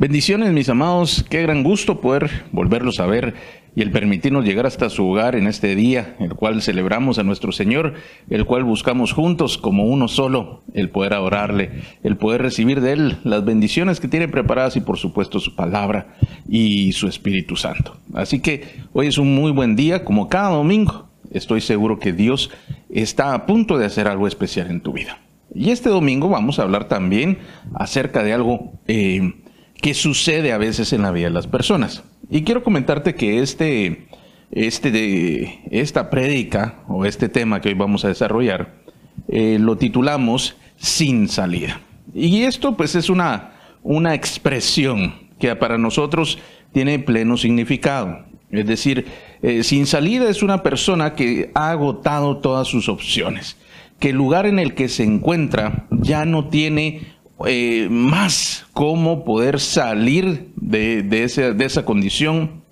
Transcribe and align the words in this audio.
Bendiciones, 0.00 0.50
mis 0.54 0.70
amados. 0.70 1.26
Qué 1.28 1.42
gran 1.42 1.62
gusto 1.62 2.00
poder 2.00 2.30
volverlos 2.52 3.00
a 3.00 3.06
ver 3.06 3.34
y 3.76 3.82
el 3.82 3.90
permitirnos 3.90 4.46
llegar 4.46 4.64
hasta 4.64 4.88
su 4.88 5.06
hogar 5.06 5.36
en 5.36 5.46
este 5.46 5.74
día, 5.74 6.16
el 6.20 6.36
cual 6.36 6.62
celebramos 6.62 7.18
a 7.18 7.22
nuestro 7.22 7.52
Señor, 7.52 7.92
el 8.30 8.46
cual 8.46 8.64
buscamos 8.64 9.12
juntos 9.12 9.58
como 9.58 9.84
uno 9.84 10.08
solo, 10.08 10.62
el 10.72 10.88
poder 10.88 11.12
adorarle, 11.12 11.82
el 12.02 12.16
poder 12.16 12.40
recibir 12.40 12.80
de 12.80 12.92
Él 12.92 13.18
las 13.24 13.44
bendiciones 13.44 14.00
que 14.00 14.08
tiene 14.08 14.26
preparadas 14.26 14.74
y 14.76 14.80
por 14.80 14.96
supuesto 14.96 15.38
su 15.38 15.54
palabra 15.54 16.16
y 16.48 16.92
su 16.92 17.06
Espíritu 17.06 17.56
Santo. 17.56 17.98
Así 18.14 18.40
que 18.40 18.64
hoy 18.94 19.06
es 19.08 19.18
un 19.18 19.34
muy 19.34 19.52
buen 19.52 19.76
día, 19.76 20.02
como 20.02 20.30
cada 20.30 20.48
domingo. 20.48 21.10
Estoy 21.30 21.60
seguro 21.60 21.98
que 21.98 22.14
Dios 22.14 22.50
está 22.88 23.34
a 23.34 23.44
punto 23.44 23.76
de 23.76 23.84
hacer 23.84 24.08
algo 24.08 24.26
especial 24.26 24.70
en 24.70 24.80
tu 24.80 24.94
vida. 24.94 25.18
Y 25.54 25.72
este 25.72 25.90
domingo 25.90 26.30
vamos 26.30 26.58
a 26.58 26.62
hablar 26.62 26.88
también 26.88 27.38
acerca 27.74 28.22
de 28.22 28.32
algo 28.32 28.72
eh, 28.86 29.39
que 29.80 29.94
sucede 29.94 30.52
a 30.52 30.58
veces 30.58 30.92
en 30.92 31.02
la 31.02 31.10
vida 31.10 31.26
de 31.26 31.34
las 31.34 31.46
personas. 31.46 32.02
Y 32.28 32.42
quiero 32.42 32.62
comentarte 32.62 33.14
que 33.14 33.40
este, 33.40 34.06
este 34.50 34.90
de, 34.90 35.60
esta 35.70 36.10
prédica 36.10 36.82
o 36.88 37.04
este 37.04 37.28
tema 37.28 37.60
que 37.60 37.68
hoy 37.68 37.74
vamos 37.74 38.04
a 38.04 38.08
desarrollar 38.08 38.80
eh, 39.28 39.58
lo 39.60 39.76
titulamos 39.76 40.56
Sin 40.76 41.28
salida. 41.28 41.80
Y 42.14 42.42
esto 42.42 42.76
pues 42.76 42.94
es 42.94 43.10
una, 43.10 43.52
una 43.82 44.14
expresión 44.14 45.28
que 45.38 45.54
para 45.56 45.78
nosotros 45.78 46.38
tiene 46.72 46.98
pleno 46.98 47.36
significado. 47.36 48.24
Es 48.50 48.66
decir, 48.66 49.06
eh, 49.42 49.62
sin 49.62 49.86
salida 49.86 50.28
es 50.28 50.42
una 50.42 50.62
persona 50.62 51.14
que 51.14 51.50
ha 51.54 51.70
agotado 51.70 52.38
todas 52.38 52.66
sus 52.66 52.88
opciones, 52.88 53.56
que 54.00 54.10
el 54.10 54.16
lugar 54.16 54.46
en 54.46 54.58
el 54.58 54.74
que 54.74 54.88
se 54.88 55.04
encuentra 55.04 55.86
ya 55.90 56.24
no 56.24 56.48
tiene 56.48 57.02
eh, 57.46 57.88
más 57.90 58.66
cómo 58.72 59.24
poder 59.24 59.60
salir 59.60 60.52
de, 60.56 61.02
de 61.02 61.64
esa 61.64 61.84
condición 61.84 62.62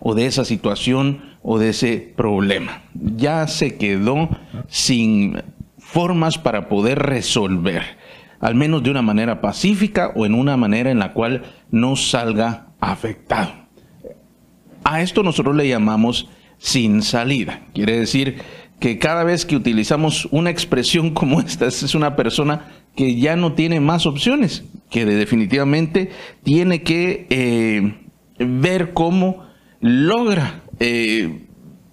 o 0.00 0.14
de 0.14 0.26
esa 0.26 0.44
situación 0.44 1.36
o 1.42 1.58
de 1.58 1.70
ese 1.70 2.12
problema. 2.16 2.82
Ya 2.94 3.46
se 3.46 3.76
quedó 3.76 4.28
sin 4.68 5.42
formas 5.78 6.38
para 6.38 6.68
poder 6.68 6.98
resolver, 6.98 7.82
al 8.40 8.54
menos 8.54 8.82
de 8.82 8.90
una 8.90 9.02
manera 9.02 9.40
pacífica 9.40 10.12
o 10.14 10.26
en 10.26 10.34
una 10.34 10.56
manera 10.56 10.90
en 10.90 10.98
la 10.98 11.12
cual 11.12 11.44
no 11.70 11.96
salga 11.96 12.68
afectado. 12.80 13.52
A 14.84 15.02
esto 15.02 15.22
nosotros 15.22 15.54
le 15.54 15.68
llamamos 15.68 16.28
sin 16.58 17.02
salida. 17.02 17.62
Quiere 17.74 17.98
decir 17.98 18.42
que 18.80 18.98
cada 18.98 19.24
vez 19.24 19.46
que 19.46 19.56
utilizamos 19.56 20.26
una 20.30 20.50
expresión 20.50 21.10
como 21.10 21.40
esta, 21.40 21.66
es 21.66 21.94
una 21.94 22.16
persona 22.16 22.66
que 22.96 23.16
ya 23.16 23.36
no 23.36 23.52
tiene 23.52 23.80
más 23.80 24.06
opciones, 24.06 24.64
que 24.90 25.04
definitivamente 25.04 26.10
tiene 26.42 26.82
que 26.82 27.26
eh, 27.30 27.94
ver 28.38 28.94
cómo 28.94 29.44
logra 29.80 30.62
eh, 30.80 31.46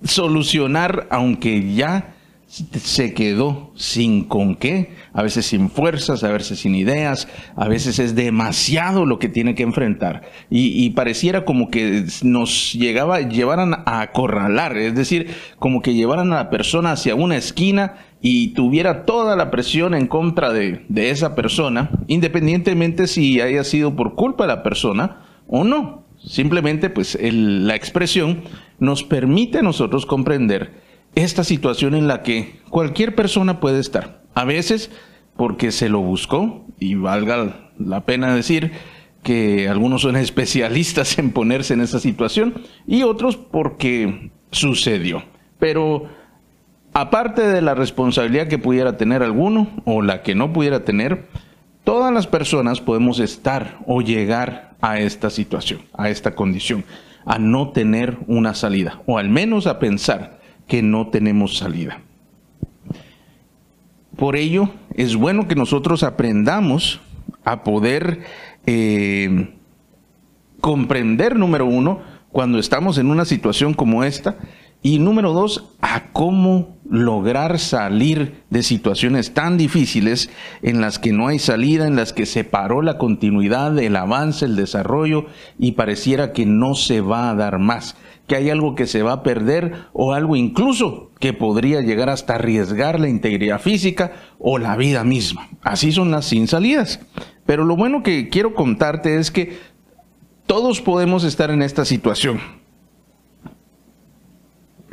solucionar, 0.04 1.08
aunque 1.12 1.74
ya 1.76 2.13
se 2.54 3.16
quedó 3.16 3.72
sin 3.76 4.26
con 4.26 4.56
qué, 4.56 4.94
a 5.12 5.24
veces 5.24 5.48
sin 5.48 5.72
fuerzas, 5.72 6.24
a 6.24 6.32
veces 6.32 6.60
sin 6.60 6.76
ideas, 6.76 7.28
a 7.56 7.68
veces 7.68 7.98
es 7.98 8.14
demasiado 8.14 9.08
lo 9.08 9.18
que 9.18 9.28
tiene 9.28 9.56
que 9.56 9.64
enfrentar. 9.64 10.22
Y, 10.52 10.92
pareciera 10.92 11.46
como 11.46 11.72
que 11.72 12.06
nos 12.22 12.74
llegaba, 12.74 13.22
llevaran 13.22 13.74
a 13.74 14.02
acorralar, 14.02 14.78
es 14.78 14.94
decir, 14.94 15.32
como 15.58 15.82
que 15.82 15.96
llevaran 15.96 16.32
a 16.32 16.36
la 16.36 16.50
persona 16.52 16.92
hacia 16.92 17.16
una 17.16 17.38
esquina 17.38 17.96
y 18.22 18.50
tuviera 18.50 19.06
toda 19.06 19.36
la 19.36 19.50
presión 19.50 19.96
en 19.96 20.06
contra 20.06 20.54
de, 20.54 20.86
esa 20.96 21.34
persona, 21.34 21.90
independientemente 22.06 23.08
si 23.08 23.42
haya 23.42 23.64
sido 23.64 23.96
por 23.96 24.14
culpa 24.14 24.44
de 24.44 24.50
la 24.50 24.62
persona 24.62 25.26
o 25.48 25.64
no. 25.64 26.04
Simplemente, 26.24 26.92
pues, 26.92 27.18
la 27.20 27.76
expresión 27.76 28.44
nos 28.78 29.04
permite 29.04 29.58
a 29.58 29.64
nosotros 29.64 30.06
comprender 30.06 30.84
esta 31.16 31.44
situación 31.44 31.96
en 31.96 32.08
la 32.08 32.24
que 32.24 32.60
cualquier 32.70 33.16
persona 33.16 33.60
puede 33.60 33.80
estar. 33.80 34.24
A 34.34 34.46
veces 34.46 34.92
porque 35.36 35.72
se 35.72 35.90
lo 35.90 36.00
buscó, 36.00 36.66
y 36.80 36.96
valga 36.96 37.72
la 37.80 38.06
pena 38.06 38.36
decir 38.36 38.72
que 39.24 39.68
algunos 39.70 40.02
son 40.02 40.16
especialistas 40.18 41.18
en 41.18 41.32
ponerse 41.32 41.74
en 41.74 41.82
esa 41.82 42.00
situación, 42.00 42.54
y 42.86 43.04
otros 43.04 43.38
porque 43.38 44.32
sucedió. 44.52 45.24
Pero 45.60 46.08
aparte 46.94 47.42
de 47.48 47.62
la 47.62 47.74
responsabilidad 47.74 48.48
que 48.48 48.60
pudiera 48.60 48.98
tener 48.98 49.24
alguno 49.24 49.70
o 49.86 50.02
la 50.02 50.22
que 50.22 50.36
no 50.36 50.54
pudiera 50.54 50.84
tener, 50.84 51.28
todas 51.84 52.14
las 52.14 52.28
personas 52.28 52.82
podemos 52.82 53.20
estar 53.20 53.80
o 53.88 54.02
llegar 54.02 54.76
a 54.82 55.00
esta 55.00 55.30
situación, 55.30 55.82
a 55.94 56.10
esta 56.10 56.36
condición, 56.36 56.84
a 57.26 57.40
no 57.40 57.70
tener 57.70 58.18
una 58.28 58.54
salida, 58.54 59.02
o 59.06 59.18
al 59.18 59.30
menos 59.30 59.66
a 59.66 59.80
pensar 59.80 60.43
que 60.68 60.82
no 60.82 61.08
tenemos 61.08 61.58
salida. 61.58 62.02
Por 64.16 64.36
ello, 64.36 64.70
es 64.96 65.16
bueno 65.16 65.48
que 65.48 65.56
nosotros 65.56 66.04
aprendamos 66.04 67.02
a 67.44 67.64
poder 67.64 68.22
eh, 68.66 69.54
comprender, 70.62 71.36
número 71.36 71.66
uno, 71.66 72.02
cuando 72.32 72.60
estamos 72.60 72.98
en 72.98 73.10
una 73.10 73.26
situación 73.26 73.74
como 73.74 74.04
esta, 74.04 74.38
y 74.82 75.00
número 75.00 75.32
dos, 75.32 75.70
a 75.82 76.12
cómo 76.12 76.78
lograr 76.90 77.58
salir 77.58 78.44
de 78.50 78.64
situaciones 78.64 79.34
tan 79.34 79.58
difíciles 79.58 80.30
en 80.62 80.82
las 80.82 81.00
que 81.00 81.14
no 81.14 81.28
hay 81.28 81.40
salida, 81.40 81.88
en 81.88 81.96
las 81.96 82.12
que 82.12 82.26
se 82.26 82.44
paró 82.44 82.82
la 82.82 82.98
continuidad, 82.98 83.80
el 83.80 83.96
avance, 83.96 84.46
el 84.46 84.58
desarrollo 84.58 85.26
y 85.58 85.72
pareciera 85.72 86.34
que 86.34 86.46
no 86.46 86.76
se 86.76 87.00
va 87.00 87.30
a 87.30 87.36
dar 87.36 87.60
más 87.60 87.96
que 88.28 88.36
hay 88.36 88.50
algo 88.50 88.76
que 88.76 88.88
se 88.88 89.04
va 89.04 89.14
a 89.14 89.24
perder 89.24 89.88
o 89.92 90.14
algo 90.14 90.36
incluso 90.36 91.12
que 91.20 91.34
podría 91.34 91.82
llegar 91.82 92.10
hasta 92.10 92.36
arriesgar 92.36 93.00
la 93.00 93.10
integridad 93.10 93.60
física 93.60 94.14
o 94.40 94.58
la 94.58 94.76
vida 94.78 95.04
misma. 95.04 95.50
Así 95.62 95.92
son 95.92 96.12
las 96.12 96.26
sin 96.26 96.48
salidas. 96.48 97.00
Pero 97.46 97.66
lo 97.66 97.76
bueno 97.76 98.04
que 98.04 98.30
quiero 98.30 98.54
contarte 98.54 99.18
es 99.18 99.32
que 99.32 99.58
todos 100.48 100.82
podemos 100.82 101.24
estar 101.24 101.52
en 101.52 101.62
esta 101.62 101.86
situación. 101.86 102.40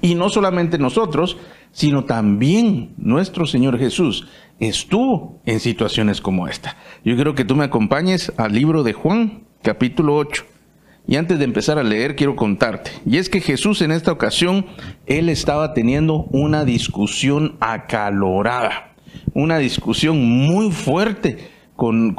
Y 0.02 0.14
no 0.14 0.30
solamente 0.30 0.78
nosotros, 0.78 1.36
sino 1.72 2.04
también 2.04 2.94
nuestro 2.96 3.46
Señor 3.46 3.78
Jesús 3.78 4.26
estuvo 4.58 5.40
en 5.46 5.60
situaciones 5.60 6.20
como 6.20 6.48
esta. 6.48 6.76
Yo 7.04 7.14
quiero 7.14 7.34
que 7.34 7.44
tú 7.44 7.54
me 7.54 7.64
acompañes 7.64 8.32
al 8.36 8.52
libro 8.52 8.82
de 8.82 8.92
Juan, 8.92 9.44
capítulo 9.62 10.16
8. 10.16 10.44
Y 11.10 11.16
antes 11.16 11.40
de 11.40 11.44
empezar 11.44 11.76
a 11.76 11.82
leer, 11.82 12.14
quiero 12.14 12.36
contarte. 12.36 12.92
Y 13.04 13.16
es 13.16 13.28
que 13.28 13.40
Jesús 13.40 13.82
en 13.82 13.90
esta 13.90 14.12
ocasión, 14.12 14.66
él 15.06 15.28
estaba 15.28 15.74
teniendo 15.74 16.28
una 16.30 16.64
discusión 16.64 17.56
acalorada, 17.58 18.94
una 19.34 19.58
discusión 19.58 20.24
muy 20.24 20.70
fuerte 20.70 21.50
con, 21.74 22.14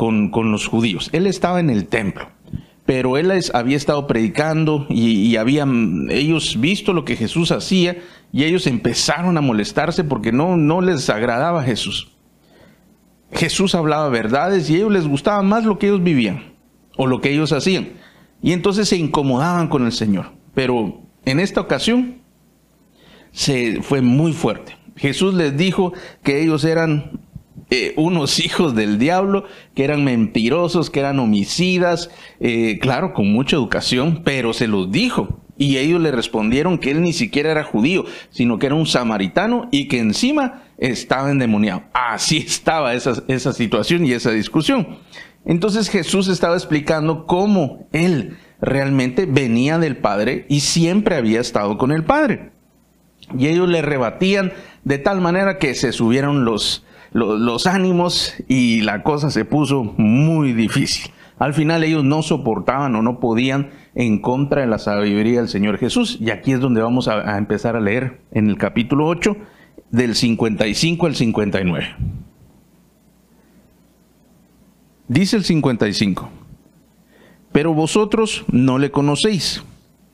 los 0.51 0.67
judíos. 0.67 1.09
Él 1.13 1.25
estaba 1.25 1.61
en 1.61 1.69
el 1.69 1.87
templo, 1.87 2.31
pero 2.85 3.17
él 3.17 3.31
había 3.53 3.77
estado 3.77 4.07
predicando 4.07 4.87
y, 4.89 5.37
habían 5.37 6.07
ellos 6.11 6.59
visto 6.59 6.91
lo 6.91 7.05
que 7.05 7.15
Jesús 7.15 7.53
hacía 7.53 7.95
y 8.33 8.43
ellos 8.43 8.67
empezaron 8.67 9.37
a 9.37 9.41
molestarse 9.41 10.03
porque 10.03 10.33
no, 10.33 10.57
no 10.57 10.81
les 10.81 11.09
agradaba 11.09 11.61
a 11.61 11.63
Jesús. 11.63 12.11
Jesús 13.31 13.73
hablaba 13.73 14.09
verdades 14.09 14.69
y 14.69 14.73
a 14.73 14.77
ellos 14.79 14.91
les 14.91 15.07
gustaba 15.07 15.41
más 15.43 15.63
lo 15.63 15.79
que 15.79 15.87
ellos 15.87 16.03
vivían 16.03 16.51
o 16.97 17.07
lo 17.07 17.21
que 17.21 17.31
ellos 17.31 17.53
hacían. 17.53 18.00
Y 18.41 18.53
entonces 18.53 18.89
se 18.89 18.97
incomodaban 18.97 19.67
con 19.67 19.85
el 19.85 19.91
Señor. 19.91 20.31
Pero 20.53 21.01
en 21.25 21.39
esta 21.39 21.61
ocasión 21.61 22.21
se 23.31 23.81
fue 23.81 24.01
muy 24.01 24.33
fuerte. 24.33 24.75
Jesús 24.95 25.33
les 25.33 25.55
dijo 25.57 25.93
que 26.23 26.41
ellos 26.41 26.63
eran 26.63 27.19
eh, 27.69 27.93
unos 27.95 28.39
hijos 28.45 28.75
del 28.75 28.99
diablo, 28.99 29.45
que 29.73 29.83
eran 29.83 30.03
mentirosos, 30.03 30.89
que 30.89 30.99
eran 30.99 31.19
homicidas, 31.19 32.09
eh, 32.39 32.79
claro, 32.81 33.13
con 33.13 33.31
mucha 33.31 33.55
educación, 33.55 34.21
pero 34.23 34.53
se 34.53 34.67
los 34.67 34.91
dijo. 34.91 35.39
Y 35.57 35.77
ellos 35.77 36.01
le 36.01 36.11
respondieron 36.11 36.79
que 36.79 36.91
él 36.91 37.01
ni 37.01 37.13
siquiera 37.13 37.51
era 37.51 37.63
judío, 37.63 38.05
sino 38.31 38.57
que 38.57 38.65
era 38.65 38.75
un 38.75 38.87
samaritano 38.87 39.69
y 39.71 39.87
que 39.87 39.99
encima 39.99 40.63
estaba 40.77 41.31
endemoniado. 41.31 41.83
Así 41.93 42.37
estaba 42.45 42.93
esa, 42.93 43.23
esa 43.27 43.53
situación 43.53 44.05
y 44.05 44.13
esa 44.13 44.31
discusión. 44.31 44.97
Entonces 45.45 45.89
Jesús 45.89 46.27
estaba 46.27 46.55
explicando 46.55 47.25
cómo 47.25 47.87
él 47.91 48.37
realmente 48.61 49.25
venía 49.25 49.79
del 49.79 49.97
Padre 49.97 50.45
y 50.49 50.59
siempre 50.61 51.15
había 51.15 51.41
estado 51.41 51.77
con 51.77 51.91
el 51.91 52.03
Padre. 52.03 52.51
Y 53.37 53.47
ellos 53.47 53.67
le 53.67 53.81
rebatían 53.81 54.51
de 54.83 54.97
tal 54.97 55.21
manera 55.21 55.57
que 55.57 55.73
se 55.73 55.91
subieron 55.91 56.45
los, 56.45 56.85
los, 57.11 57.67
ánimos 57.67 58.35
y 58.47 58.81
la 58.81 59.03
cosa 59.03 59.31
se 59.31 59.45
puso 59.45 59.83
muy 59.97 60.53
difícil. 60.53 61.11
Al 61.39 61.53
final 61.53 61.83
ellos 61.83 62.03
no 62.03 62.21
soportaban 62.21 62.95
o 62.95 63.01
no 63.01 63.19
podían 63.19 63.71
en 63.95 64.21
contra 64.21 64.61
de 64.61 64.67
la 64.67 64.77
sabiduría 64.77 65.39
del 65.39 65.49
Señor 65.49 65.79
Jesús. 65.79 66.17
Y 66.21 66.29
aquí 66.29 66.51
es 66.51 66.59
donde 66.59 66.81
vamos 66.81 67.07
a, 67.07 67.33
a 67.33 67.37
empezar 67.39 67.75
a 67.75 67.79
leer 67.79 68.21
en 68.31 68.47
el 68.49 68.57
capítulo 68.57 69.07
8 69.07 69.35
del 69.89 70.15
55 70.15 71.07
al 71.07 71.15
59. 71.15 71.95
Dice 75.11 75.35
el 75.35 75.43
55. 75.43 76.29
pero 77.51 77.73
vosotros 77.73 78.45
no 78.49 78.79
le 78.79 78.91
conocéis, 78.91 79.61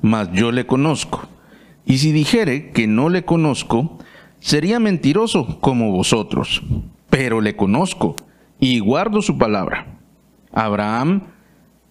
mas 0.02 0.32
yo 0.34 0.52
le 0.52 0.66
conozco. 0.66 1.28
Y 1.86 2.00
si 2.00 2.12
dijere 2.12 2.72
que 2.72 2.88
no 2.88 3.10
le 3.10 3.24
conozco, 3.24 4.00
sería 4.40 4.80
mentiroso 4.80 5.60
como 5.60 5.92
vosotros, 5.92 6.64
pero 7.12 7.42
le 7.42 7.56
conozco 7.56 8.16
y 8.60 8.80
guardo 8.80 9.22
su 9.22 9.38
palabra. 9.38 10.00
Abraham, 10.52 11.28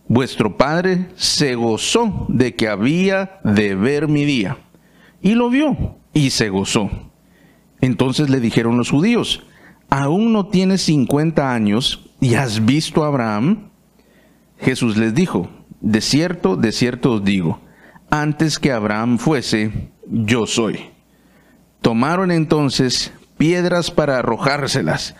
vuestro 0.08 0.56
padre, 0.56 1.06
se 1.14 1.54
gozó 1.54 2.26
de 2.28 2.56
que 2.56 2.66
había 2.66 3.38
de 3.44 3.76
ver 3.76 4.08
mi 4.08 4.24
día, 4.24 4.58
y 5.22 5.34
lo 5.34 5.48
vio 5.48 5.96
y 6.12 6.30
se 6.30 6.48
gozó. 6.48 6.90
Entonces 7.80 8.30
le 8.30 8.40
dijeron 8.40 8.76
los 8.76 8.90
judíos, 8.90 9.44
¿aún 9.90 10.32
no 10.32 10.46
tienes 10.46 10.82
50 10.82 11.54
años 11.54 12.05
y 12.20 12.34
has 12.34 12.64
visto 12.64 13.04
a 13.04 13.08
Abraham? 13.08 13.70
Jesús 14.58 14.96
les 14.96 15.14
dijo, 15.14 15.50
de 15.80 16.00
cierto, 16.00 16.56
de 16.56 16.72
cierto 16.72 17.12
os 17.12 17.24
digo, 17.24 17.60
antes 18.10 18.58
que 18.58 18.72
Abraham 18.72 19.18
fuese, 19.18 19.90
yo 20.06 20.46
soy. 20.46 20.80
Tomaron 21.82 22.30
entonces 22.30 23.12
piedras 23.36 23.90
para 23.90 24.18
arrojárselas, 24.18 25.14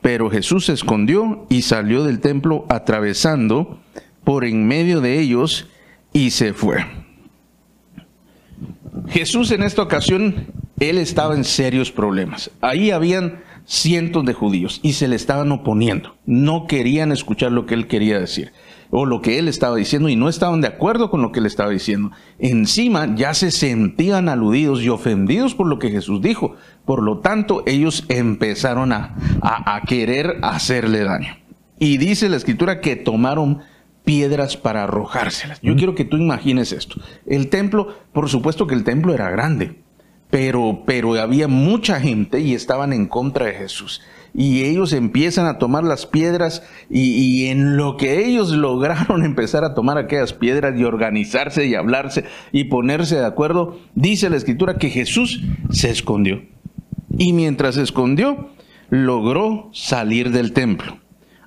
pero 0.00 0.30
Jesús 0.30 0.66
se 0.66 0.72
escondió 0.72 1.46
y 1.48 1.62
salió 1.62 2.04
del 2.04 2.20
templo 2.20 2.66
atravesando 2.68 3.80
por 4.24 4.44
en 4.44 4.66
medio 4.66 5.00
de 5.00 5.18
ellos 5.18 5.68
y 6.12 6.30
se 6.30 6.52
fue. 6.52 6.84
Jesús 9.08 9.50
en 9.50 9.62
esta 9.62 9.82
ocasión, 9.82 10.46
él 10.78 10.98
estaba 10.98 11.34
en 11.34 11.44
serios 11.44 11.90
problemas. 11.90 12.50
Ahí 12.60 12.90
habían 12.90 13.40
cientos 13.64 14.24
de 14.24 14.34
judíos 14.34 14.80
y 14.82 14.94
se 14.94 15.08
le 15.08 15.16
estaban 15.16 15.52
oponiendo. 15.52 16.16
No 16.26 16.66
querían 16.66 17.12
escuchar 17.12 17.52
lo 17.52 17.66
que 17.66 17.74
él 17.74 17.86
quería 17.86 18.18
decir 18.18 18.52
o 18.94 19.06
lo 19.06 19.22
que 19.22 19.38
él 19.38 19.48
estaba 19.48 19.76
diciendo 19.76 20.10
y 20.10 20.16
no 20.16 20.28
estaban 20.28 20.60
de 20.60 20.68
acuerdo 20.68 21.10
con 21.10 21.22
lo 21.22 21.32
que 21.32 21.40
él 21.40 21.46
estaba 21.46 21.70
diciendo. 21.70 22.10
Encima 22.38 23.14
ya 23.16 23.32
se 23.32 23.50
sentían 23.50 24.28
aludidos 24.28 24.82
y 24.82 24.90
ofendidos 24.90 25.54
por 25.54 25.66
lo 25.66 25.78
que 25.78 25.90
Jesús 25.90 26.20
dijo. 26.20 26.56
Por 26.84 27.02
lo 27.02 27.18
tanto, 27.18 27.62
ellos 27.66 28.04
empezaron 28.08 28.92
a, 28.92 29.16
a, 29.40 29.80
querer 29.88 30.36
hacerle 30.42 31.04
daño. 31.04 31.38
Y 31.78 31.96
dice 31.96 32.28
la 32.28 32.36
escritura 32.36 32.82
que 32.82 32.96
tomaron 32.96 33.62
piedras 34.04 34.58
para 34.58 34.84
arrojárselas. 34.84 35.58
Yo 35.62 35.74
quiero 35.74 35.94
que 35.94 36.04
tú 36.04 36.18
imagines 36.18 36.72
esto. 36.72 37.00
El 37.26 37.48
templo, 37.48 37.96
por 38.12 38.28
supuesto 38.28 38.66
que 38.66 38.74
el 38.74 38.84
templo 38.84 39.14
era 39.14 39.30
grande, 39.30 39.81
pero, 40.32 40.84
pero 40.86 41.12
había 41.20 41.46
mucha 41.46 42.00
gente 42.00 42.40
y 42.40 42.54
estaban 42.54 42.94
en 42.94 43.06
contra 43.06 43.44
de 43.44 43.52
Jesús 43.52 44.00
y 44.32 44.64
ellos 44.64 44.94
empiezan 44.94 45.44
a 45.44 45.58
tomar 45.58 45.84
las 45.84 46.06
piedras 46.06 46.62
y, 46.88 47.48
en 47.48 47.76
lo 47.76 47.98
que 47.98 48.26
ellos 48.26 48.50
lograron 48.52 49.26
empezar 49.26 49.62
a 49.62 49.74
tomar 49.74 49.98
aquellas 49.98 50.32
piedras 50.32 50.72
y 50.80 50.84
organizarse 50.84 51.66
y 51.66 51.74
hablarse 51.74 52.24
y 52.50 52.64
ponerse 52.64 53.16
de 53.16 53.26
acuerdo, 53.26 53.78
dice 53.94 54.30
la 54.30 54.38
escritura 54.38 54.78
que 54.78 54.88
Jesús 54.88 55.42
se 55.68 55.90
escondió. 55.90 56.42
Y 57.18 57.34
mientras 57.34 57.74
se 57.74 57.82
escondió, 57.82 58.48
logró 58.88 59.68
salir 59.74 60.30
del 60.30 60.54
templo, 60.54 60.96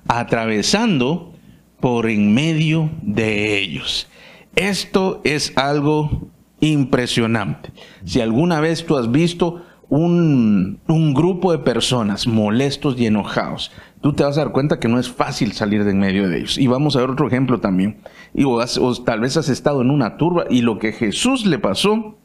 atravesando 0.06 1.34
por 1.80 2.08
en 2.08 2.34
medio 2.34 2.90
de 3.02 3.58
ellos. 3.58 4.06
Esto 4.54 5.22
es 5.24 5.52
algo 5.56 6.28
impresionante. 6.60 7.72
Si 8.04 8.20
alguna 8.20 8.60
vez 8.60 8.84
tú 8.84 8.96
has 8.96 9.10
visto 9.10 9.62
un, 9.88 10.80
grupo 11.14 11.52
de 11.52 11.58
personas 11.58 12.26
molestos 12.26 12.98
y 12.98 13.06
enojados, 13.06 13.70
tú 14.00 14.12
te 14.12 14.24
vas 14.24 14.36
a 14.36 14.40
dar 14.40 14.52
cuenta 14.52 14.78
que 14.78 14.88
no 14.88 14.98
es 14.98 15.08
fácil 15.08 15.52
salir 15.52 15.84
de 15.84 15.90
en 15.92 15.98
medio 15.98 16.28
de 16.28 16.38
ellos. 16.38 16.58
Y 16.58 16.66
vamos 16.66 16.96
a 16.96 17.00
ver 17.00 17.10
otro 17.10 17.26
ejemplo 17.26 17.60
también. 17.60 17.98
Y 18.34 18.44
o, 18.44 18.58
tal 19.04 19.20
vez 19.20 19.36
has 19.36 19.48
estado 19.48 19.82
en 19.82 19.90
una 19.90 20.16
turba 20.16 20.44
y 20.50 20.62
lo 20.62 20.78
que 20.78 20.92
Jesús 20.92 21.46
le 21.46 21.58
pasó, 21.58 22.16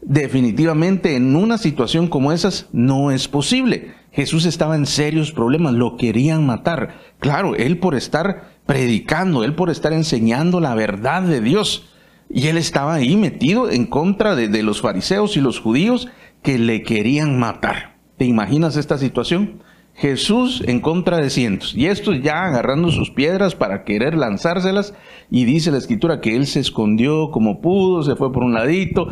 definitivamente 0.00 1.16
en 1.16 1.34
una 1.34 1.58
situación 1.58 2.08
como 2.08 2.32
esas 2.32 2.68
no 2.72 3.10
es 3.10 3.28
posible. 3.28 3.94
Jesús 4.12 4.46
estaba 4.46 4.74
en 4.74 4.86
serios 4.86 5.32
problemas, 5.32 5.74
lo 5.74 5.96
querían 5.96 6.46
matar. 6.46 6.94
Claro, 7.20 7.54
él 7.54 7.78
por 7.78 7.94
estar 7.94 8.50
predicando, 8.64 9.44
él 9.44 9.54
por 9.54 9.70
estar 9.70 9.92
enseñando 9.92 10.60
la 10.60 10.74
verdad 10.74 11.22
de 11.22 11.40
Dios. 11.40 11.88
Y 12.30 12.48
él 12.48 12.58
estaba 12.58 12.94
ahí 12.94 13.16
metido 13.16 13.70
en 13.70 13.86
contra 13.86 14.36
de, 14.36 14.62
los 14.62 14.80
fariseos 14.80 15.36
y 15.36 15.40
los 15.40 15.60
judíos 15.60 16.08
que 16.42 16.58
le 16.58 16.82
querían 16.82 17.38
matar. 17.38 17.96
¿Te 18.16 18.24
imaginas 18.24 18.76
esta 18.76 18.98
situación? 18.98 19.62
Jesús 19.94 20.62
en 20.66 20.78
contra 20.80 21.16
de 21.16 21.28
cientos, 21.28 21.74
y 21.74 21.86
estos 21.86 22.22
ya 22.22 22.44
agarrando 22.44 22.92
sus 22.92 23.10
piedras 23.10 23.56
para 23.56 23.82
querer 23.82 24.14
lanzárselas, 24.14 24.94
y 25.28 25.44
dice 25.44 25.72
la 25.72 25.78
escritura 25.78 26.20
que 26.20 26.36
él 26.36 26.46
se 26.46 26.60
escondió 26.60 27.32
como 27.32 27.60
pudo, 27.60 28.04
se 28.04 28.14
fue 28.14 28.32
por 28.32 28.44
un 28.44 28.54
ladito, 28.54 29.08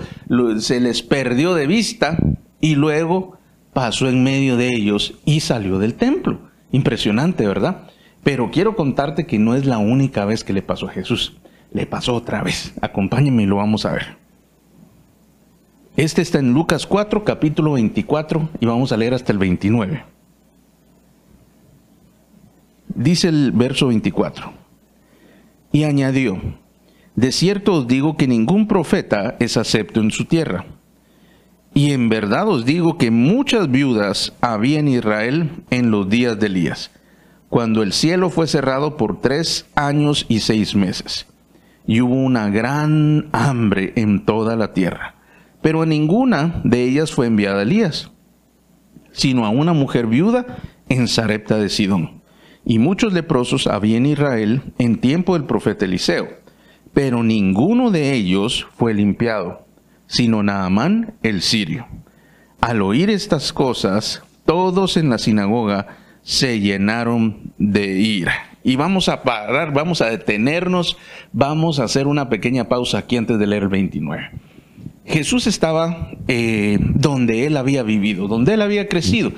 se 0.59 0.79
les 0.79 1.03
perdió 1.03 1.55
de 1.55 1.67
vista, 1.67 2.19
y 2.61 2.77
luego 2.77 3.37
pasó 3.73 4.09
en 4.09 4.23
medio 4.23 4.57
de 4.57 4.69
ellos 4.69 5.15
y 5.25 5.41
salió 5.41 5.79
del 5.79 5.95
templo. 5.95 6.39
Impresionante, 6.73 7.47
¿verdad? 7.47 7.89
Pero 8.23 8.51
quiero 8.51 8.75
contarte 8.75 9.27
que 9.27 9.39
no 9.39 9.55
es 9.55 9.67
la 9.67 9.79
única 9.79 10.25
vez 10.25 10.45
que 10.45 10.53
le 10.53 10.63
pasó 10.63 10.89
a 10.89 10.93
Jesús, 10.93 11.37
le 11.73 11.87
pasó 11.87 12.15
otra 12.15 12.43
vez. 12.43 12.73
Acompáñenme 12.81 13.45
y 13.45 13.47
lo 13.47 13.57
vamos 13.57 13.85
a 13.85 13.93
ver. 13.93 14.17
Este 15.97 16.21
está 16.21 16.39
en 16.39 16.53
Lucas 16.53 16.87
4, 16.87 17.25
capítulo 17.25 17.73
24, 17.73 18.51
y 18.61 18.67
vamos 18.67 18.93
a 18.93 18.99
leer 18.99 19.15
hasta 19.15 19.33
el 19.33 19.39
29. 19.39 20.05
Dice 22.95 23.29
el 23.29 23.53
verso 23.53 23.89
24, 23.89 24.53
y 25.73 25.85
añadió, 25.85 26.39
de 27.15 27.33
cierto 27.33 27.73
os 27.73 27.87
digo 27.87 28.17
que 28.19 28.29
ningún 28.29 28.69
profeta 28.69 29.37
es 29.39 29.57
acepto 29.57 30.01
en 30.01 30.11
su 30.11 30.27
tierra. 30.27 30.67
Y 31.73 31.93
en 31.93 32.11
verdad 32.11 32.47
os 32.49 32.67
digo 32.67 32.99
que 32.99 33.11
muchas 33.11 33.71
viudas 33.71 34.35
había 34.43 34.81
en 34.81 34.89
Israel 34.89 35.51
en 35.71 35.91
los 35.91 36.09
días 36.11 36.39
de 36.39 36.47
Elías, 36.47 36.91
cuando 37.49 37.83
el 37.83 37.95
cielo 37.95 38.29
fue 38.29 38.47
cerrado 38.47 38.99
por 38.99 39.21
tres 39.21 39.67
años 39.75 40.27
y 40.29 40.41
seis 40.41 40.75
meses, 40.75 41.27
y 41.87 42.01
hubo 42.01 42.15
una 42.15 42.51
gran 42.51 43.29
hambre 43.33 43.93
en 43.97 44.25
toda 44.25 44.57
la 44.57 44.73
tierra 44.73 45.17
pero 45.67 45.83
a 45.83 45.87
ninguna 45.87 46.61
de 46.63 46.85
ellas 46.85 47.11
fue 47.11 47.27
enviada 47.27 47.63
Elías, 47.63 48.13
sino 49.11 49.45
a 49.45 49.51
una 49.51 49.73
mujer 49.73 50.07
viuda 50.07 50.47
en 50.89 51.09
Sarepta 51.09 51.59
de 51.59 51.69
Sidón. 51.69 52.23
Y 52.65 52.79
muchos 52.79 53.13
leprosos 53.13 53.67
había 53.67 53.97
en 53.97 54.07
Israel 54.07 54.63
en 54.79 54.99
tiempo 55.01 55.35
del 55.35 55.43
profeta 55.43 55.85
Eliseo, 55.85 56.29
pero 56.95 57.25
ninguno 57.25 57.91
de 57.91 58.13
ellos 58.13 58.69
fue 58.77 58.95
limpiado, 58.95 59.67
sino 60.07 60.45
Naamán 60.45 61.15
el 61.25 61.43
sirio. 61.43 61.89
Al 62.61 62.81
oír 62.81 63.11
estas 63.11 63.53
cosas, 63.53 64.23
todos 64.45 64.97
en 64.97 65.11
la 65.11 65.19
sinagoga 65.19 65.99
se 66.23 66.61
llenaron 66.61 67.53
de 67.59 67.99
ira. 67.99 68.46
Y 68.67 68.75
vamos 68.75 69.09
a 69.09 69.23
parar, 69.23 69.73
vamos 69.73 70.03
a 70.03 70.11
detenernos, 70.11 70.97
vamos 71.33 71.79
a 71.79 71.85
hacer 71.85 72.09
una 72.09 72.29
pequeña 72.29 72.69
pausa 72.69 72.99
aquí 72.99 73.17
antes 73.17 73.39
de 73.39 73.47
leer 73.47 73.63
el 73.63 73.69
29. 73.69 74.31
Jesús 75.05 75.47
estaba 75.47 76.11
eh, 76.27 76.77
donde 76.81 77.47
él 77.47 77.59
había 77.59 77.85
vivido, 77.85 78.27
donde 78.27 78.55
él 78.55 78.63
había 78.63 78.89
crecido. 78.89 79.31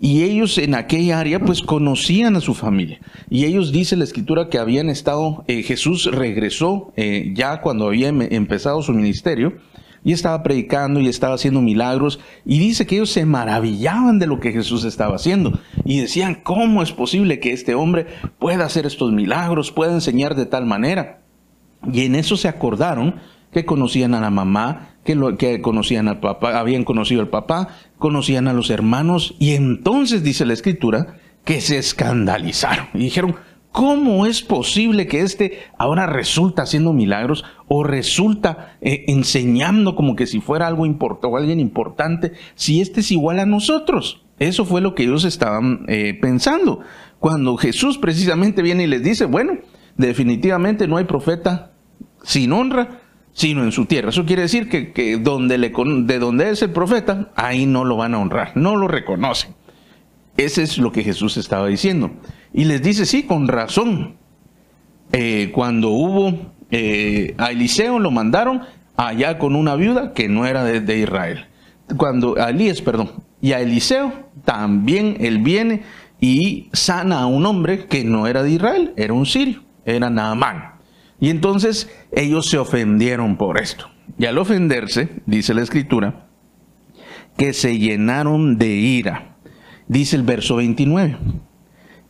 Y 0.00 0.22
ellos 0.22 0.56
en 0.56 0.74
aquella 0.74 1.20
área 1.20 1.40
pues 1.40 1.60
conocían 1.60 2.36
a 2.36 2.40
su 2.40 2.54
familia. 2.54 3.00
Y 3.28 3.44
ellos 3.44 3.70
dice 3.70 3.96
la 3.96 4.04
escritura 4.04 4.48
que 4.48 4.56
habían 4.56 4.88
estado, 4.88 5.44
eh, 5.46 5.62
Jesús 5.62 6.06
regresó 6.10 6.94
eh, 6.96 7.32
ya 7.34 7.60
cuando 7.60 7.88
había 7.88 8.08
em, 8.08 8.22
empezado 8.32 8.80
su 8.80 8.94
ministerio 8.94 9.58
y 10.04 10.12
estaba 10.12 10.42
predicando 10.42 11.00
y 11.00 11.08
estaba 11.08 11.34
haciendo 11.34 11.60
milagros. 11.60 12.20
Y 12.44 12.58
dice 12.58 12.86
que 12.86 12.96
ellos 12.96 13.10
se 13.10 13.26
maravillaban 13.26 14.18
de 14.18 14.26
lo 14.26 14.40
que 14.40 14.52
Jesús 14.52 14.84
estaba 14.84 15.16
haciendo. 15.16 15.58
Y 15.84 16.00
decían, 16.00 16.36
¿cómo 16.42 16.82
es 16.82 16.92
posible 16.92 17.40
que 17.40 17.52
este 17.52 17.74
hombre 17.74 18.06
pueda 18.38 18.64
hacer 18.64 18.86
estos 18.86 19.12
milagros, 19.12 19.72
pueda 19.72 19.92
enseñar 19.92 20.34
de 20.34 20.46
tal 20.46 20.66
manera? 20.66 21.22
Y 21.92 22.02
en 22.02 22.14
eso 22.14 22.36
se 22.36 22.48
acordaron 22.48 23.16
que 23.52 23.64
conocían 23.64 24.14
a 24.14 24.20
la 24.20 24.30
mamá, 24.30 24.90
que, 25.04 25.14
lo, 25.14 25.36
que 25.36 25.60
conocían 25.60 26.08
al 26.08 26.20
papá, 26.20 26.58
habían 26.58 26.84
conocido 26.84 27.20
al 27.20 27.28
papá, 27.28 27.68
conocían 27.98 28.48
a 28.48 28.52
los 28.52 28.70
hermanos, 28.70 29.34
y 29.38 29.54
entonces 29.54 30.22
dice 30.22 30.46
la 30.46 30.52
escritura 30.52 31.16
que 31.44 31.60
se 31.60 31.78
escandalizaron 31.78 32.88
y 32.94 32.98
dijeron, 32.98 33.34
¿cómo 33.72 34.26
es 34.26 34.42
posible 34.42 35.06
que 35.06 35.20
este 35.20 35.60
ahora 35.78 36.06
resulta 36.06 36.62
haciendo 36.62 36.92
milagros 36.92 37.44
o 37.68 37.84
resulta 37.84 38.76
eh, 38.80 39.04
enseñando 39.08 39.94
como 39.94 40.16
que 40.16 40.26
si 40.26 40.40
fuera 40.40 40.66
algo 40.66 40.86
importante 40.86 41.26
o 41.26 41.36
alguien 41.36 41.60
importante, 41.60 42.32
si 42.54 42.80
este 42.80 43.00
es 43.00 43.10
igual 43.12 43.38
a 43.40 43.46
nosotros? 43.46 44.22
Eso 44.38 44.64
fue 44.64 44.80
lo 44.80 44.94
que 44.94 45.04
ellos 45.04 45.24
estaban 45.24 45.84
eh, 45.88 46.18
pensando. 46.20 46.80
Cuando 47.18 47.56
Jesús 47.58 47.98
precisamente 47.98 48.62
viene 48.62 48.84
y 48.84 48.86
les 48.86 49.02
dice, 49.02 49.26
bueno, 49.26 49.58
definitivamente 49.96 50.88
no 50.88 50.96
hay 50.96 51.04
profeta 51.04 51.72
sin 52.22 52.52
honra, 52.52 53.00
sino 53.32 53.62
en 53.62 53.72
su 53.72 53.86
tierra. 53.86 54.08
Eso 54.08 54.24
quiere 54.24 54.42
decir 54.42 54.68
que, 54.68 55.18
donde 55.18 55.58
le, 55.58 55.72
de 56.04 56.18
donde 56.18 56.50
es 56.50 56.62
el 56.62 56.70
profeta, 56.70 57.30
ahí 57.36 57.66
no 57.66 57.84
lo 57.84 57.96
van 57.96 58.14
a 58.14 58.18
honrar, 58.18 58.52
no 58.54 58.76
lo 58.76 58.88
reconocen. 58.88 59.54
Ese 60.36 60.62
es 60.62 60.78
lo 60.78 60.90
que 60.90 61.02
Jesús 61.02 61.36
estaba 61.36 61.66
diciendo. 61.66 62.10
Y 62.52 62.64
les 62.64 62.82
dice, 62.82 63.06
sí, 63.06 63.24
con 63.24 63.48
razón. 63.48 64.16
eh, 65.12 65.50
cuando 65.52 65.90
hubo 65.90 66.52
eh, 66.70 67.34
a 67.38 67.50
Eliseo 67.50 67.98
lo 67.98 68.10
mandaron 68.10 68.62
allá 68.96 69.38
con 69.38 69.56
una 69.56 69.74
viuda 69.74 70.12
que 70.12 70.28
no 70.28 70.46
era 70.46 70.64
de, 70.64 70.98
Israel. 70.98 71.46
Cuando 71.96 72.40
a 72.40 72.50
Elías, 72.50 72.80
perdón, 72.80 73.10
y 73.40 73.52
a 73.52 73.60
Eliseo 73.60 74.12
también 74.44 75.16
él 75.20 75.38
viene 75.38 75.82
y 76.20 76.68
sana 76.72 77.20
a 77.20 77.26
un 77.26 77.44
hombre 77.46 77.86
que 77.86 78.04
no 78.04 78.26
era 78.26 78.42
de 78.42 78.50
Israel, 78.50 78.92
era 78.96 79.12
un 79.12 79.26
sirio, 79.26 79.62
era 79.84 80.10
Naamán. 80.10 80.74
Y 81.18 81.30
entonces 81.30 81.90
ellos 82.12 82.48
se 82.48 82.58
ofendieron 82.58 83.36
por 83.36 83.60
esto. 83.60 83.90
Y 84.18 84.26
al 84.26 84.38
ofenderse, 84.38 85.08
dice 85.26 85.54
la 85.54 85.62
escritura, 85.62 86.26
que 87.36 87.52
se 87.52 87.78
llenaron 87.78 88.58
de 88.58 88.68
ira. 88.68 89.36
Dice 89.88 90.16
el 90.16 90.22
verso 90.22 90.56
29. 90.56 91.16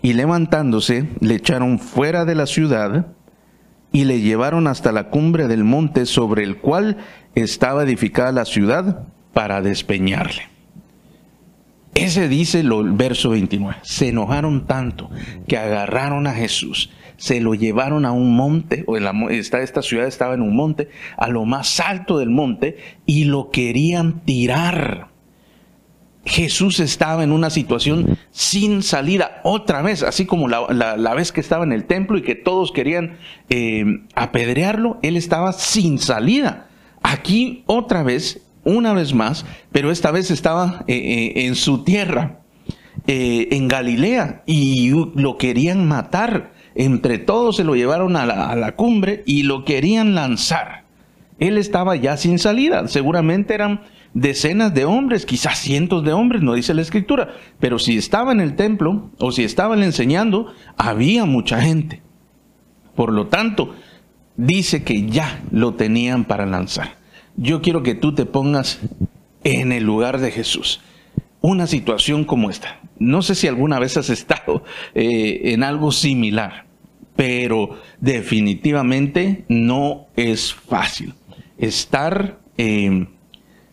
Y 0.03 0.15
levantándose, 0.15 1.09
le 1.21 1.35
echaron 1.35 1.79
fuera 1.79 2.25
de 2.25 2.35
la 2.35 2.47
ciudad 2.47 3.07
y 3.93 4.05
le 4.05 4.21
llevaron 4.21 4.67
hasta 4.67 4.93
la 4.93 5.11
cumbre 5.11 5.49
del 5.49 5.65
monte 5.65 6.07
sobre 6.07 6.45
el 6.45 6.59
cual 6.59 6.99
estaba 7.35 7.83
edificada 7.83 8.33
la 8.33 8.45
ciudad 8.45 9.05
para 9.33 9.63
despeñarle. 9.63 10.49
Ese 11.95 12.29
dice 12.29 12.61
el 12.61 12.71
verso 12.93 13.31
29. 13.31 13.79
Se 13.83 14.09
enojaron 14.09 14.67
tanto 14.67 15.11
que 15.49 15.59
agarraron 15.59 16.27
a 16.27 16.33
Jesús, 16.33 16.91
se 17.17 17.41
lo 17.41 17.55
llevaron 17.55 18.05
a 18.05 18.13
un 18.13 18.35
monte, 18.37 18.85
o 18.87 18.97
en 18.97 19.05
la, 19.05 19.13
esta, 19.31 19.61
esta 19.61 19.83
ciudad 19.83 20.07
estaba 20.07 20.35
en 20.35 20.43
un 20.43 20.55
monte, 20.55 20.89
a 21.17 21.29
lo 21.29 21.45
más 21.45 21.81
alto 21.81 22.19
del 22.19 22.31
monte, 22.31 22.79
y 23.07 23.25
lo 23.25 23.51
querían 23.51 24.21
tirar. 24.21 25.10
Jesús 26.25 26.81
estaba 26.81 27.25
en 27.25 27.33
una 27.33 27.49
situación 27.49 28.19
sin 28.31 28.83
salida 28.83 29.41
otra 29.43 29.81
vez, 29.81 30.03
así 30.03 30.27
como 30.27 30.49
la, 30.49 31.15
vez 31.15 31.33
que 31.33 31.41
estaba 31.41 31.65
en 31.65 31.73
el 31.73 31.85
templo 31.85 32.19
y 32.19 32.23
que 32.23 32.35
todos 32.35 32.73
querían 32.73 33.17
eh, 33.49 34.03
apedrearlo, 34.15 34.99
él 35.03 35.17
estaba 35.17 35.53
sin 35.53 35.99
salida. 35.99 36.69
Aquí 37.03 37.65
otra 37.67 38.03
vez, 38.03 38.43
una 38.65 38.93
vez 38.93 39.15
más, 39.15 39.47
pero 39.73 39.91
esta 39.91 40.11
vez 40.11 40.31
estaba 40.31 40.85
eh, 40.87 40.95
eh, 40.95 41.47
en 41.47 41.55
su 41.55 41.85
tierra, 41.85 42.41
en 43.07 43.67
Galilea, 43.67 44.43
y 44.47 44.91
lo 44.91 45.37
querían 45.37 45.89
matar. 45.89 46.53
Entre 46.77 47.19
todos 47.19 47.57
se 47.57 47.65
lo 47.65 47.75
llevaron 47.75 48.15
a 48.15 48.25
la, 48.25 48.51
a 48.51 48.55
la 48.55 48.77
cumbre 48.77 49.25
y 49.27 49.43
lo 49.43 49.65
querían 49.65 50.15
lanzar. 50.15 50.85
Él 51.41 51.59
estaba 51.59 51.97
ya 51.97 52.17
sin 52.17 52.39
salida, 52.39 52.87
seguramente 52.87 53.55
eran 53.55 53.81
decenas 54.15 54.75
de 54.75 54.85
hombres, 54.85 55.27
quizás 55.27 55.59
cientos 55.59 56.05
de 56.05 56.13
hombres, 56.13 56.43
no 56.43 56.55
dice 56.55 56.75
la 56.75 56.83
escritura, 56.83 57.35
pero 57.59 57.79
si 57.79 57.97
estaba 57.97 58.33
en 58.33 58.41
el 58.41 58.57
templo 58.57 59.11
o 59.19 59.33
si 59.33 59.45
estaban 59.45 59.83
enseñando, 59.83 60.53
había 60.77 61.25
mucha 61.25 61.61
gente. 61.61 62.03
Por 62.95 63.13
lo 63.13 63.29
tanto, 63.29 63.75
dice 64.37 64.83
que 64.83 65.07
ya 65.07 65.43
lo 65.51 65.75
tenían 65.75 66.25
para 66.25 66.47
lanzar. 66.47 66.97
Yo 67.37 67.63
quiero 67.63 67.83
que 67.83 67.95
tú 67.95 68.15
te 68.15 68.27
pongas 68.27 68.81
en 69.45 69.73
el 69.73 69.85
lugar 69.85 70.19
de 70.19 70.31
Jesús. 70.31 70.81
Una 71.41 71.67
situación 71.67 72.25
como 72.25 72.51
esta. 72.51 72.81
No 72.99 73.23
sé 73.23 73.35
si 73.35 73.47
alguna 73.47 73.79
vez 73.79 73.97
has 73.97 74.11
estado 74.11 74.63
eh, 74.95 75.53
en 75.53 75.63
algo 75.63 75.91
similar, 75.93 76.67
pero 77.17 77.79
definitivamente 78.01 79.45
no 79.49 80.07
es 80.17 80.53
fácil. 80.53 81.15
Estar... 81.57 82.41
Eh, 82.59 83.07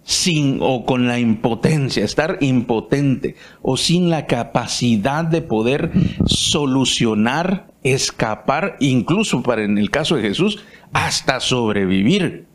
sin 0.08 0.60
o 0.62 0.86
con 0.86 1.06
la 1.06 1.20
impotencia, 1.20 2.06
estar 2.06 2.38
impotente 2.40 3.36
o 3.62 3.76
sin 3.76 4.10
la 4.10 4.26
capacidad 4.26 5.26
de 5.26 5.42
poder 5.42 5.92
solucionar, 6.26 7.74
escapar, 7.84 8.78
incluso 8.80 9.44
para 9.44 9.66
en 9.66 9.78
el 9.78 9.92
caso 9.92 10.16
de 10.16 10.22
Jesús, 10.22 10.64
hasta 10.94 11.42
sobrevivir. 11.42 12.46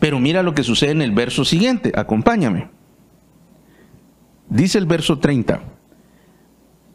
Pero 0.00 0.18
mira 0.18 0.42
lo 0.42 0.56
que 0.56 0.64
sucede 0.64 0.90
en 0.90 1.02
el 1.02 1.12
verso 1.12 1.44
siguiente, 1.44 1.92
acompáñame. 1.94 2.68
Dice 4.48 4.78
el 4.78 4.86
verso 4.86 5.20
30, 5.20 5.62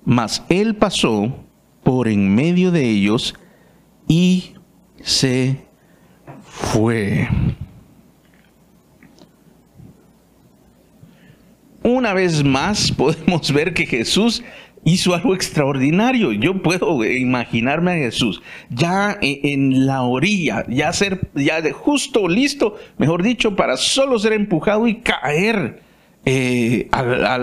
mas 0.04 0.44
él 0.50 0.76
pasó 0.76 1.34
por 1.82 2.10
en 2.10 2.36
medio 2.36 2.72
de 2.72 2.90
ellos 2.90 3.36
y 4.10 4.52
se 5.02 5.64
fue. 6.44 7.30
Una 12.04 12.14
vez 12.14 12.44
más 12.44 12.92
podemos 12.92 13.54
ver 13.54 13.74
que 13.74 13.86
Jesús 13.86 14.44
hizo 14.84 15.16
algo 15.16 15.34
extraordinario. 15.34 16.34
Yo 16.34 16.62
puedo 16.62 17.06
imaginarme 17.06 17.92
a 17.92 17.96
Jesús 17.96 18.42
ya 18.70 19.18
en 19.22 19.86
la 19.86 20.02
orilla, 20.02 20.66
ya 20.68 20.92
ser, 20.92 21.30
ya 21.34 21.62
justo 21.72 22.28
listo, 22.28 22.76
mejor 22.98 23.24
dicho, 23.24 23.56
para 23.56 23.78
solo 23.78 24.20
ser 24.20 24.34
empujado 24.34 24.86
y 24.86 24.96
caer. 24.96 25.82
Eh, 26.26 26.90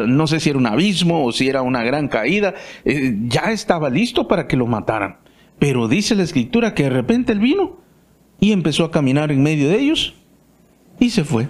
no 0.08 0.26
sé 0.26 0.40
si 0.40 0.50
era 0.50 0.58
un 0.58 0.66
abismo 0.66 1.24
o 1.24 1.32
si 1.32 1.48
era 1.48 1.62
una 1.62 1.82
gran 1.82 2.08
caída, 2.08 2.52
eh, 2.84 3.16
ya 3.28 3.52
estaba 3.52 3.88
listo 3.88 4.28
para 4.28 4.46
que 4.46 4.58
lo 4.58 4.66
mataran. 4.66 5.20
Pero 5.58 5.88
dice 5.88 6.14
la 6.14 6.24
escritura 6.24 6.74
que 6.74 6.82
de 6.82 6.90
repente 6.90 7.32
él 7.32 7.38
vino 7.38 7.78
y 8.40 8.52
empezó 8.52 8.84
a 8.84 8.90
caminar 8.90 9.32
en 9.32 9.42
medio 9.42 9.70
de 9.70 9.78
ellos 9.78 10.12
y 10.98 11.08
se 11.08 11.24
fue. 11.24 11.48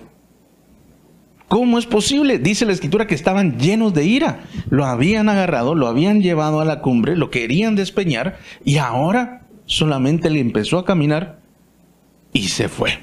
¿Cómo 1.50 1.80
es 1.80 1.87
posible? 1.87 2.38
Dice 2.38 2.64
la 2.64 2.71
escritura 2.71 3.09
que 3.09 3.16
estaban 3.16 3.59
llenos 3.59 3.92
de 3.92 4.04
ira. 4.04 4.45
Lo 4.69 4.85
habían 4.85 5.28
agarrado, 5.28 5.75
lo 5.75 5.88
habían 5.88 6.23
llevado 6.23 6.61
a 6.61 6.64
la 6.64 6.80
cumbre, 6.80 7.16
lo 7.16 7.33
querían 7.33 7.75
despeñar 7.75 8.38
y 8.64 8.76
ahora 8.76 9.49
solamente 9.66 10.30
le 10.30 10.38
empezó 10.38 10.78
a 10.78 10.85
caminar 10.85 11.40
y 12.33 12.47
se 12.47 12.69
fue. 12.69 13.00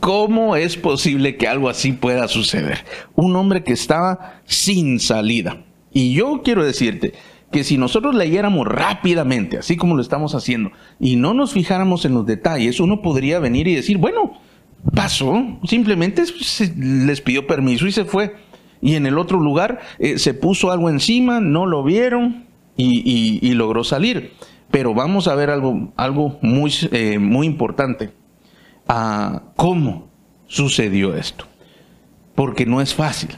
¿Cómo 0.00 0.56
es 0.56 0.76
posible 0.76 1.36
que 1.36 1.46
algo 1.46 1.68
así 1.68 1.92
pueda 1.92 2.26
suceder? 2.26 2.84
Un 3.14 3.36
hombre 3.36 3.62
que 3.62 3.74
estaba 3.74 4.40
sin 4.46 4.98
salida. 4.98 5.62
Y 5.92 6.14
yo 6.14 6.42
quiero 6.42 6.64
decirte 6.64 7.14
que 7.52 7.62
si 7.62 7.78
nosotros 7.78 8.16
leyéramos 8.16 8.66
rápidamente, 8.66 9.56
así 9.58 9.76
como 9.76 9.94
lo 9.94 10.02
estamos 10.02 10.34
haciendo, 10.34 10.72
y 10.98 11.14
no 11.14 11.32
nos 11.32 11.52
fijáramos 11.52 12.06
en 12.06 12.14
los 12.14 12.26
detalles, 12.26 12.80
uno 12.80 13.02
podría 13.02 13.38
venir 13.38 13.68
y 13.68 13.76
decir, 13.76 13.98
bueno, 13.98 14.32
pasó, 14.94 15.58
simplemente 15.64 16.22
les 16.76 17.20
pidió 17.20 17.46
permiso 17.46 17.86
y 17.86 17.92
se 17.92 18.04
fue. 18.04 18.36
Y 18.80 18.94
en 18.94 19.06
el 19.06 19.18
otro 19.18 19.40
lugar 19.40 19.80
eh, 19.98 20.18
se 20.18 20.34
puso 20.34 20.70
algo 20.70 20.90
encima, 20.90 21.40
no 21.40 21.66
lo 21.66 21.82
vieron 21.82 22.46
y, 22.76 23.52
logró 23.54 23.84
salir. 23.84 24.32
Pero 24.70 24.94
vamos 24.94 25.28
a 25.28 25.34
ver 25.34 25.50
algo, 25.50 25.92
algo 25.96 26.38
muy, 26.42 26.72
eh, 26.92 27.18
muy 27.18 27.46
importante. 27.46 28.10
Ah, 28.88 29.42
¿Cómo 29.56 30.08
sucedió 30.46 31.16
esto? 31.16 31.46
Porque 32.34 32.66
no 32.66 32.80
es 32.80 32.94
fácil. 32.94 33.30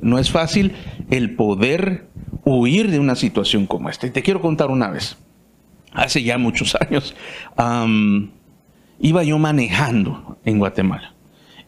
No 0.00 0.18
es 0.18 0.30
fácil 0.30 0.72
el 1.10 1.34
poder 1.34 2.08
huir 2.44 2.90
de 2.90 2.98
una 2.98 3.14
situación 3.14 3.66
como 3.66 3.90
esta. 3.90 4.06
Y 4.06 4.10
te 4.10 4.22
quiero 4.22 4.40
contar 4.40 4.70
una 4.70 4.88
vez. 4.88 5.18
Hace 5.92 6.22
ya 6.22 6.38
muchos 6.38 6.76
años 6.80 7.14
iba 9.00 9.22
yo 9.22 9.38
manejando 9.38 10.38
en 10.44 10.58
Guatemala 10.58 11.14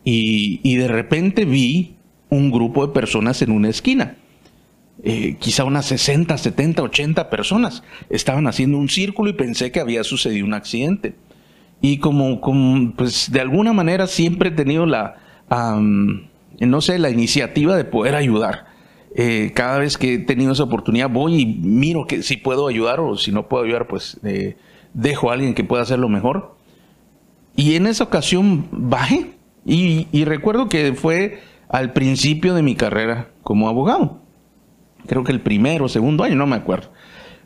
y, 0.05 0.77
de 0.77 0.89
repente 0.89 1.45
vi 1.45 1.97
un 2.31 2.51
grupo 2.51 2.87
de 2.87 2.93
personas 2.93 3.43
en 3.43 3.51
una 3.51 3.69
esquina. 3.69 4.17
Eh, 5.03 5.37
quizá 5.39 5.65
unas 5.65 5.87
60, 5.87 6.37
70, 6.37 6.83
80 6.83 7.31
personas 7.31 7.83
estaban 8.11 8.47
haciendo 8.47 8.79
un 8.79 8.89
círculo 8.89 9.31
y 9.31 9.35
pensé 9.35 9.73
que 9.73 9.81
había 9.81 10.05
sucedido 10.05 10.47
un 10.47 10.55
accidente. 10.55 11.15
Y 11.81 11.99
como, 11.99 12.41
pues 12.97 13.31
de 13.33 13.41
alguna 13.41 13.73
manera 13.73 14.07
siempre 14.07 14.51
he 14.51 14.53
tenido 14.53 14.87
la, 14.87 15.17
no 15.49 16.81
sé, 16.81 16.99
la 16.99 17.11
iniciativa 17.11 17.77
de 17.77 17.85
poder 17.85 18.15
ayudar. 18.15 18.67
Eh, 19.15 19.51
cada 19.55 19.79
vez 19.79 19.99
que 19.99 20.15
he 20.15 20.19
tenido 20.19 20.53
esa 20.53 20.63
oportunidad 20.63 21.11
voy 21.11 21.41
y 21.41 21.47
miro 21.47 22.07
que 22.07 22.23
si 22.23 22.37
puedo 22.37 22.69
ayudar 22.69 23.01
o 23.01 23.17
si 23.17 23.33
no 23.33 23.49
puedo 23.49 23.65
ayudar, 23.65 23.89
pues 23.89 24.21
eh, 24.23 24.57
dejo 24.95 25.31
a 25.31 25.35
alguien 25.35 25.55
que 25.55 25.65
pueda 25.65 25.83
hacerlo 25.83 26.09
mejor. 26.09 26.57
Y 27.61 27.77
en 27.77 27.87
esa 27.87 28.05
ocasión 28.05 28.69
bajé. 28.73 29.33
Y, 29.67 30.25
recuerdo 30.25 30.71
que 30.71 30.95
fue 30.95 31.41
al 31.69 31.93
principio 31.93 32.55
de 32.55 32.63
mi 32.63 32.75
carrera 32.75 33.29
como 33.43 33.69
abogado. 33.69 34.23
Creo 35.07 35.25
que 35.25 35.33
el 35.33 35.43
primero 35.43 35.85
o 35.85 35.89
segundo 35.91 36.25
año, 36.25 36.37
no 36.37 36.47
me 36.47 36.57
acuerdo. 36.57 36.91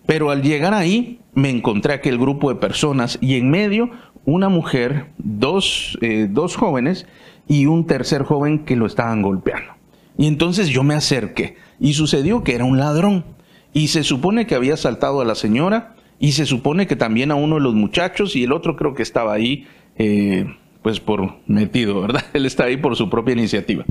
Pero 0.06 0.30
al 0.30 0.40
llegar 0.40 0.72
ahí 0.72 1.18
me 1.34 1.50
encontré 1.50 1.94
aquel 1.94 2.16
grupo 2.16 2.48
de 2.48 2.60
personas 2.60 3.18
y 3.20 3.34
en 3.34 3.50
medio 3.50 3.90
una 4.24 4.48
mujer, 4.48 5.10
dos, 5.18 5.98
eh, 6.00 6.28
dos 6.30 6.54
jóvenes 6.54 7.08
y 7.48 7.66
un 7.66 7.84
tercer 7.84 8.22
joven 8.22 8.64
que 8.64 8.76
lo 8.76 8.86
estaban 8.86 9.20
golpeando. 9.20 9.72
Y 10.16 10.28
entonces 10.28 10.68
yo 10.68 10.84
me 10.84 10.94
acerqué 10.94 11.56
y 11.80 11.94
sucedió 11.94 12.44
que 12.44 12.54
era 12.54 12.64
un 12.64 12.78
ladrón. 12.78 13.24
Y 13.72 13.88
se 13.88 14.04
supone 14.04 14.46
que 14.46 14.54
había 14.54 14.74
asaltado 14.74 15.20
a 15.20 15.24
la 15.24 15.34
señora 15.34 15.96
y 16.20 16.32
se 16.32 16.46
supone 16.46 16.86
que 16.86 16.94
también 16.94 17.32
a 17.32 17.34
uno 17.34 17.56
de 17.56 17.62
los 17.62 17.74
muchachos 17.74 18.36
y 18.36 18.44
el 18.44 18.52
otro 18.52 18.76
creo 18.76 18.94
que 18.94 19.02
estaba 19.02 19.32
ahí 19.32 19.66
eh, 19.96 20.46
pues 20.82 21.00
por 21.00 21.36
metido, 21.46 22.00
¿verdad? 22.02 22.24
Él 22.32 22.46
está 22.46 22.64
ahí 22.64 22.76
por 22.76 22.96
su 22.96 23.08
propia 23.10 23.32
iniciativa. 23.32 23.84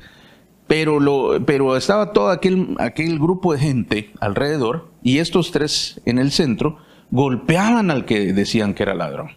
Pero, 0.68 1.00
lo, 1.00 1.46
pero 1.46 1.76
estaba 1.76 2.14
todo 2.14 2.30
aquel, 2.30 2.76
aquel 2.80 3.20
grupo 3.20 3.54
de 3.54 3.60
gente 3.60 4.12
alrededor 4.22 4.92
y 5.04 5.18
estos 5.18 5.52
tres 5.52 6.02
en 6.06 6.20
el 6.20 6.32
centro 6.32 6.78
golpeaban 7.12 7.92
al 7.92 8.06
que 8.06 8.34
decían 8.34 8.74
que 8.74 8.84
era 8.84 8.96
ladrón. 8.96 9.32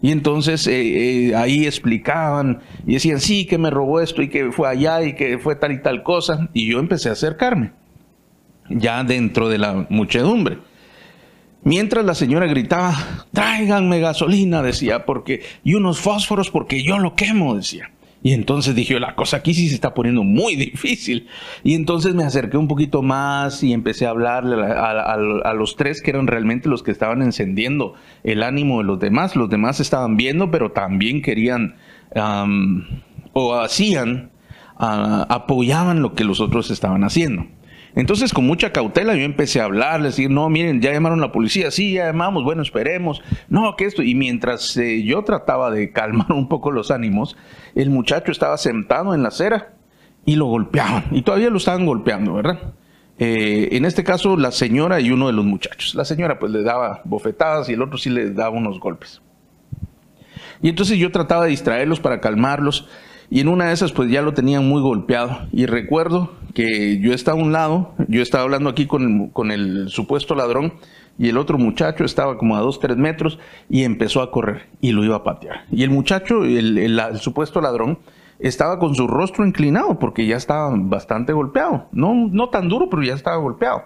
Y 0.00 0.12
entonces 0.12 0.66
eh, 0.66 1.28
eh, 1.30 1.34
ahí 1.34 1.66
explicaban 1.66 2.60
y 2.86 2.94
decían, 2.94 3.20
sí, 3.20 3.46
que 3.46 3.58
me 3.58 3.70
robó 3.70 4.00
esto 4.00 4.22
y 4.22 4.28
que 4.28 4.52
fue 4.52 4.68
allá 4.68 5.02
y 5.02 5.14
que 5.14 5.38
fue 5.38 5.56
tal 5.56 5.72
y 5.72 5.82
tal 5.82 6.02
cosa. 6.02 6.48
Y 6.52 6.70
yo 6.70 6.78
empecé 6.78 7.08
a 7.08 7.12
acercarme, 7.12 7.72
ya 8.70 9.02
dentro 9.02 9.48
de 9.48 9.58
la 9.58 9.86
muchedumbre. 9.90 10.58
Mientras 11.64 12.04
la 12.04 12.14
señora 12.14 12.46
gritaba, 12.46 12.94
tráiganme 13.32 14.00
gasolina, 14.00 14.62
decía, 14.62 15.04
porque, 15.04 15.42
y 15.64 15.74
unos 15.74 16.00
fósforos 16.00 16.50
porque 16.50 16.82
yo 16.82 16.98
lo 16.98 17.14
quemo, 17.14 17.56
decía. 17.56 17.90
Y 18.22 18.32
entonces 18.32 18.74
dije, 18.74 18.98
la 18.98 19.14
cosa 19.14 19.38
aquí 19.38 19.54
sí 19.54 19.68
se 19.68 19.74
está 19.74 19.94
poniendo 19.94 20.24
muy 20.24 20.56
difícil. 20.56 21.28
Y 21.62 21.74
entonces 21.74 22.14
me 22.14 22.24
acerqué 22.24 22.56
un 22.56 22.66
poquito 22.66 23.02
más 23.02 23.62
y 23.62 23.72
empecé 23.72 24.06
a 24.06 24.10
hablarle 24.10 24.56
a, 24.56 25.52
los 25.54 25.76
tres 25.76 26.02
que 26.02 26.10
eran 26.10 26.26
realmente 26.26 26.68
los 26.68 26.82
que 26.82 26.90
estaban 26.90 27.22
encendiendo 27.22 27.94
el 28.24 28.42
ánimo 28.42 28.78
de 28.78 28.84
los 28.84 28.98
demás. 28.98 29.36
Los 29.36 29.50
demás 29.50 29.78
estaban 29.78 30.16
viendo, 30.16 30.50
pero 30.50 30.72
también 30.72 31.22
querían 31.22 31.76
o 33.32 33.54
hacían, 33.54 34.30
ah, 34.76 35.26
apoyaban 35.28 36.02
lo 36.02 36.14
que 36.14 36.24
los 36.24 36.40
otros 36.40 36.70
estaban 36.70 37.04
haciendo. 37.04 37.46
Entonces, 37.98 38.32
con 38.32 38.46
mucha 38.46 38.70
cautela, 38.70 39.16
yo 39.16 39.24
empecé 39.24 39.60
a 39.60 39.64
hablar, 39.64 40.00
decir, 40.00 40.30
no, 40.30 40.48
miren, 40.48 40.80
ya 40.80 40.92
llamaron 40.92 41.18
a 41.18 41.26
la 41.26 41.32
policía, 41.32 41.72
sí, 41.72 41.94
ya 41.94 42.06
llamamos, 42.06 42.44
bueno, 42.44 42.62
esperemos, 42.62 43.24
no, 43.48 43.74
que 43.74 43.86
esto. 43.86 44.04
Y 44.04 44.14
mientras 44.14 44.76
eh, 44.76 45.02
yo 45.02 45.24
trataba 45.24 45.72
de 45.72 45.90
calmar 45.92 46.30
un 46.30 46.48
poco 46.48 46.70
los 46.70 46.92
ánimos, 46.92 47.36
el 47.74 47.90
muchacho 47.90 48.30
estaba 48.30 48.56
sentado 48.56 49.16
en 49.16 49.24
la 49.24 49.30
acera 49.30 49.74
y 50.24 50.36
lo 50.36 50.46
golpeaban, 50.46 51.06
y 51.10 51.22
todavía 51.22 51.50
lo 51.50 51.56
estaban 51.56 51.86
golpeando, 51.86 52.34
¿verdad? 52.34 52.72
Eh, 53.18 53.70
en 53.72 53.84
este 53.84 54.04
caso, 54.04 54.36
la 54.36 54.52
señora 54.52 55.00
y 55.00 55.10
uno 55.10 55.26
de 55.26 55.32
los 55.32 55.44
muchachos. 55.44 55.96
La 55.96 56.04
señora 56.04 56.38
pues 56.38 56.52
le 56.52 56.62
daba 56.62 57.00
bofetadas 57.04 57.68
y 57.68 57.72
el 57.72 57.82
otro 57.82 57.98
sí 57.98 58.10
le 58.10 58.30
daba 58.30 58.50
unos 58.50 58.78
golpes. 58.78 59.22
Y 60.62 60.68
entonces 60.68 60.98
yo 60.98 61.10
trataba 61.10 61.46
de 61.46 61.50
distraerlos 61.50 61.98
para 61.98 62.20
calmarlos 62.20 62.88
y 63.30 63.40
en 63.40 63.48
una 63.48 63.66
de 63.66 63.72
esas 63.74 63.92
pues 63.92 64.10
ya 64.10 64.22
lo 64.22 64.32
tenían 64.32 64.66
muy 64.66 64.80
golpeado. 64.80 65.40
Y 65.52 65.66
recuerdo 65.66 66.32
que 66.54 66.98
yo 67.00 67.12
estaba 67.12 67.38
a 67.38 67.42
un 67.42 67.52
lado, 67.52 67.92
yo 68.08 68.22
estaba 68.22 68.44
hablando 68.44 68.70
aquí 68.70 68.86
con 68.86 69.50
el, 69.50 69.88
supuesto 69.90 70.34
ladrón 70.34 70.74
y 71.18 71.28
el 71.28 71.36
otro 71.36 71.58
muchacho 71.58 72.04
estaba 72.04 72.38
como 72.38 72.56
a 72.56 72.60
dos, 72.60 72.80
tres 72.80 72.96
metros 72.96 73.38
y 73.68 73.84
empezó 73.84 74.22
a 74.22 74.30
correr 74.30 74.68
y 74.80 74.92
lo 74.92 75.04
iba 75.04 75.16
a 75.16 75.24
patear. 75.24 75.66
Y 75.70 75.82
el 75.82 75.90
muchacho, 75.90 76.44
el, 76.44 77.00
supuesto 77.18 77.60
ladrón, 77.60 77.98
estaba 78.38 78.78
con 78.78 78.94
su 78.94 79.06
rostro 79.06 79.44
inclinado 79.44 79.98
porque 79.98 80.26
ya 80.26 80.36
estaba 80.36 80.70
bastante 80.74 81.32
golpeado. 81.32 81.88
No, 81.92 82.14
no 82.14 82.48
tan 82.48 82.68
duro, 82.68 82.88
pero 82.88 83.02
ya 83.02 83.14
estaba 83.14 83.36
golpeado. 83.36 83.82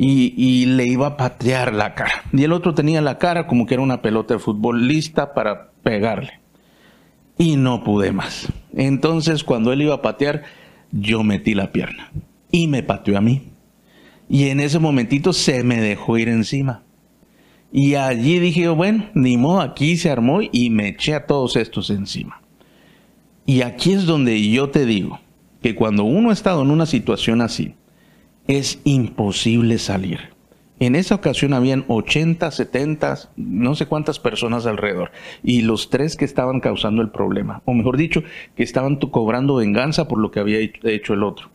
Y, 0.00 0.32
y, 0.36 0.66
le 0.66 0.84
iba 0.86 1.08
a 1.08 1.16
patear 1.16 1.74
la 1.74 1.96
cara. 1.96 2.22
Y 2.32 2.44
el 2.44 2.52
otro 2.52 2.72
tenía 2.72 3.00
la 3.00 3.18
cara 3.18 3.48
como 3.48 3.66
que 3.66 3.74
era 3.74 3.82
una 3.82 4.00
pelota 4.00 4.34
de 4.34 4.38
fútbol 4.38 4.86
lista 4.86 5.34
para 5.34 5.72
pegarle 5.82 6.37
y 7.38 7.56
no 7.56 7.84
pude 7.84 8.12
más. 8.12 8.48
Entonces 8.74 9.44
cuando 9.44 9.72
él 9.72 9.82
iba 9.82 9.94
a 9.94 10.02
patear, 10.02 10.42
yo 10.90 11.22
metí 11.22 11.54
la 11.54 11.72
pierna 11.72 12.10
y 12.50 12.66
me 12.66 12.82
pateó 12.82 13.16
a 13.16 13.20
mí. 13.20 13.42
Y 14.28 14.48
en 14.48 14.60
ese 14.60 14.78
momentito 14.78 15.32
se 15.32 15.64
me 15.64 15.80
dejó 15.80 16.18
ir 16.18 16.28
encima. 16.28 16.82
Y 17.72 17.94
allí 17.94 18.38
dije, 18.38 18.68
bueno, 18.68 19.06
ni 19.14 19.36
modo, 19.36 19.60
aquí 19.60 19.96
se 19.96 20.10
armó 20.10 20.40
y 20.42 20.70
me 20.70 20.88
eché 20.88 21.14
a 21.14 21.26
todos 21.26 21.56
estos 21.56 21.90
encima. 21.90 22.40
Y 23.46 23.62
aquí 23.62 23.92
es 23.92 24.04
donde 24.04 24.48
yo 24.50 24.70
te 24.70 24.84
digo 24.84 25.20
que 25.62 25.74
cuando 25.74 26.04
uno 26.04 26.30
ha 26.30 26.32
estado 26.32 26.62
en 26.62 26.70
una 26.70 26.86
situación 26.86 27.40
así, 27.40 27.74
es 28.46 28.80
imposible 28.84 29.78
salir. 29.78 30.37
En 30.80 30.94
esa 30.94 31.16
ocasión 31.16 31.54
habían 31.54 31.84
80, 31.88 32.50
70, 32.50 33.30
no 33.36 33.74
sé 33.74 33.86
cuántas 33.86 34.20
personas 34.20 34.64
alrededor. 34.66 35.10
Y 35.42 35.62
los 35.62 35.90
tres 35.90 36.16
que 36.16 36.24
estaban 36.24 36.60
causando 36.60 37.02
el 37.02 37.10
problema. 37.10 37.62
O 37.64 37.74
mejor 37.74 37.96
dicho, 37.96 38.22
que 38.54 38.62
estaban 38.62 38.96
cobrando 38.96 39.56
venganza 39.56 40.06
por 40.06 40.18
lo 40.18 40.30
que 40.30 40.40
había 40.40 40.60
hecho 40.60 41.14
el 41.14 41.24
otro. 41.24 41.50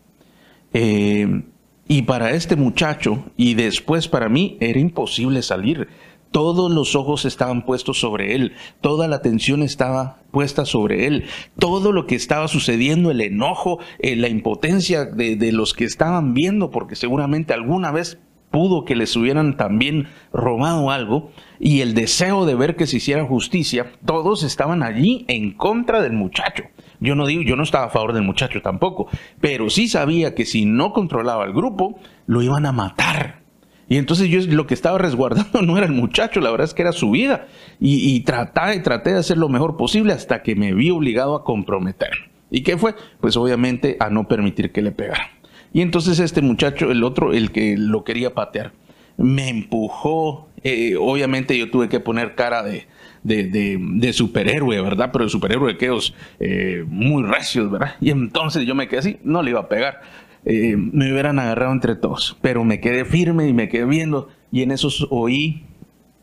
Eh, 0.73 1.43
y 1.87 2.01
para 2.03 2.31
este 2.31 2.55
muchacho, 2.55 3.25
y 3.37 3.53
después 3.53 4.07
para 4.07 4.27
mí, 4.27 4.57
era 4.59 4.79
imposible 4.79 5.41
salir. 5.41 5.87
Todos 6.31 6.71
los 6.71 6.95
ojos 6.95 7.25
estaban 7.25 7.63
puestos 7.63 7.99
sobre 7.99 8.33
él, 8.33 8.53
toda 8.81 9.07
la 9.07 9.17
atención 9.17 9.61
estaba 9.61 10.17
puesta 10.31 10.65
sobre 10.65 11.05
él, 11.05 11.25
todo 11.59 11.91
lo 11.91 12.07
que 12.07 12.15
estaba 12.15 12.47
sucediendo, 12.47 13.11
el 13.11 13.21
enojo, 13.21 13.77
eh, 13.99 14.15
la 14.15 14.29
impotencia 14.29 15.05
de, 15.05 15.35
de 15.35 15.51
los 15.51 15.75
que 15.75 15.83
estaban 15.83 16.33
viendo, 16.33 16.71
porque 16.71 16.95
seguramente 16.95 17.53
alguna 17.53 17.91
vez 17.91 18.17
pudo 18.53 18.85
que 18.85 18.95
les 18.95 19.15
hubieran 19.15 19.57
también 19.57 20.09
robado 20.31 20.91
algo 20.91 21.31
y 21.59 21.81
el 21.81 21.95
deseo 21.95 22.45
de 22.45 22.53
ver 22.53 22.75
que 22.75 22.85
se 22.85 22.97
hiciera 22.97 23.25
justicia, 23.25 23.91
todos 24.05 24.43
estaban 24.43 24.83
allí 24.83 25.25
en 25.27 25.53
contra 25.53 26.03
del 26.03 26.13
muchacho. 26.13 26.65
Yo 26.99 27.15
no 27.15 27.25
digo, 27.25 27.41
yo 27.41 27.55
no 27.55 27.63
estaba 27.63 27.85
a 27.85 27.89
favor 27.89 28.13
del 28.13 28.21
muchacho 28.21 28.61
tampoco, 28.61 29.07
pero 29.41 29.71
sí 29.71 29.87
sabía 29.87 30.35
que 30.35 30.45
si 30.45 30.65
no 30.65 30.93
controlaba 30.93 31.45
al 31.45 31.51
grupo, 31.51 31.99
lo 32.27 32.43
iban 32.43 32.67
a 32.67 32.71
matar. 32.71 33.41
Y 33.89 33.97
entonces 33.97 34.29
yo 34.29 34.39
lo 34.55 34.67
que 34.67 34.75
estaba 34.75 34.99
resguardando 34.99 35.61
no 35.63 35.75
era 35.75 35.87
el 35.87 35.93
muchacho, 35.93 36.39
la 36.39 36.51
verdad 36.51 36.65
es 36.65 36.75
que 36.75 36.83
era 36.83 36.91
su 36.91 37.09
vida. 37.09 37.47
Y, 37.79 38.15
y 38.15 38.19
traté, 38.19 38.79
traté 38.81 39.13
de 39.13 39.19
hacer 39.19 39.39
lo 39.39 39.49
mejor 39.49 39.77
posible 39.77 40.13
hasta 40.13 40.43
que 40.43 40.55
me 40.55 40.75
vi 40.75 40.91
obligado 40.91 41.33
a 41.35 41.43
comprometer. 41.43 42.11
¿Y 42.51 42.61
qué 42.61 42.77
fue? 42.77 42.93
Pues 43.19 43.35
obviamente 43.35 43.97
a 43.99 44.11
no 44.11 44.27
permitir 44.27 44.71
que 44.71 44.83
le 44.83 44.91
pegara. 44.91 45.31
Y 45.73 45.81
entonces 45.81 46.19
este 46.19 46.41
muchacho, 46.41 46.91
el 46.91 47.03
otro, 47.03 47.33
el 47.33 47.51
que 47.51 47.75
lo 47.77 48.03
quería 48.03 48.33
patear, 48.35 48.71
me 49.17 49.49
empujó. 49.49 50.47
Eh, 50.63 50.95
obviamente 50.97 51.57
yo 51.57 51.69
tuve 51.69 51.89
que 51.89 51.99
poner 51.99 52.35
cara 52.35 52.63
de, 52.63 52.87
de, 53.23 54.13
superhéroe, 54.13 54.79
¿verdad? 54.81 55.09
Pero 55.11 55.25
el 55.25 55.29
superhéroe 55.29 55.73
de 55.73 55.99
eh, 56.39 56.85
muy 56.87 57.23
recios, 57.23 57.71
¿verdad? 57.71 57.95
Y 57.99 58.11
entonces 58.11 58.65
yo 58.65 58.75
me 58.75 58.87
quedé 58.87 58.99
así, 58.99 59.17
no 59.23 59.41
le 59.41 59.49
iba 59.49 59.61
a 59.61 59.67
pegar. 59.67 60.01
Eh, 60.45 60.75
me 60.77 61.11
hubieran 61.11 61.39
agarrado 61.39 61.73
entre 61.73 61.95
todos, 61.95 62.37
pero 62.41 62.63
me 62.63 62.79
quedé 62.79 63.03
firme 63.03 63.47
y 63.47 63.53
me 63.53 63.67
quedé 63.67 63.85
viendo 63.85 64.29
y 64.51 64.61
en 64.61 64.71
eso 64.71 64.89
oí 65.09 65.63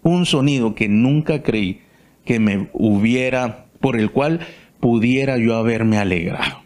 un 0.03 0.27
sonido 0.27 0.75
que 0.75 0.89
nunca 0.89 1.43
creí 1.43 1.81
que 2.25 2.39
me 2.39 2.69
hubiera, 2.75 3.65
por 3.81 3.99
el 3.99 4.11
cual 4.11 4.41
pudiera 4.79 5.39
yo 5.39 5.57
haberme 5.57 5.97
alegrado 5.99 6.63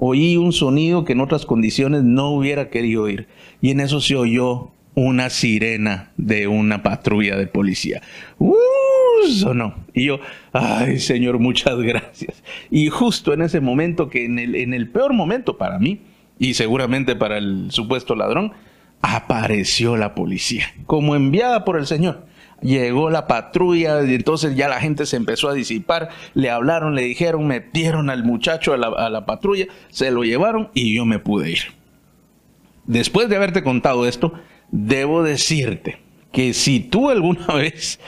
oí 0.00 0.36
un 0.36 0.52
sonido 0.52 1.04
que 1.04 1.12
en 1.12 1.20
otras 1.20 1.44
condiciones 1.44 2.04
no 2.04 2.30
hubiera 2.30 2.70
querido 2.70 3.02
oír. 3.02 3.26
Y 3.60 3.72
en 3.72 3.80
eso 3.80 4.00
se 4.00 4.14
oyó 4.14 4.70
una 4.94 5.28
sirena 5.28 6.12
de 6.16 6.46
una 6.46 6.82
patrulla 6.82 7.36
de 7.36 7.48
policía. 7.48 8.00
¡Uh! 8.38 8.54
Sonó. 9.28 9.74
Y 9.92 10.04
yo, 10.04 10.20
ay 10.52 11.00
Señor, 11.00 11.40
muchas 11.40 11.76
gracias. 11.80 12.44
Y 12.70 12.88
justo 12.88 13.34
en 13.34 13.42
ese 13.42 13.60
momento, 13.60 14.08
que 14.08 14.24
en 14.24 14.38
el, 14.38 14.54
en 14.54 14.72
el 14.72 14.88
peor 14.88 15.12
momento 15.12 15.58
para 15.58 15.80
mí, 15.80 16.00
y 16.38 16.54
seguramente 16.54 17.16
para 17.16 17.36
el 17.36 17.72
supuesto 17.72 18.14
ladrón, 18.14 18.52
apareció 19.02 19.96
la 19.96 20.14
policía, 20.14 20.72
como 20.86 21.16
enviada 21.16 21.64
por 21.64 21.76
el 21.76 21.86
Señor 21.86 22.28
llegó 22.60 23.10
la 23.10 23.26
patrulla 23.26 24.02
y 24.04 24.14
entonces 24.14 24.56
ya 24.56 24.68
la 24.68 24.80
gente 24.80 25.06
se 25.06 25.16
empezó 25.16 25.48
a 25.48 25.54
disipar, 25.54 26.10
le 26.34 26.50
hablaron, 26.50 26.94
le 26.94 27.02
dijeron, 27.02 27.46
metieron 27.46 28.10
al 28.10 28.24
muchacho 28.24 28.72
a 28.72 28.76
la, 28.76 29.26
patrulla, 29.26 29.66
se 29.90 30.10
lo 30.10 30.24
llevaron 30.24 30.70
y 30.74 30.94
yo 30.94 31.04
me 31.04 31.18
pude 31.18 31.50
ir. 31.50 31.58
Después 32.86 33.28
de 33.28 33.36
haberte 33.36 33.62
contado 33.62 34.06
esto, 34.06 34.32
debo 34.70 35.22
decirte 35.22 35.98
que 36.32 36.54
si 36.54 36.80
tú 36.80 37.10
alguna 37.10 37.46
vez 37.54 38.00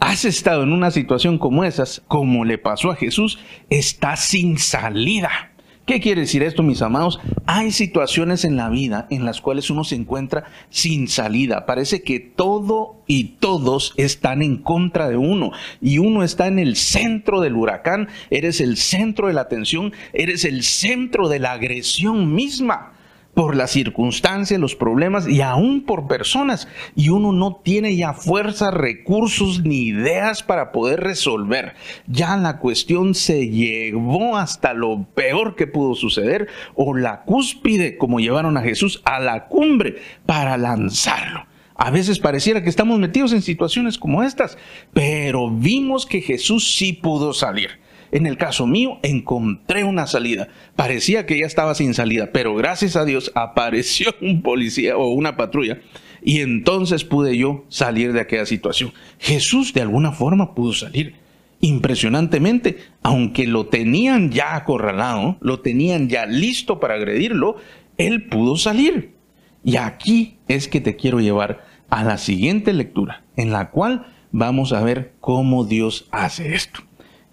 has 0.00 0.24
estado 0.24 0.64
en 0.64 0.72
una 0.72 0.90
situación 0.90 1.38
como 1.38 1.64
esas, 1.64 2.02
como 2.08 2.44
le 2.44 2.58
pasó 2.58 2.90
a 2.90 2.96
Jesús, 2.96 3.38
estás 3.70 4.20
sin 4.20 4.58
salida. 4.58 5.53
¿Qué 5.86 6.00
quiere 6.00 6.22
decir 6.22 6.42
esto, 6.42 6.62
mis 6.62 6.80
amados? 6.80 7.20
Hay 7.44 7.70
situaciones 7.70 8.46
en 8.46 8.56
la 8.56 8.70
vida 8.70 9.06
en 9.10 9.26
las 9.26 9.42
cuales 9.42 9.68
uno 9.68 9.84
se 9.84 9.96
encuentra 9.96 10.44
sin 10.70 11.08
salida. 11.08 11.66
Parece 11.66 12.02
que 12.02 12.20
todo 12.20 13.02
y 13.06 13.36
todos 13.38 13.92
están 13.98 14.40
en 14.40 14.56
contra 14.56 15.10
de 15.10 15.18
uno 15.18 15.52
y 15.82 15.98
uno 15.98 16.22
está 16.22 16.46
en 16.46 16.58
el 16.58 16.76
centro 16.76 17.42
del 17.42 17.54
huracán, 17.54 18.08
eres 18.30 18.62
el 18.62 18.78
centro 18.78 19.28
de 19.28 19.34
la 19.34 19.42
atención, 19.42 19.92
eres 20.14 20.46
el 20.46 20.62
centro 20.62 21.28
de 21.28 21.40
la 21.40 21.52
agresión 21.52 22.34
misma 22.34 22.93
por 23.34 23.56
las 23.56 23.72
circunstancias, 23.72 24.60
los 24.60 24.76
problemas 24.76 25.28
y 25.28 25.42
aún 25.42 25.82
por 25.82 26.06
personas. 26.06 26.68
Y 26.94 27.08
uno 27.08 27.32
no 27.32 27.60
tiene 27.62 27.96
ya 27.96 28.14
fuerza, 28.14 28.70
recursos 28.70 29.64
ni 29.64 29.88
ideas 29.88 30.42
para 30.42 30.72
poder 30.72 31.00
resolver. 31.00 31.74
Ya 32.06 32.36
la 32.36 32.58
cuestión 32.58 33.14
se 33.14 33.48
llevó 33.48 34.36
hasta 34.36 34.72
lo 34.72 35.04
peor 35.14 35.56
que 35.56 35.66
pudo 35.66 35.94
suceder 35.94 36.48
o 36.74 36.96
la 36.96 37.22
cúspide, 37.22 37.98
como 37.98 38.20
llevaron 38.20 38.56
a 38.56 38.62
Jesús, 38.62 39.02
a 39.04 39.20
la 39.20 39.46
cumbre 39.46 39.96
para 40.26 40.56
lanzarlo. 40.56 41.46
A 41.76 41.90
veces 41.90 42.20
pareciera 42.20 42.62
que 42.62 42.70
estamos 42.70 43.00
metidos 43.00 43.32
en 43.32 43.42
situaciones 43.42 43.98
como 43.98 44.22
estas, 44.22 44.56
pero 44.92 45.50
vimos 45.50 46.06
que 46.06 46.20
Jesús 46.20 46.76
sí 46.76 46.92
pudo 46.92 47.32
salir. 47.32 47.83
En 48.14 48.26
el 48.26 48.36
caso 48.36 48.68
mío, 48.68 49.00
encontré 49.02 49.82
una 49.82 50.06
salida. 50.06 50.46
Parecía 50.76 51.26
que 51.26 51.40
ya 51.40 51.46
estaba 51.46 51.74
sin 51.74 51.94
salida, 51.94 52.30
pero 52.32 52.54
gracias 52.54 52.94
a 52.94 53.04
Dios 53.04 53.32
apareció 53.34 54.14
un 54.22 54.40
policía 54.40 54.96
o 54.96 55.08
una 55.08 55.36
patrulla 55.36 55.80
y 56.22 56.40
entonces 56.40 57.02
pude 57.02 57.36
yo 57.36 57.64
salir 57.68 58.12
de 58.12 58.20
aquella 58.20 58.46
situación. 58.46 58.92
Jesús 59.18 59.74
de 59.74 59.80
alguna 59.80 60.12
forma 60.12 60.54
pudo 60.54 60.72
salir. 60.72 61.16
Impresionantemente, 61.60 62.78
aunque 63.02 63.48
lo 63.48 63.66
tenían 63.66 64.30
ya 64.30 64.54
acorralado, 64.54 65.36
lo 65.40 65.58
tenían 65.58 66.08
ya 66.08 66.24
listo 66.24 66.78
para 66.78 66.94
agredirlo, 66.94 67.56
él 67.98 68.28
pudo 68.28 68.56
salir. 68.56 69.16
Y 69.64 69.74
aquí 69.74 70.36
es 70.46 70.68
que 70.68 70.80
te 70.80 70.94
quiero 70.94 71.18
llevar 71.18 71.64
a 71.90 72.04
la 72.04 72.18
siguiente 72.18 72.72
lectura, 72.74 73.24
en 73.34 73.50
la 73.50 73.72
cual 73.72 74.06
vamos 74.30 74.72
a 74.72 74.84
ver 74.84 75.14
cómo 75.20 75.64
Dios 75.64 76.06
hace 76.12 76.54
esto. 76.54 76.80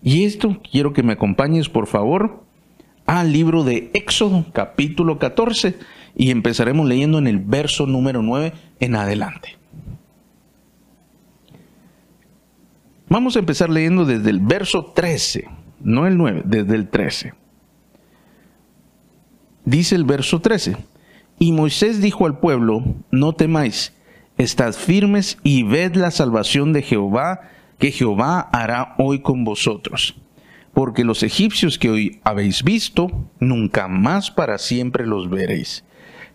Y 0.04 0.26
esto 0.26 0.60
quiero 0.70 0.94
que 0.94 1.04
me 1.04 1.14
acompañes, 1.14 1.70
por 1.70 1.88
favor, 1.88 2.44
al 3.06 3.32
libro 3.32 3.64
de 3.64 3.92
Éxodo, 3.94 4.46
capítulo 4.54 5.20
14, 5.20 5.78
y 6.16 6.32
empezaremos 6.32 6.88
leyendo 6.88 7.18
en 7.18 7.28
el 7.28 7.40
verso 7.40 7.86
número 7.86 8.22
9 8.22 8.54
en 8.80 8.96
adelante. 8.96 9.58
Vamos 13.10 13.36
a 13.36 13.40
empezar 13.40 13.70
leyendo 13.70 14.06
desde 14.06 14.30
el 14.30 14.40
verso 14.40 14.86
13, 14.96 15.46
no 15.82 16.08
el 16.08 16.18
9, 16.18 16.44
desde 16.46 16.76
el 16.76 16.88
13. 16.88 17.34
Dice 19.66 19.96
el 19.96 20.06
verso 20.06 20.40
13, 20.40 20.78
y 21.38 21.52
Moisés 21.52 22.02
dijo 22.02 22.26
al 22.26 22.40
pueblo, 22.40 22.84
no 23.12 23.34
temáis, 23.34 23.94
estad 24.38 24.74
firmes 24.74 25.38
y 25.44 25.64
ved 25.64 25.96
la 25.96 26.10
salvación 26.10 26.74
de 26.74 26.82
Jehová, 26.82 27.42
que 27.82 27.92
Jehová 27.92 28.42
hará 28.54 28.94
hoy 29.00 29.20
con 29.20 29.44
vosotros. 29.44 30.16
Porque 30.72 31.04
los 31.04 31.24
egipcios 31.24 31.80
que 31.80 31.90
hoy 31.90 32.22
habéis 32.24 32.64
visto, 32.64 33.28
nunca 33.40 33.88
más 33.88 34.30
para 34.30 34.60
siempre 34.60 35.08
los 35.08 35.32
veréis. 35.32 35.84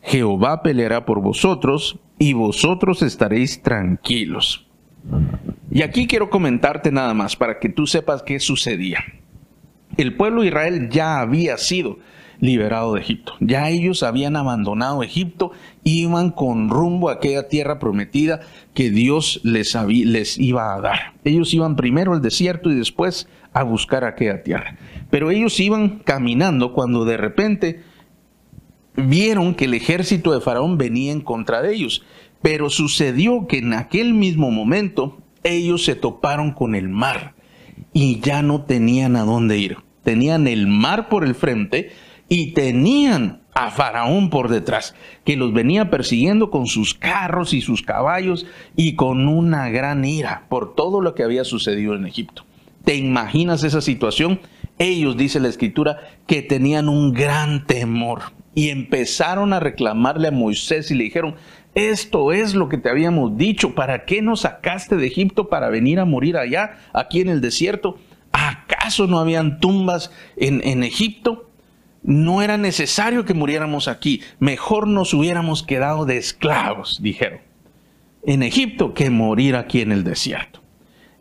Jehová 0.02 0.62
peleará 0.62 1.06
por 1.06 1.22
vosotros, 1.22 2.00
y 2.18 2.32
vosotros 2.32 3.00
estaréis 3.02 3.62
tranquilos. 3.62 4.66
Y 5.70 5.82
aquí 5.82 6.08
quiero 6.08 6.30
comentarte 6.30 6.90
nada 6.90 7.14
más 7.14 7.36
para 7.36 7.60
que 7.60 7.68
tú 7.68 7.86
sepas 7.86 8.24
qué 8.24 8.40
sucedía. 8.40 9.04
El 9.96 10.16
pueblo 10.16 10.42
de 10.42 10.48
Israel 10.48 10.88
ya 10.90 11.20
había 11.20 11.58
sido 11.58 12.00
liberado 12.40 12.94
de 12.94 13.00
Egipto. 13.00 13.34
Ya 13.40 13.68
ellos 13.70 14.02
habían 14.02 14.36
abandonado 14.36 15.02
Egipto, 15.02 15.52
iban 15.84 16.30
con 16.30 16.68
rumbo 16.70 17.08
a 17.08 17.14
aquella 17.14 17.48
tierra 17.48 17.78
prometida 17.78 18.40
que 18.74 18.90
Dios 18.90 19.40
les, 19.42 19.74
les 19.88 20.38
iba 20.38 20.74
a 20.74 20.80
dar. 20.80 21.14
Ellos 21.24 21.52
iban 21.54 21.76
primero 21.76 22.12
al 22.12 22.22
desierto 22.22 22.70
y 22.70 22.74
después 22.74 23.28
a 23.52 23.62
buscar 23.62 24.04
aquella 24.04 24.42
tierra. 24.42 24.76
Pero 25.10 25.30
ellos 25.30 25.58
iban 25.60 26.00
caminando 26.00 26.72
cuando 26.72 27.04
de 27.04 27.16
repente 27.16 27.82
vieron 28.96 29.54
que 29.54 29.66
el 29.66 29.74
ejército 29.74 30.32
de 30.32 30.40
Faraón 30.40 30.78
venía 30.78 31.12
en 31.12 31.20
contra 31.20 31.62
de 31.62 31.74
ellos. 31.74 32.04
Pero 32.42 32.70
sucedió 32.70 33.46
que 33.46 33.58
en 33.58 33.72
aquel 33.72 34.14
mismo 34.14 34.50
momento 34.50 35.18
ellos 35.42 35.84
se 35.84 35.94
toparon 35.94 36.52
con 36.52 36.74
el 36.74 36.88
mar 36.88 37.34
y 37.92 38.20
ya 38.20 38.42
no 38.42 38.62
tenían 38.62 39.16
a 39.16 39.22
dónde 39.22 39.58
ir. 39.58 39.78
Tenían 40.02 40.46
el 40.46 40.66
mar 40.66 41.08
por 41.08 41.24
el 41.24 41.34
frente, 41.34 41.90
y 42.28 42.52
tenían 42.52 43.42
a 43.54 43.70
Faraón 43.70 44.28
por 44.28 44.48
detrás, 44.48 44.94
que 45.24 45.36
los 45.36 45.52
venía 45.52 45.90
persiguiendo 45.90 46.50
con 46.50 46.66
sus 46.66 46.92
carros 46.92 47.54
y 47.54 47.62
sus 47.62 47.82
caballos 47.82 48.46
y 48.76 48.96
con 48.96 49.28
una 49.28 49.70
gran 49.70 50.04
ira 50.04 50.44
por 50.48 50.74
todo 50.74 51.00
lo 51.00 51.14
que 51.14 51.22
había 51.22 51.44
sucedido 51.44 51.94
en 51.94 52.06
Egipto. 52.06 52.44
¿Te 52.84 52.96
imaginas 52.96 53.64
esa 53.64 53.80
situación? 53.80 54.40
Ellos, 54.78 55.16
dice 55.16 55.40
la 55.40 55.48
escritura, 55.48 56.00
que 56.26 56.42
tenían 56.42 56.88
un 56.90 57.12
gran 57.12 57.66
temor 57.66 58.22
y 58.54 58.68
empezaron 58.68 59.52
a 59.54 59.60
reclamarle 59.60 60.28
a 60.28 60.32
Moisés 60.32 60.90
y 60.90 60.94
le 60.94 61.04
dijeron, 61.04 61.36
esto 61.74 62.32
es 62.32 62.54
lo 62.54 62.68
que 62.68 62.78
te 62.78 62.90
habíamos 62.90 63.36
dicho, 63.36 63.74
¿para 63.74 64.04
qué 64.04 64.20
nos 64.20 64.40
sacaste 64.40 64.96
de 64.96 65.06
Egipto 65.06 65.48
para 65.48 65.70
venir 65.70 65.98
a 65.98 66.04
morir 66.04 66.36
allá, 66.36 66.78
aquí 66.92 67.20
en 67.20 67.28
el 67.28 67.40
desierto? 67.40 67.98
¿Acaso 68.32 69.06
no 69.06 69.18
habían 69.18 69.60
tumbas 69.60 70.10
en, 70.36 70.62
en 70.62 70.84
Egipto? 70.84 71.45
No 72.06 72.40
era 72.40 72.56
necesario 72.56 73.24
que 73.24 73.34
muriéramos 73.34 73.88
aquí, 73.88 74.22
mejor 74.38 74.86
nos 74.86 75.12
hubiéramos 75.12 75.62
quedado 75.62 76.06
de 76.06 76.16
esclavos, 76.16 76.98
dijeron, 77.02 77.40
en 78.24 78.42
Egipto 78.42 78.94
que 78.94 79.10
morir 79.10 79.56
aquí 79.56 79.80
en 79.80 79.92
el 79.92 80.04
desierto. 80.04 80.62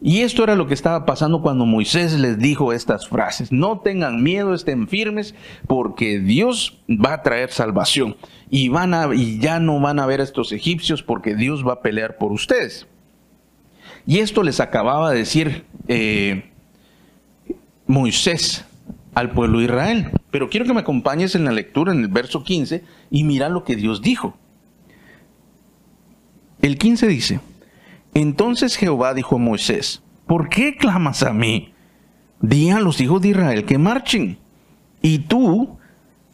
Y 0.02 0.22
esto 0.22 0.44
era 0.44 0.56
lo 0.56 0.68
que 0.68 0.76
estaba 0.76 1.06
pasando 1.06 1.42
cuando 1.42 1.66
Moisés 1.66 2.14
les 2.20 2.38
dijo 2.38 2.74
estas 2.74 3.08
frases. 3.08 3.52
No 3.52 3.80
tengan 3.80 4.22
miedo, 4.22 4.54
estén 4.54 4.88
firmes, 4.88 5.34
porque 5.68 6.20
Dios 6.20 6.84
va 6.88 7.14
a 7.14 7.24
traer 7.24 7.50
salvación. 7.50 8.16
Y, 8.50 8.70
van 8.70 8.94
a, 8.94 9.16
y 9.16 9.40
ya 9.40 9.60
no 9.60 9.80
van 9.80 10.00
a 10.00 10.06
ver 10.06 10.20
a 10.20 10.24
estos 10.24 10.52
egipcios 10.52 11.02
porque 11.02 11.36
Dios 11.36 11.66
va 11.66 11.74
a 11.74 11.82
pelear 11.82 12.18
por 12.18 12.32
ustedes. 12.32 12.88
Y 14.06 14.20
esto 14.20 14.44
les 14.44 14.60
acababa 14.60 15.12
de 15.12 15.18
decir 15.18 15.66
eh, 15.88 16.52
Moisés 17.88 18.66
al 19.16 19.32
pueblo 19.32 19.60
de 19.60 19.66
Israel. 19.66 20.12
Pero 20.30 20.50
quiero 20.50 20.66
que 20.66 20.74
me 20.74 20.82
acompañes 20.82 21.34
en 21.34 21.46
la 21.46 21.52
lectura 21.52 21.92
en 21.92 22.02
el 22.02 22.10
verso 22.10 22.44
15 22.44 22.84
y 23.10 23.24
mira 23.24 23.50
lo 23.50 23.64
que 23.64 23.76
Dios 23.76 24.02
dijo. 24.02 24.38
El 26.62 26.78
15 26.78 27.08
dice, 27.08 27.40
entonces 28.14 28.76
Jehová 28.76 29.14
dijo 29.14 29.36
a 29.36 29.40
Moisés, 29.40 30.04
¿por 30.28 30.50
qué 30.50 30.76
clamas 30.76 31.24
a 31.24 31.34
mí? 31.34 31.74
Di 32.42 32.70
a 32.70 32.80
los 32.80 33.02
hijos 33.02 33.22
de 33.22 33.30
Israel 33.30 33.66
que 33.66 33.78
marchen. 33.78 34.38
Y 35.02 35.20
tú, 35.20 35.78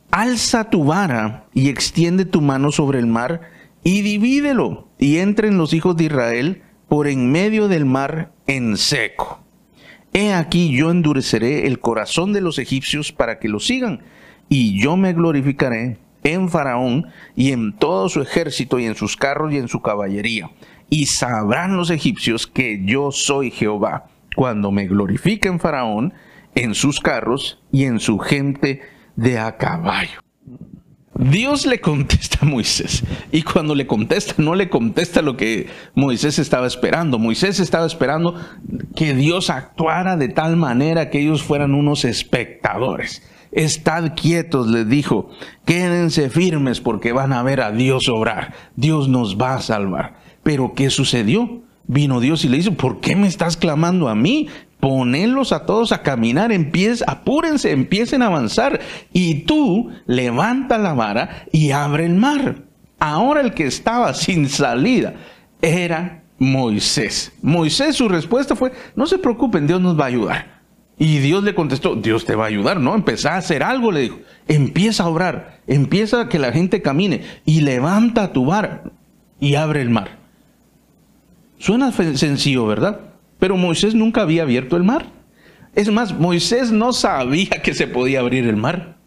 alza 0.10 0.70
tu 0.70 0.86
vara 0.86 1.46
y 1.54 1.70
extiende 1.70 2.26
tu 2.26 2.42
mano 2.42 2.72
sobre 2.72 3.00
el 3.00 3.08
mar 3.08 3.42
y 3.84 4.02
divídelo 4.02 4.88
y 4.98 5.18
entren 5.18 5.58
los 5.58 5.74
hijos 5.74 5.98
de 5.98 6.06
Israel 6.06 6.62
por 6.88 7.08
en 7.08 7.32
medio 7.32 7.68
del 7.68 7.86
mar 7.86 8.32
en 8.48 8.78
seco. 8.78 9.41
He 10.14 10.34
aquí 10.34 10.76
yo 10.76 10.92
endureceré 10.92 11.68
el 11.68 11.80
corazón 11.80 12.34
de 12.34 12.42
los 12.42 12.60
egipcios 12.60 13.12
para 13.12 13.40
que 13.40 13.48
lo 13.48 13.60
sigan, 13.60 14.02
y 14.50 14.82
yo 14.82 14.98
me 14.98 15.14
glorificaré 15.14 15.98
en 16.24 16.50
Faraón 16.50 17.08
y 17.36 17.52
en 17.52 17.74
todo 17.74 18.10
su 18.10 18.22
ejército 18.22 18.80
y 18.80 18.86
en 18.86 18.96
sus 18.96 19.16
carros 19.16 19.54
y 19.54 19.58
en 19.58 19.68
su 19.68 19.82
caballería. 19.82 20.52
Y 20.90 21.06
sabrán 21.06 21.78
los 21.78 21.90
egipcios 21.90 22.46
que 22.46 22.82
yo 22.84 23.12
soy 23.12 23.52
Jehová, 23.52 24.08
cuando 24.36 24.72
me 24.72 24.88
glorifique 24.88 25.48
en 25.48 25.60
Faraón, 25.60 26.14
en 26.56 26.76
sus 26.76 27.00
carros 27.00 27.62
y 27.72 27.86
en 27.86 28.00
su 28.00 28.20
gente 28.20 28.82
de 29.16 29.40
a 29.40 29.56
caballo. 29.56 30.20
Dios 31.14 31.66
le 31.66 31.82
contesta 31.82 32.40
a 32.42 32.46
Moisés 32.46 33.04
y 33.32 33.42
cuando 33.44 33.76
le 33.76 33.86
contesta 33.86 34.36
no 34.38 34.56
le 34.56 34.70
contesta 34.70 35.22
lo 35.22 35.36
que 35.36 35.68
Moisés 35.94 36.40
estaba 36.40 36.66
esperando. 36.66 37.20
Moisés 37.20 37.60
estaba 37.60 37.86
esperando 37.86 38.36
que 38.96 39.14
Dios 39.14 39.50
actuara 39.50 40.16
de 40.16 40.30
tal 40.30 40.56
manera 40.56 41.10
que 41.10 41.20
ellos 41.20 41.44
fueran 41.44 41.74
unos 41.74 42.06
espectadores. 42.06 43.24
Estad 43.52 44.16
quietos, 44.16 44.68
les 44.68 44.88
dijo, 44.88 45.30
quédense 45.66 46.30
firmes 46.30 46.80
porque 46.80 47.12
van 47.12 47.34
a 47.34 47.44
ver 47.44 47.60
a 47.60 47.72
Dios 47.72 48.08
obrar. 48.08 48.54
Dios 48.78 49.10
nos 49.10 49.38
va 49.38 49.56
a 49.56 49.62
salvar. 49.62 50.16
Pero 50.44 50.74
¿qué 50.74 50.90
sucedió? 50.90 51.62
Vino 51.86 52.22
Dios 52.22 52.46
y 52.46 52.50
le 52.50 52.58
dijo, 52.58 52.72
¿por 52.74 53.02
qué 53.02 53.18
me 53.18 53.28
estás 53.28 53.58
clamando 53.58 54.08
a 54.08 54.16
mí? 54.16 54.48
Ponenlos 54.82 55.54
a 55.54 55.66
todos 55.66 55.92
a 55.92 56.02
caminar, 56.02 56.52
empiecen, 56.52 57.08
apúrense, 57.08 57.72
empiecen 57.72 58.22
a 58.24 58.26
avanzar. 58.26 58.82
Y 59.14 59.44
tú 59.44 59.92
levanta 60.08 60.78
la 60.78 60.94
vara 60.94 61.46
y 61.52 61.72
abre 61.72 62.06
el 62.06 62.16
mar. 62.16 62.64
Ahora 63.00 63.42
el 63.42 63.54
que 63.54 63.68
estaba 63.68 64.14
sin 64.14 64.50
salida 64.50 65.14
era 65.62 66.24
Moisés. 66.40 67.32
Moisés 67.44 67.96
su 67.96 68.10
respuesta 68.10 68.56
fue, 68.56 68.72
no 68.96 69.06
se 69.06 69.20
preocupen, 69.20 69.68
Dios 69.68 69.80
nos 69.80 70.00
va 70.00 70.06
a 70.06 70.08
ayudar. 70.08 70.62
Y 70.98 71.20
Dios 71.20 71.44
le 71.44 71.54
contestó, 71.54 71.96
Dios 71.96 72.26
te 72.26 72.36
va 72.36 72.46
a 72.46 72.48
ayudar, 72.48 72.80
¿no? 72.80 72.96
Empezá 72.96 73.34
a 73.34 73.38
hacer 73.38 73.62
algo, 73.62 73.92
le 73.92 74.02
dijo. 74.02 74.20
Empieza 74.48 75.04
a 75.04 75.08
obrar, 75.08 75.62
empieza 75.68 76.22
a 76.22 76.30
que 76.30 76.40
la 76.40 76.52
gente 76.52 76.82
camine 76.82 77.22
y 77.46 77.62
levanta 77.62 78.34
tu 78.34 78.46
vara 78.46 78.84
y 79.40 79.56
abre 79.56 79.82
el 79.82 79.92
mar. 79.92 80.18
Suena 81.60 81.92
sencillo, 81.92 82.66
¿verdad? 82.66 83.11
Pero 83.42 83.58
Moisés 83.58 83.96
nunca 83.96 84.22
había 84.22 84.44
abierto 84.44 84.78
el 84.78 84.84
mar. 84.84 85.08
Es 85.74 85.92
más, 85.92 86.14
Moisés 86.14 86.72
no 86.72 86.94
sabía 86.94 87.50
que 87.64 87.74
se 87.74 87.88
podía 87.88 88.20
abrir 88.20 88.48
el 88.48 88.56
mar. 88.56 88.98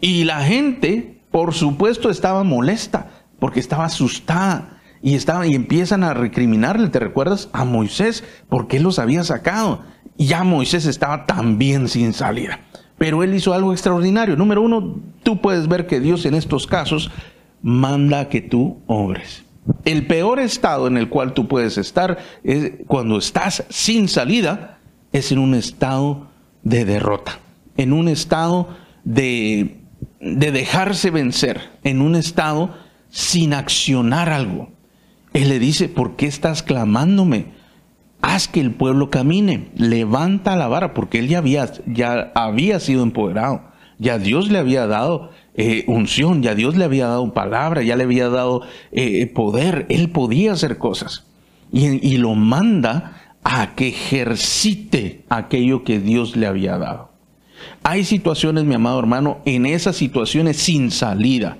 Y 0.00 0.24
la 0.24 0.42
gente, 0.42 1.22
por 1.30 1.54
supuesto, 1.54 2.10
estaba 2.10 2.42
molesta 2.42 3.08
porque 3.38 3.60
estaba 3.60 3.84
asustada 3.84 4.80
y, 5.00 5.14
estaba, 5.14 5.46
y 5.46 5.54
empiezan 5.54 6.02
a 6.02 6.12
recriminarle, 6.12 6.88
¿te 6.88 6.98
recuerdas? 6.98 7.48
A 7.52 7.64
Moisés, 7.64 8.24
porque 8.48 8.78
él 8.78 8.82
los 8.82 8.98
había 8.98 9.22
sacado. 9.22 9.84
Y 10.16 10.26
ya 10.26 10.42
Moisés 10.42 10.84
estaba 10.86 11.26
también 11.26 11.86
sin 11.86 12.14
salida. 12.14 12.58
Pero 12.98 13.22
él 13.22 13.32
hizo 13.32 13.54
algo 13.54 13.72
extraordinario. 13.72 14.34
Número 14.34 14.60
uno, 14.60 14.98
tú 15.22 15.40
puedes 15.40 15.68
ver 15.68 15.86
que 15.86 16.00
Dios 16.00 16.26
en 16.26 16.34
estos 16.34 16.66
casos 16.66 17.12
manda 17.62 18.28
que 18.28 18.40
tú 18.40 18.80
obres. 18.88 19.44
El 19.84 20.06
peor 20.06 20.40
estado 20.40 20.86
en 20.86 20.96
el 20.96 21.08
cual 21.08 21.34
tú 21.34 21.48
puedes 21.48 21.78
estar 21.78 22.18
es 22.44 22.72
cuando 22.86 23.18
estás 23.18 23.64
sin 23.68 24.08
salida, 24.08 24.78
es 25.12 25.32
en 25.32 25.38
un 25.38 25.54
estado 25.54 26.28
de 26.62 26.84
derrota, 26.84 27.40
en 27.76 27.92
un 27.92 28.08
estado 28.08 28.68
de, 29.04 29.80
de 30.20 30.52
dejarse 30.52 31.10
vencer, 31.10 31.70
en 31.82 32.00
un 32.00 32.14
estado 32.14 32.74
sin 33.08 33.54
accionar 33.54 34.30
algo. 34.30 34.70
Él 35.32 35.48
le 35.48 35.58
dice, 35.58 35.88
¿por 35.88 36.16
qué 36.16 36.26
estás 36.26 36.62
clamándome? 36.62 37.52
Haz 38.22 38.48
que 38.48 38.60
el 38.60 38.74
pueblo 38.74 39.10
camine, 39.10 39.70
levanta 39.76 40.56
la 40.56 40.68
vara, 40.68 40.92
porque 40.92 41.18
él 41.18 41.28
ya 41.28 41.38
había, 41.38 41.70
ya 41.86 42.32
había 42.34 42.80
sido 42.80 43.02
empoderado, 43.02 43.62
ya 43.98 44.18
Dios 44.18 44.50
le 44.50 44.58
había 44.58 44.86
dado 44.86 45.30
eh, 45.54 45.84
unción, 45.86 46.42
ya 46.42 46.54
Dios 46.54 46.76
le 46.76 46.84
había 46.84 47.06
dado 47.06 47.34
palabra, 47.34 47.82
ya 47.82 47.96
le 47.96 48.04
había 48.04 48.28
dado 48.28 48.62
eh, 48.92 49.26
poder, 49.26 49.86
él 49.88 50.10
podía 50.10 50.52
hacer 50.52 50.78
cosas. 50.78 51.26
Y, 51.72 52.06
y 52.06 52.16
lo 52.18 52.34
manda 52.34 53.36
a 53.44 53.74
que 53.74 53.88
ejercite 53.88 55.24
aquello 55.28 55.84
que 55.84 56.00
Dios 56.00 56.36
le 56.36 56.46
había 56.46 56.78
dado. 56.78 57.10
Hay 57.82 58.04
situaciones, 58.04 58.64
mi 58.64 58.74
amado 58.74 58.98
hermano, 58.98 59.40
en 59.44 59.66
esas 59.66 59.96
situaciones 59.96 60.56
sin 60.56 60.90
salida, 60.90 61.58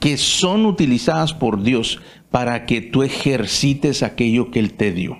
que 0.00 0.16
son 0.16 0.66
utilizadas 0.66 1.32
por 1.32 1.62
Dios 1.62 2.00
para 2.30 2.66
que 2.66 2.80
tú 2.80 3.02
ejercites 3.02 4.02
aquello 4.02 4.50
que 4.50 4.58
Él 4.58 4.74
te 4.74 4.92
dio, 4.92 5.18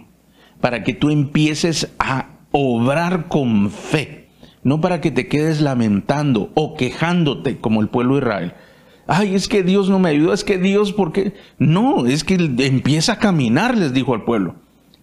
para 0.60 0.82
que 0.82 0.94
tú 0.94 1.10
empieces 1.10 1.92
a 1.98 2.30
obrar 2.50 3.28
con 3.28 3.70
fe, 3.70 4.23
no 4.64 4.80
para 4.80 5.00
que 5.00 5.10
te 5.10 5.28
quedes 5.28 5.60
lamentando 5.60 6.50
o 6.54 6.74
quejándote 6.74 7.58
como 7.58 7.80
el 7.80 7.88
pueblo 7.88 8.14
de 8.14 8.22
Israel. 8.22 8.54
Ay, 9.06 9.34
es 9.34 9.48
que 9.48 9.62
Dios 9.62 9.90
no 9.90 9.98
me 9.98 10.08
ayudó, 10.08 10.32
es 10.32 10.44
que 10.44 10.58
Dios, 10.58 10.92
¿por 10.92 11.12
qué? 11.12 11.34
No, 11.58 12.06
es 12.06 12.24
que 12.24 12.34
empieza 12.34 13.12
a 13.12 13.18
caminar, 13.18 13.76
les 13.76 13.92
dijo 13.92 14.14
al 14.14 14.24
pueblo. 14.24 14.56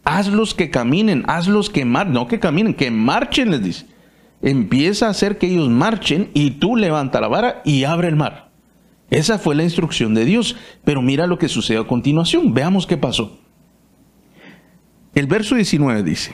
Hazlos 0.03 0.55
que 0.55 0.71
caminen, 0.71 1.23
hazlos 1.27 1.69
que 1.69 1.85
marchen, 1.85 2.13
no 2.13 2.27
que 2.27 2.39
caminen, 2.39 2.73
que 2.73 2.89
marchen, 2.89 3.51
les 3.51 3.63
dice. 3.63 3.85
Empieza 4.41 5.05
a 5.05 5.11
hacer 5.11 5.37
que 5.37 5.47
ellos 5.47 5.69
marchen 5.69 6.31
y 6.33 6.51
tú 6.51 6.75
levanta 6.75 7.21
la 7.21 7.27
vara 7.27 7.61
y 7.63 7.83
abre 7.83 8.07
el 8.07 8.15
mar. 8.15 8.49
Esa 9.11 9.37
fue 9.37 9.53
la 9.53 9.63
instrucción 9.63 10.15
de 10.15 10.25
Dios. 10.25 10.55
Pero 10.83 11.03
mira 11.03 11.27
lo 11.27 11.37
que 11.37 11.47
sucede 11.47 11.77
a 11.77 11.83
continuación. 11.83 12.55
Veamos 12.55 12.87
qué 12.87 12.97
pasó. 12.97 13.37
El 15.13 15.27
verso 15.27 15.55
19 15.55 16.01
dice, 16.01 16.33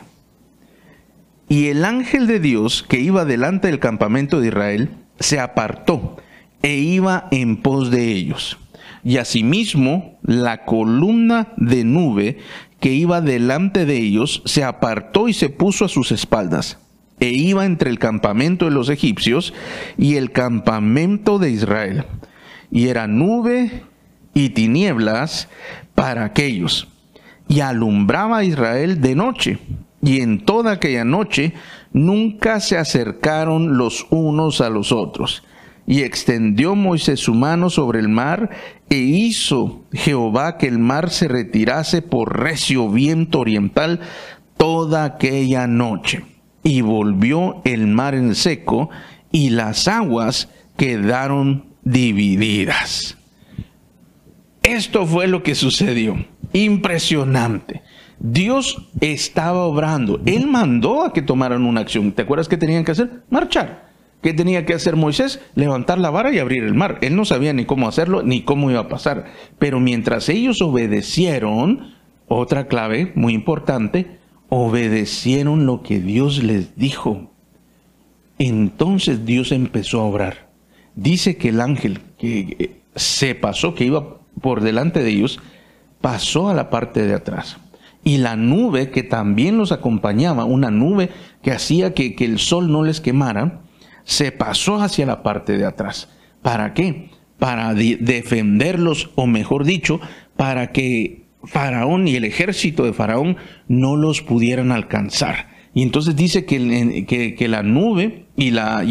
y 1.50 1.68
el 1.68 1.86
ángel 1.86 2.28
de 2.28 2.40
Dios 2.40 2.86
que 2.88 3.00
iba 3.00 3.26
delante 3.26 3.68
del 3.68 3.80
campamento 3.80 4.40
de 4.40 4.48
Israel 4.48 4.90
se 5.20 5.40
apartó 5.40 6.18
e 6.62 6.76
iba 6.76 7.28
en 7.32 7.58
pos 7.58 7.92
de 7.92 8.12
ellos. 8.12 8.58
Y 9.04 9.18
asimismo 9.18 10.20
la 10.24 10.66
columna 10.66 11.54
de 11.56 11.84
nube 11.84 12.40
que 12.80 12.92
iba 12.92 13.22
delante 13.22 13.86
de 13.86 13.98
ellos 13.98 14.42
se 14.46 14.64
apartó 14.64 15.28
y 15.28 15.34
se 15.34 15.50
puso 15.50 15.86
a 15.86 15.90
sus 15.90 16.12
espaldas 16.12 16.78
e 17.20 17.30
iba 17.30 17.66
entre 17.66 17.90
el 17.90 18.00
campamento 18.00 18.66
de 18.66 18.72
los 18.72 18.90
egipcios 18.90 19.54
y 19.98 20.16
el 20.16 20.32
campamento 20.32 21.40
de 21.40 21.50
Israel. 21.52 22.06
Y 22.70 22.90
era 22.90 23.08
nube 23.08 23.84
y 24.34 24.50
tinieblas 24.50 25.48
para 25.96 26.26
aquellos. 26.26 26.88
Y 27.48 27.62
alumbraba 27.62 28.40
a 28.40 28.44
Israel 28.44 29.02
de 29.02 29.16
noche. 29.16 29.58
Y 30.02 30.22
en 30.22 30.46
toda 30.46 30.74
aquella 30.74 31.04
noche 31.04 31.54
nunca 31.92 32.60
se 32.60 32.78
acercaron 32.78 33.78
los 33.78 34.06
unos 34.10 34.62
a 34.62 34.70
los 34.70 34.92
otros. 34.92 35.44
Y 35.86 36.02
extendió 36.02 36.76
Moisés 36.76 37.20
su 37.20 37.34
mano 37.34 37.70
sobre 37.70 38.00
el 38.00 38.10
mar, 38.10 38.50
e 38.90 38.98
hizo 38.98 39.86
Jehová 39.94 40.58
que 40.58 40.68
el 40.68 40.80
mar 40.80 41.10
se 41.10 41.28
retirase 41.28 42.02
por 42.02 42.40
recio 42.40 42.90
viento 42.90 43.40
oriental 43.40 44.02
toda 44.58 45.06
aquella 45.06 45.68
noche 45.68 46.24
y 46.64 46.82
volvió 46.82 47.62
el 47.64 47.88
mar 47.88 48.16
en 48.16 48.36
seco 48.36 48.90
y 49.32 49.52
las 49.52 49.88
aguas 49.88 50.50
quedaron 50.76 51.66
divididas. 51.84 53.18
Esto 54.64 55.06
fue 55.06 55.28
lo 55.28 55.44
que 55.44 55.56
sucedió. 55.56 56.18
Impresionante. 56.52 57.84
Dios 58.20 58.88
estaba 59.00 59.66
obrando. 59.66 60.20
Él 60.26 60.48
mandó 60.48 61.04
a 61.04 61.14
que 61.14 61.22
tomaran 61.22 61.66
una 61.66 61.82
acción. 61.82 62.12
¿Te 62.12 62.24
acuerdas 62.24 62.48
qué 62.48 62.58
tenían 62.58 62.84
que 62.84 62.92
hacer? 62.92 63.24
Marchar. 63.30 63.88
¿Qué 64.22 64.34
tenía 64.34 64.66
que 64.66 64.74
hacer 64.74 64.96
Moisés? 64.96 65.40
Levantar 65.54 66.00
la 66.00 66.10
vara 66.10 66.34
y 66.34 66.40
abrir 66.40 66.64
el 66.64 66.74
mar. 66.74 66.98
Él 67.02 67.16
no 67.16 67.26
sabía 67.26 67.54
ni 67.54 67.66
cómo 67.66 67.88
hacerlo 67.88 68.24
ni 68.24 68.42
cómo 68.42 68.72
iba 68.72 68.82
a 68.82 68.88
pasar. 68.88 69.26
Pero 69.60 69.80
mientras 69.80 70.30
ellos 70.30 70.62
obedecieron, 70.62 71.94
otra 72.28 72.68
clave 72.68 73.12
muy 73.16 73.34
importante, 73.34 74.18
obedecieron 74.50 75.66
lo 75.66 75.84
que 75.84 76.00
Dios 76.00 76.44
les 76.44 76.76
dijo. 76.76 77.32
Entonces 78.40 79.26
Dios 79.26 79.52
empezó 79.52 80.02
a 80.02 80.06
obrar. 80.06 80.50
Dice 80.96 81.38
que 81.38 81.50
el 81.50 81.62
ángel 81.62 82.00
que 82.18 82.56
eh, 82.60 82.82
se 82.96 83.36
pasó, 83.36 83.76
que 83.76 83.86
iba 83.86 84.18
por 84.42 84.62
delante 84.62 85.04
de 85.04 85.10
ellos, 85.12 85.40
pasó 86.02 86.50
a 86.50 86.54
la 86.54 86.70
parte 86.70 87.06
de 87.06 87.14
atrás. 87.14 87.58
Y 88.08 88.20
la 88.20 88.38
nube 88.38 88.90
que 88.90 89.04
también 89.04 89.58
los 89.58 89.74
acompañaba, 89.74 90.46
una 90.46 90.72
nube 90.72 91.10
que 91.42 91.52
hacía 91.52 91.94
que, 91.94 92.16
el 92.20 92.40
sol 92.40 92.72
no 92.72 92.86
les 92.86 93.02
quemara, 93.02 93.60
se 94.06 94.32
pasó 94.32 94.82
hacia 94.82 95.06
la 95.06 95.24
parte 95.24 95.58
de 95.58 95.66
atrás. 95.66 96.08
¿Para 96.42 96.74
qué? 96.74 97.10
Para 97.38 97.74
defenderlos, 97.74 99.10
o 99.16 99.28
mejor 99.28 99.66
dicho, 99.66 100.00
para 100.38 100.72
que 100.72 101.26
Faraón 101.44 102.08
y 102.08 102.16
el 102.16 102.24
ejército 102.24 102.86
de 102.86 102.94
Faraón 102.94 103.36
no 103.68 103.98
los 103.98 104.22
pudieran 104.22 104.72
alcanzar. 104.72 105.50
Y 105.74 105.84
entonces 105.84 106.16
dice 106.16 106.46
que, 106.46 107.48
la 107.50 107.62
nube 107.62 108.28
y 108.38 108.48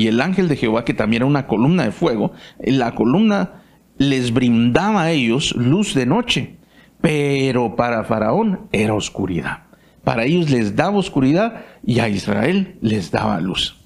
el 0.09 0.21
ángel 0.21 0.47
de 0.47 0.57
Jehová, 0.57 0.85
que 0.85 0.93
también 0.93 1.23
era 1.23 1.31
una 1.31 1.47
columna 1.47 1.85
de 1.85 1.91
fuego, 1.93 2.33
la 2.59 2.95
columna 2.95 3.63
les 3.97 4.35
brindaba 4.35 5.05
a 5.05 5.11
ellos 5.11 5.57
luz 5.57 5.95
de 5.95 6.05
noche, 6.05 6.57
pero 7.07 7.77
para 7.77 8.03
Faraón 8.03 8.63
era 8.73 8.95
oscuridad. 8.95 9.59
Para 10.03 10.25
ellos 10.25 10.51
les 10.51 10.75
daba 10.75 10.99
oscuridad 10.99 11.63
y 11.87 12.01
a 12.01 12.09
Israel 12.09 12.79
les 12.81 13.13
daba 13.13 13.41
luz. 13.41 13.77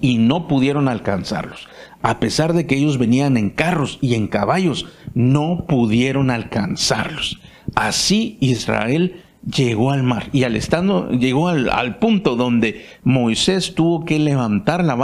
Y 0.00 0.18
no 0.18 0.46
pudieron 0.46 0.86
alcanzarlos. 0.86 1.66
A 2.02 2.20
pesar 2.20 2.52
de 2.52 2.68
que 2.68 2.76
ellos 2.76 2.98
venían 2.98 3.36
en 3.36 3.50
carros 3.50 3.98
y 4.00 4.14
en 4.14 4.28
caballos, 4.28 4.86
no 5.12 5.64
pudieron 5.66 6.30
alcanzarlos. 6.30 7.40
Así 7.74 8.38
Israel 8.38 9.22
llegó 9.44 9.90
al 9.90 10.04
mar 10.04 10.28
y 10.32 10.44
al 10.44 10.54
estando 10.54 11.10
llegó 11.10 11.48
al, 11.48 11.98
punto 11.98 12.36
donde 12.36 12.86
Moisés 13.02 13.74
tuvo 13.74 14.04
que 14.04 14.20
levantar 14.20 14.84
la 14.84 14.94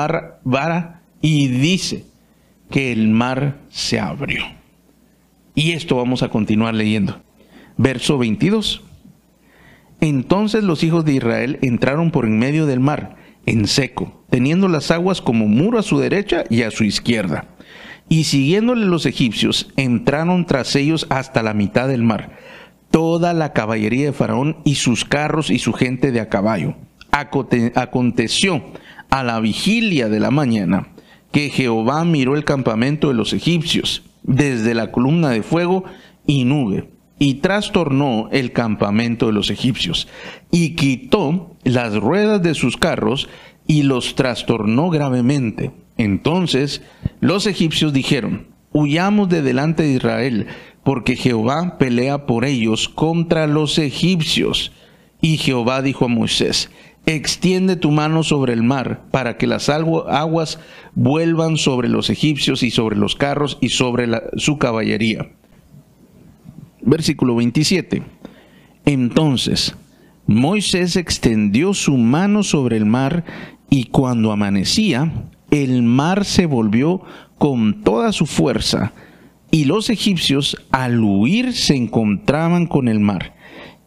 vara 0.45 1.03
y 1.21 1.49
dice 1.49 2.05
que 2.71 2.93
el 2.93 3.09
mar 3.09 3.57
se 3.69 3.99
abrió. 3.99 4.45
Y 5.57 5.73
esto 5.73 5.97
vamos 5.97 6.23
a 6.23 6.29
continuar 6.29 6.75
leyendo. 6.75 7.21
Verso 7.77 8.19
22. 8.19 8.85
Entonces 10.01 10.63
los 10.63 10.85
hijos 10.85 11.05
de 11.05 11.15
Israel 11.15 11.59
entraron 11.63 12.13
por 12.13 12.27
en 12.27 12.39
medio 12.39 12.67
del 12.67 12.79
mar, 12.79 13.17
en 13.47 13.67
seco, 13.67 14.23
teniendo 14.31 14.69
las 14.69 14.93
aguas 14.93 15.21
como 15.21 15.49
muro 15.49 15.81
a 15.81 15.83
su 15.83 15.99
derecha 15.99 16.45
y 16.49 16.63
a 16.63 16.71
su 16.71 16.85
izquierda. 16.85 17.49
Y 18.09 18.25
siguiéndole 18.25 18.87
los 18.87 19.07
egipcios, 19.07 19.73
entraron 19.77 20.47
tras 20.47 20.77
ellos 20.77 21.07
hasta 21.11 21.43
la 21.43 21.55
mitad 21.55 21.89
del 21.89 22.05
mar 22.05 22.37
toda 22.91 23.35
la 23.35 23.53
caballería 23.53 24.07
de 24.07 24.13
Faraón 24.13 24.57
y 24.65 24.77
sus 24.77 25.05
carros 25.05 25.51
y 25.51 25.59
su 25.59 25.73
gente 25.75 26.13
de 26.13 26.21
a 26.21 26.31
caballo. 26.31 26.77
Aconteció 27.75 28.65
a 29.11 29.23
la 29.23 29.41
vigilia 29.41 30.09
de 30.09 30.21
la 30.21 30.31
mañana 30.31 30.89
que 31.31 31.51
Jehová 31.51 32.05
miró 32.05 32.37
el 32.37 32.45
campamento 32.45 33.09
de 33.09 33.15
los 33.15 33.35
egipcios 33.35 34.03
desde 34.27 34.75
la 34.75 34.93
columna 34.93 35.31
de 35.31 35.43
fuego 35.43 35.85
y 36.27 36.45
nube 36.45 36.91
y 37.19 37.35
trastornó 37.35 38.29
el 38.31 38.53
campamento 38.53 39.27
de 39.27 39.33
los 39.33 39.51
egipcios 39.51 40.09
y 40.51 40.75
quitó 40.75 41.57
las 41.65 41.95
ruedas 41.97 42.43
de 42.43 42.55
sus 42.55 42.77
carros 42.77 43.29
y 43.67 43.83
los 43.83 44.15
trastornó 44.15 44.91
gravemente. 44.91 45.73
Entonces 45.97 46.83
los 47.21 47.47
egipcios 47.47 47.93
dijeron, 47.93 48.49
huyamos 48.73 49.29
de 49.29 49.43
delante 49.43 49.85
de 49.85 49.95
Israel, 49.95 50.47
porque 50.85 51.17
Jehová 51.17 51.79
pelea 51.79 52.27
por 52.27 52.45
ellos 52.45 52.89
contra 52.89 53.47
los 53.47 53.79
egipcios. 53.79 54.73
Y 55.21 55.39
Jehová 55.39 55.83
dijo 55.83 56.05
a 56.05 56.09
Moisés, 56.09 56.71
extiende 57.07 57.77
tu 57.77 57.93
mano 57.93 58.25
sobre 58.25 58.53
el 58.53 58.65
mar, 58.65 59.05
para 59.13 59.39
que 59.39 59.47
las 59.47 59.69
aguas 59.69 60.59
vuelvan 60.95 61.57
sobre 61.57 61.89
los 61.89 62.11
egipcios 62.11 62.63
y 62.63 62.71
sobre 62.71 62.97
los 62.97 63.15
carros 63.15 63.59
y 63.61 63.69
sobre 63.69 64.09
su 64.37 64.59
caballería. 64.59 65.31
Versículo 66.83 67.37
27. 67.37 68.03
Entonces 68.85 69.77
Moisés 70.27 70.97
extendió 70.97 71.73
su 71.73 71.97
mano 71.97 72.43
sobre 72.43 72.77
el 72.77 72.87
mar, 72.87 73.25
y 73.71 73.85
cuando 73.85 74.33
amanecía, 74.33 75.13
el 75.51 75.83
mar 75.83 76.25
se 76.25 76.47
volvió 76.47 77.03
con 77.39 77.83
toda 77.83 78.13
su 78.13 78.27
fuerza, 78.27 78.93
y 79.53 79.65
los 79.65 79.91
egipcios 79.91 80.57
al 80.73 81.01
huir 81.01 81.53
se 81.53 81.77
encontraban 81.77 82.67
con 82.67 82.89
el 82.89 82.99
mar. 82.99 83.35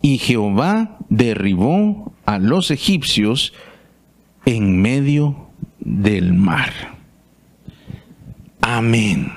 Y 0.01 0.17
Jehová 0.17 0.97
derribó 1.10 2.13
a 2.30 2.38
los 2.38 2.70
egipcios 2.70 3.54
en 4.46 4.80
medio 4.84 5.48
del 5.80 6.36
mar. 6.36 6.72
Amén. 8.62 9.32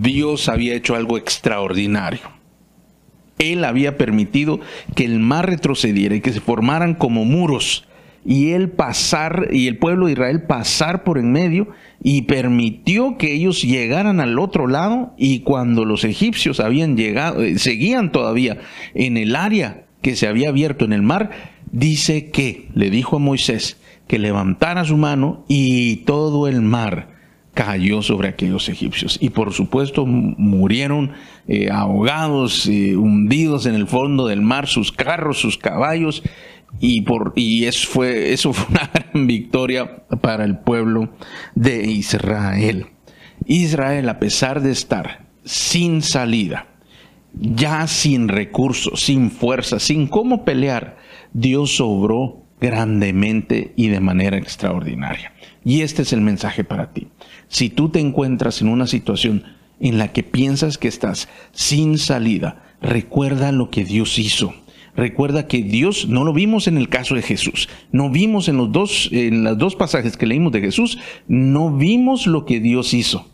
Dios 0.00 0.48
había 0.48 0.74
hecho 0.74 0.96
algo 0.96 1.16
extraordinario. 1.16 2.22
Él 3.38 3.64
había 3.64 3.98
permitido 3.98 4.58
que 4.96 5.04
el 5.04 5.20
mar 5.20 5.46
retrocediera 5.46 6.16
y 6.16 6.20
que 6.20 6.32
se 6.32 6.40
formaran 6.40 6.94
como 6.94 7.24
muros 7.24 7.86
y 8.24 8.52
pasar 8.66 9.50
y 9.52 9.68
el 9.68 9.78
pueblo 9.78 10.06
de 10.06 10.12
Israel 10.12 10.42
pasar 10.42 11.04
por 11.04 11.18
en 11.18 11.30
medio 11.30 11.68
y 12.02 12.22
permitió 12.22 13.16
que 13.16 13.32
ellos 13.32 13.62
llegaran 13.62 14.18
al 14.18 14.40
otro 14.40 14.66
lado 14.66 15.14
y 15.16 15.40
cuando 15.40 15.84
los 15.84 16.02
egipcios 16.02 16.58
habían 16.58 16.96
llegado, 16.96 17.44
eh, 17.44 17.60
seguían 17.60 18.10
todavía 18.10 18.58
en 18.92 19.16
el 19.16 19.36
área 19.36 19.84
que 20.02 20.16
se 20.16 20.26
había 20.26 20.48
abierto 20.48 20.84
en 20.84 20.92
el 20.92 21.02
mar, 21.02 21.51
dice 21.72 22.30
que 22.30 22.68
le 22.74 22.90
dijo 22.90 23.16
a 23.16 23.18
Moisés 23.18 23.78
que 24.06 24.18
levantara 24.18 24.84
su 24.84 24.96
mano 24.96 25.44
y 25.48 25.96
todo 26.04 26.46
el 26.46 26.60
mar 26.60 27.12
cayó 27.54 28.02
sobre 28.02 28.28
aquellos 28.28 28.68
egipcios. 28.68 29.18
Y 29.20 29.30
por 29.30 29.52
supuesto 29.52 30.06
murieron 30.06 31.12
eh, 31.48 31.70
ahogados, 31.70 32.66
eh, 32.68 32.96
hundidos 32.96 33.66
en 33.66 33.74
el 33.74 33.86
fondo 33.86 34.26
del 34.26 34.42
mar, 34.42 34.68
sus 34.68 34.92
carros, 34.92 35.38
sus 35.38 35.58
caballos, 35.58 36.22
y, 36.80 37.02
por, 37.02 37.32
y 37.36 37.66
eso, 37.66 37.88
fue, 37.88 38.32
eso 38.32 38.52
fue 38.52 38.66
una 38.70 38.90
gran 39.12 39.26
victoria 39.26 40.04
para 40.20 40.44
el 40.44 40.58
pueblo 40.58 41.10
de 41.54 41.84
Israel. 41.90 42.86
Israel, 43.46 44.08
a 44.08 44.18
pesar 44.18 44.62
de 44.62 44.70
estar 44.70 45.26
sin 45.44 46.02
salida, 46.02 46.66
ya 47.34 47.86
sin 47.86 48.28
recursos, 48.28 49.00
sin 49.00 49.30
fuerza, 49.30 49.78
sin 49.78 50.06
cómo 50.06 50.44
pelear, 50.44 50.96
Dios 51.32 51.80
obró 51.80 52.42
grandemente 52.60 53.72
y 53.76 53.88
de 53.88 54.00
manera 54.00 54.36
extraordinaria. 54.36 55.32
Y 55.64 55.82
este 55.82 56.02
es 56.02 56.12
el 56.12 56.20
mensaje 56.20 56.64
para 56.64 56.92
ti. 56.92 57.08
Si 57.48 57.70
tú 57.70 57.88
te 57.88 58.00
encuentras 58.00 58.62
en 58.62 58.68
una 58.68 58.86
situación 58.86 59.44
en 59.80 59.98
la 59.98 60.12
que 60.12 60.22
piensas 60.22 60.78
que 60.78 60.88
estás 60.88 61.28
sin 61.52 61.98
salida, 61.98 62.62
recuerda 62.80 63.52
lo 63.52 63.70
que 63.70 63.84
Dios 63.84 64.18
hizo 64.18 64.54
Recuerda 64.94 65.46
que 65.46 65.62
Dios, 65.62 66.06
no 66.06 66.22
lo 66.22 66.34
vimos 66.34 66.68
en 66.68 66.76
el 66.76 66.90
caso 66.90 67.14
de 67.14 67.22
Jesús, 67.22 67.68
no 67.92 68.10
vimos 68.10 68.48
en 68.48 68.58
los 68.58 68.70
dos, 68.72 69.08
en 69.10 69.42
los 69.42 69.56
dos 69.56 69.74
pasajes 69.74 70.18
que 70.18 70.26
leímos 70.26 70.52
de 70.52 70.60
Jesús, 70.60 70.98
no 71.28 71.74
vimos 71.74 72.26
lo 72.26 72.44
que 72.44 72.60
Dios 72.60 72.92
hizo, 72.92 73.26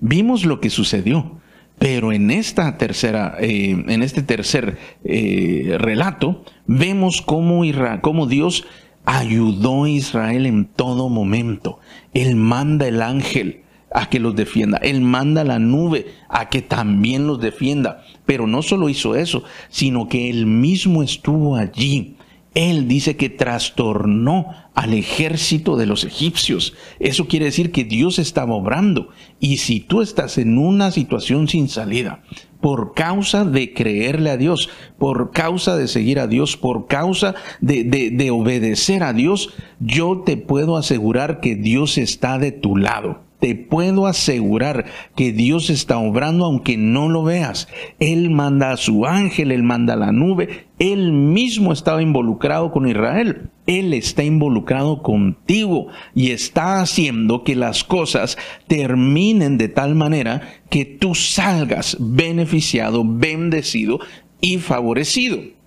vimos 0.00 0.44
lo 0.44 0.60
que 0.60 0.70
sucedió. 0.70 1.39
Pero 1.80 2.12
en 2.12 2.30
esta 2.30 2.76
tercera, 2.76 3.38
eh, 3.40 3.70
en 3.70 4.02
este 4.02 4.22
tercer 4.22 4.76
eh, 5.02 5.78
relato, 5.78 6.44
vemos 6.66 7.22
cómo, 7.22 7.62
cómo 8.02 8.26
Dios 8.26 8.66
ayudó 9.06 9.84
a 9.84 9.88
Israel 9.88 10.44
en 10.44 10.66
todo 10.66 11.08
momento. 11.08 11.78
Él 12.12 12.36
manda 12.36 12.86
el 12.86 13.00
ángel 13.00 13.62
a 13.94 14.10
que 14.10 14.20
los 14.20 14.36
defienda. 14.36 14.76
Él 14.82 15.00
manda 15.00 15.42
la 15.42 15.58
nube 15.58 16.08
a 16.28 16.50
que 16.50 16.60
también 16.60 17.26
los 17.26 17.40
defienda. 17.40 18.04
Pero 18.26 18.46
no 18.46 18.60
solo 18.60 18.90
hizo 18.90 19.16
eso, 19.16 19.42
sino 19.70 20.06
que 20.06 20.28
él 20.28 20.44
mismo 20.44 21.02
estuvo 21.02 21.56
allí. 21.56 22.16
Él 22.54 22.88
dice 22.88 23.16
que 23.16 23.30
trastornó 23.30 24.46
al 24.74 24.94
ejército 24.94 25.76
de 25.76 25.86
los 25.86 26.04
egipcios. 26.04 26.74
Eso 26.98 27.28
quiere 27.28 27.46
decir 27.46 27.70
que 27.70 27.84
Dios 27.84 28.18
estaba 28.18 28.54
obrando. 28.54 29.10
Y 29.38 29.58
si 29.58 29.80
tú 29.80 30.02
estás 30.02 30.36
en 30.38 30.58
una 30.58 30.90
situación 30.90 31.46
sin 31.48 31.68
salida, 31.68 32.22
por 32.60 32.92
causa 32.94 33.44
de 33.44 33.72
creerle 33.72 34.30
a 34.30 34.36
Dios, 34.36 34.68
por 34.98 35.30
causa 35.30 35.76
de 35.76 35.86
seguir 35.86 36.18
a 36.18 36.26
Dios, 36.26 36.56
por 36.56 36.88
causa 36.88 37.34
de, 37.60 37.84
de 37.84 38.30
obedecer 38.30 39.02
a 39.02 39.12
Dios, 39.12 39.50
yo 39.78 40.22
te 40.26 40.36
puedo 40.36 40.76
asegurar 40.76 41.40
que 41.40 41.54
Dios 41.54 41.98
está 41.98 42.38
de 42.38 42.52
tu 42.52 42.76
lado 42.76 43.29
te 43.40 43.54
puedo 43.54 44.06
asegurar 44.06 44.84
que 45.16 45.32
Dios 45.32 45.70
está 45.70 45.98
obrando 45.98 46.44
aunque 46.44 46.76
no 46.76 47.08
lo 47.08 47.24
veas. 47.24 47.68
Él 47.98 48.30
manda 48.30 48.70
a 48.70 48.76
su 48.76 49.06
ángel, 49.06 49.50
él 49.50 49.62
manda 49.62 49.94
a 49.94 49.96
la 49.96 50.12
nube, 50.12 50.66
él 50.78 51.12
mismo 51.12 51.72
estaba 51.72 52.02
involucrado 52.02 52.70
con 52.70 52.88
Israel. 52.88 53.50
Él 53.66 53.94
está 53.94 54.24
involucrado 54.24 55.02
contigo 55.02 55.88
y 56.14 56.32
está 56.32 56.80
haciendo 56.80 57.44
que 57.44 57.54
las 57.54 57.84
cosas 57.84 58.36
terminen 58.66 59.58
de 59.58 59.68
tal 59.68 59.94
manera 59.94 60.42
que 60.70 60.84
tú 60.84 61.14
salgas 61.14 61.96
beneficiado, 62.00 63.04
bendecido 63.06 64.00
y 64.40 64.58
favorecido. 64.58 65.59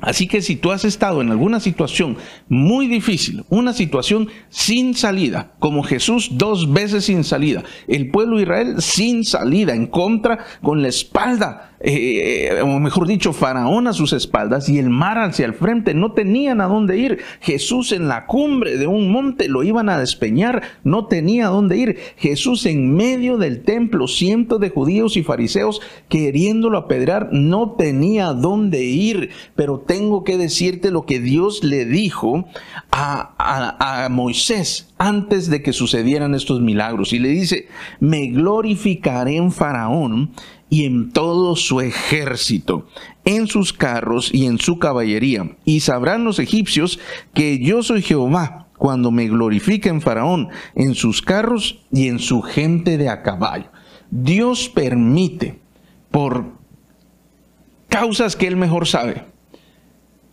Así 0.00 0.26
que 0.28 0.42
si 0.42 0.56
tú 0.56 0.72
has 0.72 0.84
estado 0.84 1.22
en 1.22 1.30
alguna 1.30 1.58
situación 1.58 2.18
muy 2.48 2.86
difícil, 2.86 3.44
una 3.48 3.72
situación 3.72 4.28
sin 4.50 4.94
salida, 4.94 5.52
como 5.58 5.82
Jesús 5.82 6.30
dos 6.32 6.72
veces 6.72 7.06
sin 7.06 7.24
salida, 7.24 7.64
el 7.88 8.10
pueblo 8.10 8.36
de 8.36 8.42
Israel 8.42 8.82
sin 8.82 9.24
salida, 9.24 9.74
en 9.74 9.86
contra, 9.86 10.44
con 10.62 10.82
la 10.82 10.88
espalda 10.88 11.75
eh, 11.80 12.48
eh, 12.52 12.62
o 12.62 12.78
mejor 12.78 13.06
dicho, 13.06 13.32
Faraón 13.32 13.86
a 13.86 13.92
sus 13.92 14.12
espaldas 14.12 14.68
y 14.68 14.78
el 14.78 14.90
mar 14.90 15.18
hacia 15.18 15.46
el 15.46 15.54
frente, 15.54 15.94
no 15.94 16.12
tenían 16.12 16.60
a 16.60 16.66
dónde 16.66 16.96
ir. 16.98 17.18
Jesús 17.40 17.92
en 17.92 18.08
la 18.08 18.26
cumbre 18.26 18.78
de 18.78 18.86
un 18.86 19.10
monte 19.10 19.48
lo 19.48 19.62
iban 19.62 19.88
a 19.88 19.98
despeñar, 19.98 20.62
no 20.84 21.06
tenía 21.06 21.46
a 21.46 21.50
dónde 21.50 21.76
ir. 21.76 21.98
Jesús 22.16 22.66
en 22.66 22.94
medio 22.94 23.36
del 23.36 23.62
templo, 23.62 24.08
cientos 24.08 24.60
de 24.60 24.70
judíos 24.70 25.16
y 25.16 25.22
fariseos 25.22 25.80
queriéndolo 26.08 26.78
apedrear, 26.78 27.28
no 27.32 27.72
tenía 27.72 28.28
a 28.28 28.34
dónde 28.34 28.84
ir. 28.84 29.30
Pero 29.54 29.80
tengo 29.80 30.24
que 30.24 30.38
decirte 30.38 30.90
lo 30.90 31.04
que 31.04 31.20
Dios 31.20 31.62
le 31.62 31.84
dijo 31.84 32.46
a, 32.90 34.04
a 34.04 34.08
Moisés 34.08 34.94
antes 34.98 35.50
de 35.50 35.62
que 35.62 35.72
sucedieran 35.72 36.34
estos 36.34 36.60
milagros. 36.60 37.12
Y 37.12 37.18
le 37.18 37.28
dice, 37.28 37.68
me 38.00 38.28
glorificaré 38.28 39.36
en 39.36 39.52
Faraón 39.52 40.30
y 40.68 40.84
en 40.84 41.12
todo 41.12 41.56
su 41.56 41.80
ejército, 41.80 42.88
en 43.24 43.46
sus 43.46 43.72
carros 43.72 44.30
y 44.32 44.46
en 44.46 44.58
su 44.58 44.78
caballería. 44.78 45.56
Y 45.64 45.80
sabrán 45.80 46.24
los 46.24 46.38
egipcios 46.38 46.98
que 47.34 47.58
yo 47.58 47.82
soy 47.82 48.02
Jehová 48.02 48.68
cuando 48.76 49.10
me 49.10 49.28
glorifique 49.28 49.88
en 49.88 50.00
Faraón, 50.00 50.48
en 50.74 50.94
sus 50.94 51.22
carros 51.22 51.80
y 51.92 52.08
en 52.08 52.18
su 52.18 52.42
gente 52.42 52.98
de 52.98 53.08
a 53.08 53.22
caballo. 53.22 53.70
Dios 54.10 54.68
permite, 54.68 55.58
por 56.10 56.52
causas 57.88 58.36
que 58.36 58.46
Él 58.46 58.56
mejor 58.56 58.86
sabe, 58.86 59.24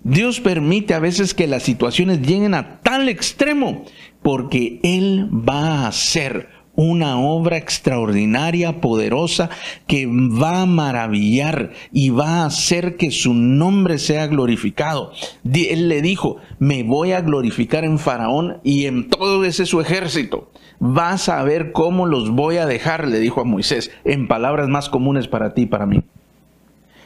Dios 0.03 0.41
permite 0.41 0.93
a 0.93 0.99
veces 0.99 1.33
que 1.33 1.47
las 1.47 1.63
situaciones 1.63 2.21
lleguen 2.21 2.53
a 2.53 2.81
tal 2.81 3.07
extremo 3.07 3.85
porque 4.21 4.79
Él 4.83 5.29
va 5.31 5.83
a 5.83 5.87
hacer 5.87 6.49
una 6.75 7.19
obra 7.19 7.57
extraordinaria, 7.57 8.81
poderosa, 8.81 9.49
que 9.87 10.07
va 10.07 10.61
a 10.61 10.65
maravillar 10.65 11.71
y 11.91 12.09
va 12.09 12.41
a 12.41 12.45
hacer 12.45 12.97
que 12.97 13.11
su 13.11 13.33
nombre 13.33 13.99
sea 13.99 14.27
glorificado. 14.27 15.11
Él 15.43 15.89
le 15.89 16.01
dijo, 16.01 16.37
me 16.59 16.83
voy 16.83 17.11
a 17.11 17.21
glorificar 17.21 17.83
en 17.85 17.99
Faraón 17.99 18.57
y 18.63 18.85
en 18.85 19.09
todo 19.09 19.45
ese 19.45 19.65
su 19.65 19.81
ejército. 19.81 20.51
Vas 20.79 21.29
a 21.29 21.43
ver 21.43 21.71
cómo 21.71 22.05
los 22.05 22.31
voy 22.31 22.57
a 22.57 22.65
dejar, 22.65 23.07
le 23.07 23.19
dijo 23.19 23.41
a 23.41 23.45
Moisés, 23.45 23.91
en 24.03 24.27
palabras 24.27 24.67
más 24.67 24.89
comunes 24.89 25.27
para 25.27 25.53
ti 25.53 25.63
y 25.63 25.67
para 25.67 25.85
mí 25.85 26.01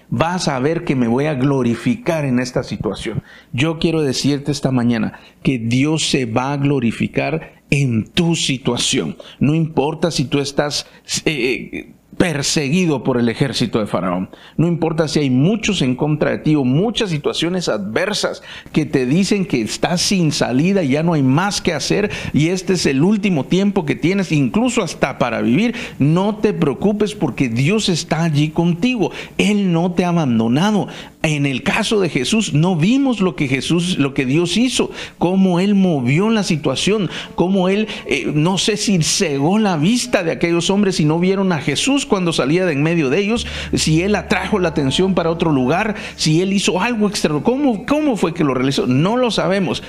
vas 0.10 0.48
a 0.48 0.60
ver 0.60 0.84
que 0.84 0.96
me 0.96 1.08
voy 1.08 1.26
a 1.26 1.34
glorificar 1.34 2.26
en 2.26 2.40
esta 2.40 2.64
situación. 2.64 3.24
Yo 3.52 3.80
quiero 3.80 4.02
decirte 4.02 4.52
esta 4.52 4.72
mañana 4.72 5.20
que 5.44 5.60
Dios 5.60 6.10
se 6.10 6.26
va 6.26 6.54
a 6.54 6.58
glorificar 6.58 7.57
en 7.70 8.08
tu 8.08 8.36
situación. 8.36 9.18
No 9.40 9.54
importa 9.54 10.12
si 10.12 10.26
tú 10.26 10.40
estás 10.40 10.88
eh, 11.26 11.70
eh, 11.74 11.94
perseguido 12.18 13.04
por 13.04 13.20
el 13.20 13.30
ejército 13.30 13.80
de 13.80 13.86
Faraón. 13.86 14.30
No 14.58 14.68
importa 14.68 15.08
si 15.08 15.20
hay 15.20 15.30
muchos 15.30 15.82
en 15.82 15.96
contra 15.96 16.32
de 16.32 16.40
ti 16.40 16.56
o 16.56 16.64
muchas 16.64 17.12
situaciones 17.12 17.70
adversas 17.70 18.42
que 18.72 18.86
te 18.86 19.06
dicen 19.06 19.46
que 19.46 19.62
estás 19.62 20.02
sin 20.02 20.32
salida 20.32 20.84
y 20.84 20.90
ya 20.90 21.04
no 21.04 21.14
hay 21.14 21.24
más 21.24 21.62
que 21.62 21.74
hacer 21.74 22.10
y 22.34 22.50
este 22.50 22.74
es 22.74 22.86
el 22.86 23.04
último 23.04 23.46
tiempo 23.46 23.86
que 23.86 23.96
tienes, 23.96 24.32
incluso 24.32 24.82
hasta 24.82 25.18
para 25.18 25.42
vivir. 25.42 25.76
No 26.00 26.38
te 26.38 26.54
preocupes 26.54 27.14
porque 27.14 27.50
Dios 27.50 27.88
está 27.90 28.24
allí 28.24 28.50
contigo. 28.50 29.12
Él 29.38 29.72
no 29.72 29.92
te 29.92 30.04
ha 30.04 30.10
abandonado. 30.10 30.88
En 31.24 31.46
el 31.46 31.62
caso 31.62 32.00
de 32.00 32.10
Jesús 32.10 32.54
no 32.54 32.76
vimos 32.76 33.20
lo 33.20 33.36
que 33.36 33.48
Jesús, 33.48 33.98
lo 33.98 34.14
que 34.14 34.26
Dios 34.26 34.56
hizo, 34.56 34.92
cómo 35.18 35.60
Él 35.60 35.76
movió 35.76 36.30
la 36.30 36.44
situación, 36.44 37.10
cómo 37.36 37.70
Él, 37.70 37.88
eh, 38.06 38.32
no 38.34 38.58
sé 38.58 38.78
si 38.78 39.02
cegó 39.04 39.60
la 39.60 39.78
vista 39.78 40.24
de 40.24 40.32
aquellos 40.32 40.70
hombres 40.70 41.00
y 41.00 41.06
no 41.06 41.20
vieron 41.20 41.52
a 41.52 41.60
Jesús 41.60 42.07
cuando 42.08 42.34
salía 42.34 42.66
de 42.66 42.74
en 42.74 42.84
medio 42.84 43.10
de 43.10 43.20
ellos, 43.20 43.48
si 43.74 44.02
Él 44.02 44.16
atrajo 44.16 44.60
la 44.60 44.70
atención 44.70 45.14
para 45.14 45.32
otro 45.32 45.52
lugar, 45.52 45.96
si 46.16 46.42
Él 46.42 46.54
hizo 46.54 46.80
algo 46.80 47.08
extraordinario. 47.08 47.44
¿Cómo, 47.44 47.86
¿Cómo 47.86 48.18
fue 48.18 48.34
que 48.34 48.44
lo 48.44 48.54
realizó? 48.54 48.88
No 48.88 49.18
lo 49.18 49.32
sabemos. 49.32 49.84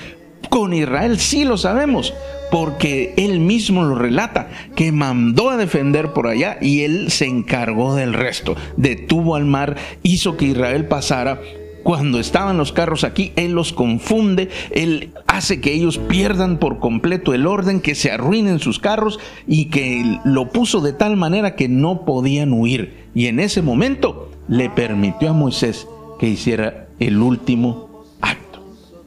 Con 0.49 0.73
Israel 0.73 1.19
sí 1.19 1.43
lo 1.45 1.57
sabemos, 1.57 2.13
porque 2.49 3.13
él 3.17 3.39
mismo 3.39 3.83
lo 3.83 3.95
relata, 3.95 4.47
que 4.75 4.91
mandó 4.91 5.49
a 5.49 5.57
defender 5.57 6.13
por 6.13 6.27
allá 6.27 6.57
y 6.59 6.81
él 6.81 7.11
se 7.11 7.25
encargó 7.25 7.93
del 7.93 8.13
resto. 8.13 8.55
Detuvo 8.75 9.35
al 9.35 9.45
mar, 9.45 9.75
hizo 10.01 10.37
que 10.37 10.45
Israel 10.45 10.85
pasara. 10.85 11.39
Cuando 11.83 12.19
estaban 12.19 12.57
los 12.57 12.71
carros 12.71 13.03
aquí, 13.03 13.31
Él 13.35 13.53
los 13.53 13.73
confunde, 13.73 14.49
Él 14.71 15.11
hace 15.27 15.61
que 15.61 15.73
ellos 15.73 15.97
pierdan 15.97 16.57
por 16.57 16.79
completo 16.79 17.33
el 17.33 17.47
orden, 17.47 17.81
que 17.81 17.95
se 17.95 18.11
arruinen 18.11 18.59
sus 18.59 18.79
carros 18.79 19.19
y 19.47 19.65
que 19.65 20.19
lo 20.23 20.49
puso 20.49 20.81
de 20.81 20.93
tal 20.93 21.17
manera 21.17 21.55
que 21.55 21.67
no 21.67 22.05
podían 22.05 22.53
huir. 22.53 23.07
Y 23.15 23.27
en 23.27 23.39
ese 23.39 23.61
momento 23.61 24.31
le 24.47 24.69
permitió 24.69 25.29
a 25.29 25.33
Moisés 25.33 25.87
que 26.19 26.27
hiciera 26.27 26.87
el 26.99 27.19
último 27.19 28.05
acto, 28.21 28.61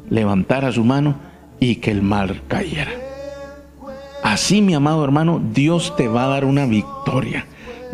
levantara 0.08 0.72
su 0.72 0.84
mano 0.84 1.16
y 1.60 1.76
que 1.76 1.90
el 1.90 2.02
mar 2.02 2.42
cayera. 2.48 2.90
Así, 4.22 4.62
mi 4.62 4.74
amado 4.74 5.04
hermano, 5.04 5.42
Dios 5.52 5.94
te 5.96 6.08
va 6.08 6.24
a 6.24 6.28
dar 6.28 6.44
una 6.44 6.66
victoria. 6.66 7.46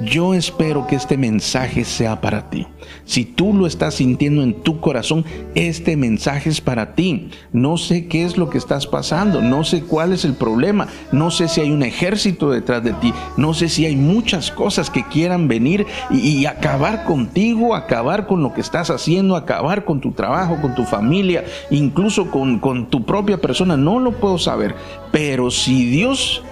Yo 0.05 0.33
espero 0.33 0.87
que 0.87 0.95
este 0.95 1.17
mensaje 1.17 1.85
sea 1.85 2.21
para 2.21 2.51
ti. 2.51 2.69
Si 3.05 3.25
tú 3.25 3.53
lo 3.53 3.67
estás 3.67 3.95
sintiendo 3.95 4.45
en 4.45 4.55
tu 4.63 4.79
corazón, 4.79 5.25
este 5.57 5.97
mensaje 5.97 6.51
es 6.51 6.61
para 6.61 6.95
ti. 6.95 7.31
No 7.53 7.77
sé 7.79 8.07
qué 8.07 8.25
es 8.25 8.37
lo 8.37 8.49
que 8.49 8.59
estás 8.59 8.87
pasando, 8.87 9.43
no 9.43 9.65
sé 9.65 9.83
cuál 9.83 10.13
es 10.13 10.25
el 10.25 10.35
problema, 10.35 10.87
no 11.11 11.33
sé 11.33 11.49
si 11.49 11.63
hay 11.63 11.73
un 11.73 11.83
ejército 11.83 12.49
detrás 12.51 12.85
de 12.85 12.93
ti, 12.93 13.13
no 13.37 13.55
sé 13.55 13.69
si 13.69 13.87
hay 13.87 13.97
muchas 13.97 14.53
cosas 14.53 14.89
que 14.89 15.05
quieran 15.05 15.49
venir 15.49 15.85
y, 16.11 16.47
acabar 16.47 17.05
contigo, 17.05 17.75
acabar 17.75 18.29
con 18.29 18.41
lo 18.41 18.55
que 18.55 18.61
estás 18.61 18.91
haciendo, 18.91 19.35
acabar 19.35 19.85
con 19.85 20.01
tu 20.01 20.13
trabajo, 20.13 20.61
con 20.61 20.77
tu 20.77 20.85
familia, 20.85 21.45
incluso 21.71 22.31
con, 22.31 22.61
tu 22.89 23.05
propia 23.05 23.41
persona. 23.41 23.77
No 23.77 23.99
lo 23.99 24.13
puedo 24.13 24.39
saber, 24.39 24.77
pero 25.11 25.51
si 25.51 25.91
Dios 25.91 26.43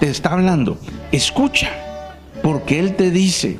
te 0.00 0.08
está 0.08 0.32
hablando, 0.32 0.76
escucha 1.12 1.85
porque 2.46 2.78
Él 2.78 2.94
te 2.94 3.10
dice, 3.10 3.58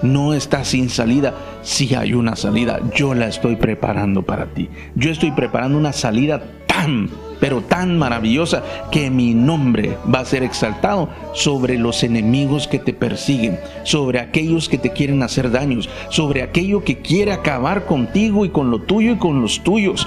no 0.00 0.32
estás 0.32 0.68
sin 0.68 0.90
salida, 0.90 1.34
si 1.62 1.96
hay 1.96 2.14
una 2.14 2.36
salida, 2.36 2.78
yo 2.94 3.12
la 3.12 3.26
estoy 3.26 3.56
preparando 3.56 4.22
para 4.22 4.46
ti. 4.54 4.68
Yo 4.94 5.10
estoy 5.10 5.32
preparando 5.32 5.76
una 5.76 5.92
salida 5.92 6.40
tan, 6.68 7.10
pero 7.40 7.62
tan 7.62 7.98
maravillosa 7.98 8.62
que 8.92 9.10
mi 9.10 9.34
nombre 9.34 9.98
va 10.14 10.20
a 10.20 10.24
ser 10.24 10.44
exaltado 10.44 11.08
sobre 11.34 11.78
los 11.78 12.04
enemigos 12.04 12.68
que 12.68 12.78
te 12.78 12.92
persiguen, 12.92 13.58
sobre 13.82 14.20
aquellos 14.20 14.68
que 14.68 14.78
te 14.78 14.92
quieren 14.92 15.24
hacer 15.24 15.50
daños, 15.50 15.88
sobre 16.08 16.42
aquello 16.42 16.84
que 16.84 16.98
quiere 16.98 17.32
acabar 17.32 17.86
contigo 17.86 18.44
y 18.44 18.50
con 18.50 18.70
lo 18.70 18.82
tuyo 18.82 19.14
y 19.14 19.18
con 19.18 19.42
los 19.42 19.64
tuyos. 19.64 20.06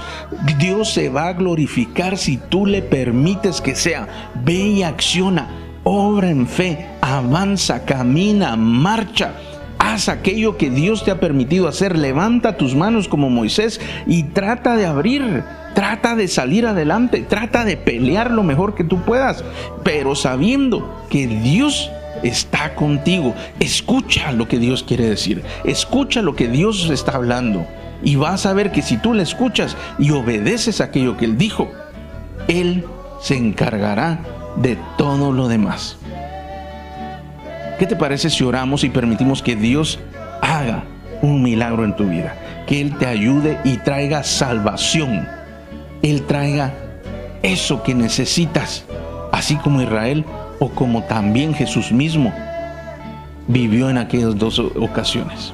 Dios 0.58 0.88
se 0.90 1.10
va 1.10 1.28
a 1.28 1.34
glorificar 1.34 2.16
si 2.16 2.38
tú 2.38 2.64
le 2.64 2.80
permites 2.80 3.60
que 3.60 3.74
sea. 3.74 4.08
Ve 4.42 4.54
y 4.54 4.82
acciona 4.84 5.61
obra 5.84 6.30
en 6.30 6.46
fe, 6.46 6.86
avanza, 7.00 7.84
camina, 7.84 8.56
marcha. 8.56 9.34
Haz 9.78 10.08
aquello 10.08 10.56
que 10.56 10.70
Dios 10.70 11.04
te 11.04 11.10
ha 11.10 11.18
permitido 11.18 11.66
hacer. 11.66 11.98
Levanta 11.98 12.56
tus 12.56 12.74
manos 12.74 13.08
como 13.08 13.30
Moisés 13.30 13.80
y 14.06 14.22
trata 14.24 14.76
de 14.76 14.86
abrir, 14.86 15.42
trata 15.74 16.14
de 16.14 16.28
salir 16.28 16.66
adelante, 16.66 17.22
trata 17.28 17.64
de 17.64 17.76
pelear 17.76 18.30
lo 18.30 18.44
mejor 18.44 18.74
que 18.74 18.84
tú 18.84 19.02
puedas, 19.02 19.44
pero 19.82 20.14
sabiendo 20.14 21.04
que 21.10 21.26
Dios 21.26 21.90
está 22.22 22.74
contigo. 22.76 23.34
Escucha 23.58 24.30
lo 24.30 24.46
que 24.46 24.58
Dios 24.58 24.84
quiere 24.84 25.08
decir. 25.08 25.42
Escucha 25.64 26.22
lo 26.22 26.36
que 26.36 26.46
Dios 26.46 26.88
está 26.88 27.12
hablando. 27.16 27.66
Y 28.04 28.16
vas 28.16 28.46
a 28.46 28.52
ver 28.52 28.70
que 28.72 28.82
si 28.82 28.96
tú 28.96 29.14
le 29.14 29.22
escuchas 29.22 29.76
y 29.98 30.10
obedeces 30.10 30.80
aquello 30.80 31.16
que 31.16 31.24
Él 31.24 31.38
dijo, 31.38 31.70
Él 32.48 32.84
se 33.20 33.36
encargará 33.36 34.20
de 34.56 34.78
todo 34.96 35.32
lo 35.32 35.48
demás. 35.48 35.96
¿Qué 37.78 37.86
te 37.86 37.96
parece 37.96 38.30
si 38.30 38.44
oramos 38.44 38.84
y 38.84 38.90
permitimos 38.90 39.42
que 39.42 39.56
Dios 39.56 39.98
haga 40.40 40.84
un 41.20 41.42
milagro 41.42 41.84
en 41.84 41.96
tu 41.96 42.08
vida? 42.08 42.36
Que 42.66 42.80
Él 42.80 42.96
te 42.96 43.06
ayude 43.06 43.58
y 43.64 43.78
traiga 43.78 44.22
salvación. 44.22 45.26
Él 46.02 46.22
traiga 46.22 46.72
eso 47.42 47.82
que 47.82 47.94
necesitas, 47.94 48.84
así 49.32 49.56
como 49.56 49.82
Israel 49.82 50.24
o 50.60 50.68
como 50.68 51.02
también 51.04 51.54
Jesús 51.54 51.90
mismo 51.90 52.32
vivió 53.48 53.90
en 53.90 53.98
aquellas 53.98 54.36
dos 54.36 54.58
ocasiones. 54.58 55.52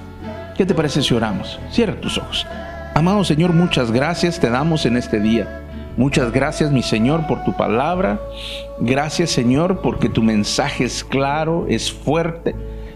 ¿Qué 0.56 0.66
te 0.66 0.74
parece 0.74 1.02
si 1.02 1.14
oramos? 1.14 1.58
Cierra 1.70 1.98
tus 2.00 2.18
ojos. 2.18 2.46
Amado 2.94 3.24
Señor, 3.24 3.52
muchas 3.52 3.90
gracias 3.90 4.38
te 4.38 4.50
damos 4.50 4.84
en 4.84 4.96
este 4.96 5.20
día. 5.20 5.62
Muchas 5.98 6.30
gracias, 6.30 6.70
mi 6.70 6.84
Señor, 6.84 7.26
por 7.26 7.42
tu 7.42 7.56
palabra. 7.56 8.20
Gracias, 8.78 9.30
Señor, 9.30 9.80
porque 9.80 10.08
tu 10.08 10.22
mensaje 10.22 10.84
es 10.84 11.02
claro, 11.02 11.66
es 11.68 11.90
fuerte. 11.90 12.54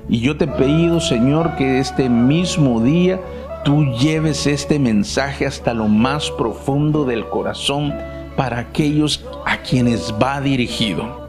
Y 0.09 0.20
yo 0.20 0.36
te 0.36 0.44
he 0.44 0.46
pedido, 0.46 1.00
Señor, 1.00 1.57
que 1.57 1.80
este 1.80 2.09
mismo 2.09 2.80
día 2.80 3.20
tú 3.64 3.84
lleves 3.96 4.46
este 4.46 4.78
mensaje 4.78 5.46
hasta 5.46 5.74
lo 5.74 5.88
más 5.88 6.30
profundo 6.30 7.05
del 7.05 7.28
corazón 7.28 7.92
para 8.36 8.61
aquellos 8.61 9.24
a 9.46 9.57
quienes 9.59 10.14
va 10.22 10.40
dirigido. 10.40 11.22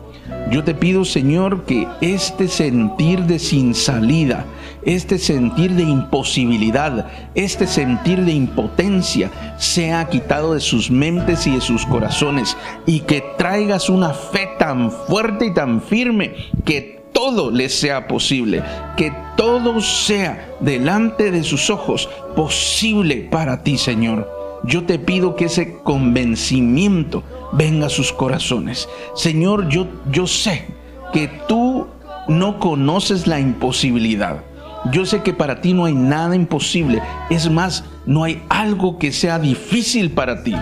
Yo 0.53 0.63
te 0.63 0.75
pido, 0.75 1.03
Señor, 1.03 1.65
que 1.65 1.87
este 1.99 2.47
sentir 2.47 3.23
de 3.23 3.39
sin 3.39 3.73
salida, 3.73 4.45
este 4.85 5.17
sentir 5.17 5.71
de 5.71 5.81
imposibilidad, 5.81 7.07
este 7.33 7.65
sentir 7.65 8.23
de 8.23 8.33
impotencia 8.33 9.31
sea 9.57 10.07
quitado 10.09 10.53
de 10.53 10.59
sus 10.59 10.91
mentes 10.91 11.47
y 11.47 11.55
de 11.55 11.61
sus 11.61 11.87
corazones 11.87 12.55
y 12.85 12.99
que 12.99 13.23
traigas 13.35 13.89
una 13.89 14.13
fe 14.13 14.47
tan 14.59 14.91
fuerte 14.91 15.47
y 15.47 15.53
tan 15.55 15.81
firme 15.81 16.35
que 16.63 17.01
todo 17.13 17.49
les 17.49 17.73
sea 17.73 18.07
posible, 18.07 18.61
que 18.95 19.11
todo 19.35 19.81
sea 19.81 20.51
delante 20.59 21.31
de 21.31 21.41
sus 21.41 21.71
ojos 21.71 22.07
posible 22.35 23.27
para 23.31 23.63
ti, 23.63 23.79
Señor. 23.79 24.42
Yo 24.63 24.85
te 24.85 24.97
pido 24.97 25.35
que 25.35 25.45
ese 25.45 25.79
convencimiento 25.83 27.23
venga 27.51 27.87
a 27.87 27.89
sus 27.89 28.13
corazones. 28.13 28.87
Señor, 29.13 29.67
yo, 29.67 29.87
yo 30.09 30.25
sé 30.25 30.65
que 31.11 31.29
tú 31.47 31.87
no 32.27 32.59
conoces 32.59 33.27
la 33.27 33.39
imposibilidad. 33.39 34.43
Yo 34.91 35.05
sé 35.05 35.21
que 35.21 35.33
para 35.33 35.61
ti 35.61 35.73
no 35.73 35.85
hay 35.85 35.93
nada 35.93 36.35
imposible. 36.35 37.01
Es 37.29 37.49
más, 37.49 37.83
no 38.05 38.23
hay 38.23 38.41
algo 38.49 38.97
que 38.97 39.11
sea 39.11 39.37
difícil 39.37 40.11
para 40.11 40.43
ti. 40.43 40.55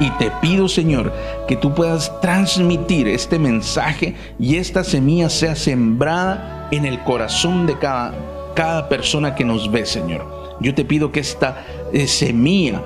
Y 0.00 0.10
te 0.12 0.30
pido, 0.40 0.68
Señor, 0.68 1.12
que 1.46 1.56
tú 1.56 1.74
puedas 1.74 2.12
transmitir 2.20 3.06
este 3.08 3.38
mensaje 3.38 4.14
y 4.38 4.56
esta 4.56 4.82
semilla 4.82 5.28
sea 5.28 5.54
sembrada 5.56 6.68
en 6.70 6.86
el 6.86 7.00
corazón 7.00 7.66
de 7.66 7.76
cada, 7.78 8.14
cada 8.54 8.88
persona 8.88 9.34
que 9.34 9.44
nos 9.44 9.70
ve, 9.70 9.84
Señor. 9.84 10.56
Yo 10.60 10.74
te 10.74 10.84
pido 10.84 11.12
que 11.12 11.20
esta 11.20 11.64
eh, 11.92 12.06
semilla 12.06 12.82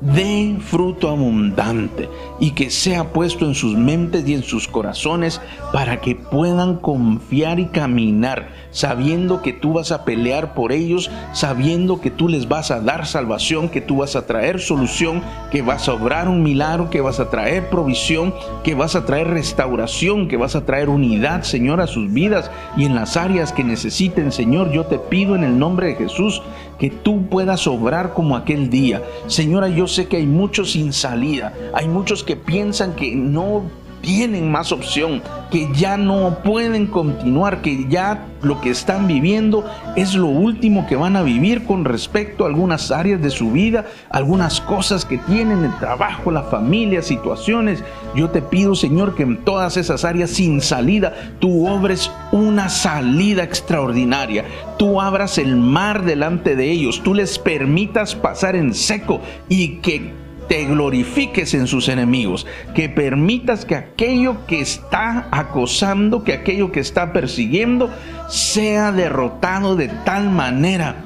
dé 0.00 0.56
fruto 0.60 1.08
abundante 1.08 2.08
y 2.38 2.52
que 2.52 2.70
sea 2.70 3.12
puesto 3.12 3.46
en 3.46 3.54
sus 3.54 3.76
mentes 3.76 4.28
y 4.28 4.34
en 4.34 4.42
sus 4.42 4.68
corazones 4.68 5.40
para 5.72 6.00
que 6.00 6.14
puedan 6.14 6.76
confiar 6.76 7.58
y 7.58 7.66
caminar 7.66 8.48
sabiendo 8.76 9.40
que 9.40 9.54
tú 9.54 9.72
vas 9.72 9.90
a 9.90 10.04
pelear 10.04 10.52
por 10.52 10.70
ellos, 10.70 11.10
sabiendo 11.32 11.98
que 11.98 12.10
tú 12.10 12.28
les 12.28 12.46
vas 12.46 12.70
a 12.70 12.80
dar 12.80 13.06
salvación, 13.06 13.70
que 13.70 13.80
tú 13.80 13.98
vas 13.98 14.16
a 14.16 14.26
traer 14.26 14.60
solución, 14.60 15.22
que 15.50 15.62
vas 15.62 15.88
a 15.88 15.94
obrar 15.94 16.28
un 16.28 16.42
milagro, 16.42 16.90
que 16.90 17.00
vas 17.00 17.18
a 17.18 17.30
traer 17.30 17.70
provisión, 17.70 18.34
que 18.64 18.74
vas 18.74 18.94
a 18.94 19.06
traer 19.06 19.28
restauración, 19.28 20.28
que 20.28 20.36
vas 20.36 20.56
a 20.56 20.66
traer 20.66 20.90
unidad, 20.90 21.42
Señor, 21.42 21.80
a 21.80 21.86
sus 21.86 22.12
vidas 22.12 22.50
y 22.76 22.84
en 22.84 22.94
las 22.94 23.16
áreas 23.16 23.50
que 23.50 23.64
necesiten, 23.64 24.30
Señor. 24.30 24.70
Yo 24.72 24.84
te 24.84 24.98
pido 24.98 25.36
en 25.36 25.44
el 25.44 25.58
nombre 25.58 25.86
de 25.86 25.94
Jesús 25.94 26.42
que 26.78 26.90
tú 26.90 27.26
puedas 27.26 27.66
obrar 27.66 28.12
como 28.14 28.36
aquel 28.36 28.70
día. 28.70 29.02
Señora, 29.26 29.68
yo 29.68 29.86
sé 29.86 30.06
que 30.06 30.18
hay 30.18 30.26
muchos 30.26 30.72
sin 30.72 30.92
salida, 30.92 31.52
hay 31.72 31.88
muchos 31.88 32.22
que 32.22 32.36
piensan 32.36 32.94
que 32.94 33.14
no 33.14 33.62
tienen 34.00 34.50
más 34.50 34.72
opción, 34.72 35.22
que 35.50 35.68
ya 35.74 35.96
no 35.96 36.38
pueden 36.42 36.86
continuar, 36.86 37.62
que 37.62 37.88
ya 37.88 38.26
lo 38.42 38.60
que 38.60 38.70
están 38.70 39.06
viviendo 39.06 39.64
es 39.96 40.14
lo 40.14 40.26
último 40.26 40.86
que 40.86 40.96
van 40.96 41.16
a 41.16 41.22
vivir 41.22 41.64
con 41.64 41.84
respecto 41.84 42.44
a 42.44 42.48
algunas 42.48 42.90
áreas 42.90 43.20
de 43.20 43.30
su 43.30 43.52
vida, 43.52 43.86
algunas 44.10 44.60
cosas 44.60 45.04
que 45.04 45.18
tienen, 45.18 45.64
el 45.64 45.76
trabajo, 45.78 46.30
la 46.30 46.44
familia, 46.44 47.02
situaciones. 47.02 47.82
Yo 48.14 48.30
te 48.30 48.42
pido, 48.42 48.74
Señor, 48.74 49.14
que 49.14 49.22
en 49.22 49.44
todas 49.44 49.76
esas 49.76 50.04
áreas 50.04 50.30
sin 50.30 50.60
salida, 50.60 51.12
tú 51.38 51.66
obres 51.68 52.10
una 52.32 52.68
salida 52.68 53.42
extraordinaria. 53.42 54.44
Tú 54.78 55.00
abras 55.00 55.38
el 55.38 55.56
mar 55.56 56.04
delante 56.04 56.56
de 56.56 56.70
ellos, 56.70 57.02
tú 57.02 57.14
les 57.14 57.38
permitas 57.38 58.14
pasar 58.14 58.56
en 58.56 58.74
seco 58.74 59.20
y 59.48 59.78
que 59.78 60.25
te 60.48 60.64
glorifiques 60.64 61.54
en 61.54 61.66
sus 61.66 61.88
enemigos, 61.88 62.46
que 62.74 62.88
permitas 62.88 63.64
que 63.64 63.74
aquello 63.74 64.46
que 64.46 64.60
está 64.60 65.28
acosando, 65.30 66.24
que 66.24 66.32
aquello 66.32 66.72
que 66.72 66.80
está 66.80 67.12
persiguiendo, 67.12 67.90
sea 68.28 68.92
derrotado 68.92 69.76
de 69.76 69.88
tal 69.88 70.30
manera 70.30 70.96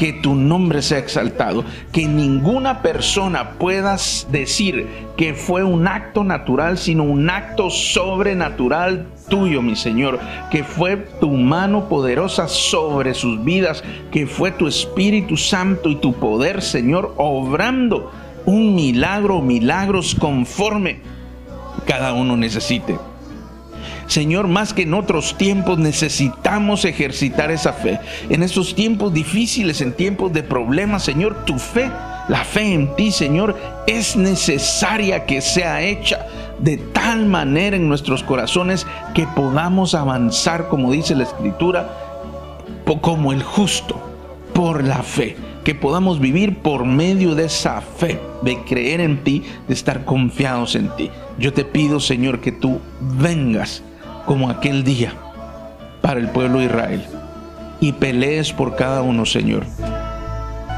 que 0.00 0.14
tu 0.14 0.34
nombre 0.34 0.80
sea 0.80 0.96
exaltado, 0.96 1.62
que 1.92 2.06
ninguna 2.06 2.80
persona 2.80 3.50
puedas 3.58 4.26
decir 4.32 4.86
que 5.18 5.34
fue 5.34 5.62
un 5.62 5.86
acto 5.86 6.24
natural, 6.24 6.78
sino 6.78 7.04
un 7.04 7.28
acto 7.28 7.68
sobrenatural 7.68 9.08
tuyo, 9.28 9.60
mi 9.60 9.76
Señor, 9.76 10.18
que 10.50 10.64
fue 10.64 10.96
tu 11.20 11.32
mano 11.32 11.86
poderosa 11.90 12.48
sobre 12.48 13.12
sus 13.12 13.44
vidas, 13.44 13.84
que 14.10 14.26
fue 14.26 14.50
tu 14.50 14.66
Espíritu 14.66 15.36
Santo 15.36 15.90
y 15.90 15.96
tu 15.96 16.14
poder, 16.14 16.62
Señor, 16.62 17.12
obrando 17.18 18.10
un 18.46 18.74
milagro, 18.74 19.40
milagros 19.40 20.14
conforme 20.14 21.00
cada 21.86 22.12
uno 22.12 22.36
necesite. 22.36 22.98
Señor, 24.06 24.48
más 24.48 24.74
que 24.74 24.82
en 24.82 24.94
otros 24.94 25.38
tiempos 25.38 25.78
necesitamos 25.78 26.84
ejercitar 26.84 27.52
esa 27.52 27.72
fe. 27.72 28.00
En 28.28 28.42
estos 28.42 28.74
tiempos 28.74 29.12
difíciles, 29.12 29.80
en 29.80 29.92
tiempos 29.92 30.32
de 30.32 30.42
problemas, 30.42 31.04
Señor, 31.04 31.44
tu 31.44 31.60
fe, 31.60 31.88
la 32.28 32.44
fe 32.44 32.74
en 32.74 32.96
ti, 32.96 33.12
Señor, 33.12 33.56
es 33.86 34.16
necesaria 34.16 35.26
que 35.26 35.40
sea 35.40 35.82
hecha 35.82 36.26
de 36.58 36.76
tal 36.76 37.24
manera 37.26 37.76
en 37.76 37.88
nuestros 37.88 38.24
corazones 38.24 38.84
que 39.14 39.28
podamos 39.28 39.94
avanzar, 39.94 40.66
como 40.68 40.90
dice 40.90 41.14
la 41.14 41.22
Escritura, 41.22 41.88
como 43.00 43.32
el 43.32 43.44
justo, 43.44 44.00
por 44.52 44.82
la 44.82 45.04
fe 45.04 45.36
que 45.64 45.74
podamos 45.74 46.20
vivir 46.20 46.58
por 46.58 46.84
medio 46.84 47.34
de 47.34 47.44
esa 47.44 47.80
fe, 47.80 48.18
de 48.42 48.58
creer 48.64 49.00
en 49.00 49.22
ti, 49.22 49.44
de 49.68 49.74
estar 49.74 50.04
confiados 50.04 50.74
en 50.74 50.88
ti. 50.96 51.10
Yo 51.38 51.52
te 51.52 51.64
pido, 51.64 52.00
Señor, 52.00 52.40
que 52.40 52.52
tú 52.52 52.80
vengas 53.00 53.82
como 54.26 54.48
aquel 54.48 54.84
día 54.84 55.12
para 56.00 56.20
el 56.20 56.30
pueblo 56.30 56.58
de 56.58 56.66
Israel 56.66 57.04
y 57.80 57.92
pelees 57.92 58.52
por 58.52 58.76
cada 58.76 59.02
uno, 59.02 59.26
Señor. 59.26 59.64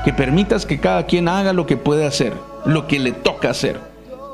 Que 0.05 0.13
permitas 0.13 0.67
que 0.67 0.81
cada 0.81 1.07
quien 1.07 1.29
haga 1.29 1.53
lo 1.53 1.67
que 1.67 1.77
puede 1.77 2.05
hacer, 2.05 2.33
lo 2.65 2.89
que 2.89 2.99
le 2.99 3.13
toca 3.13 3.51
hacer, 3.51 3.79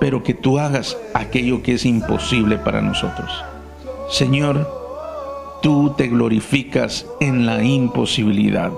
pero 0.01 0.23
que 0.23 0.33
tú 0.35 0.59
hagas 0.59 0.97
aquello 1.13 1.63
que 1.63 1.75
es 1.75 1.85
imposible 1.85 2.57
para 2.57 2.81
nosotros. 2.81 3.31
Señor, 4.11 4.67
tú 5.61 5.93
te 5.97 6.09
glorificas 6.09 7.07
en 7.21 7.45
la 7.45 7.63
imposibilidad 7.63 8.73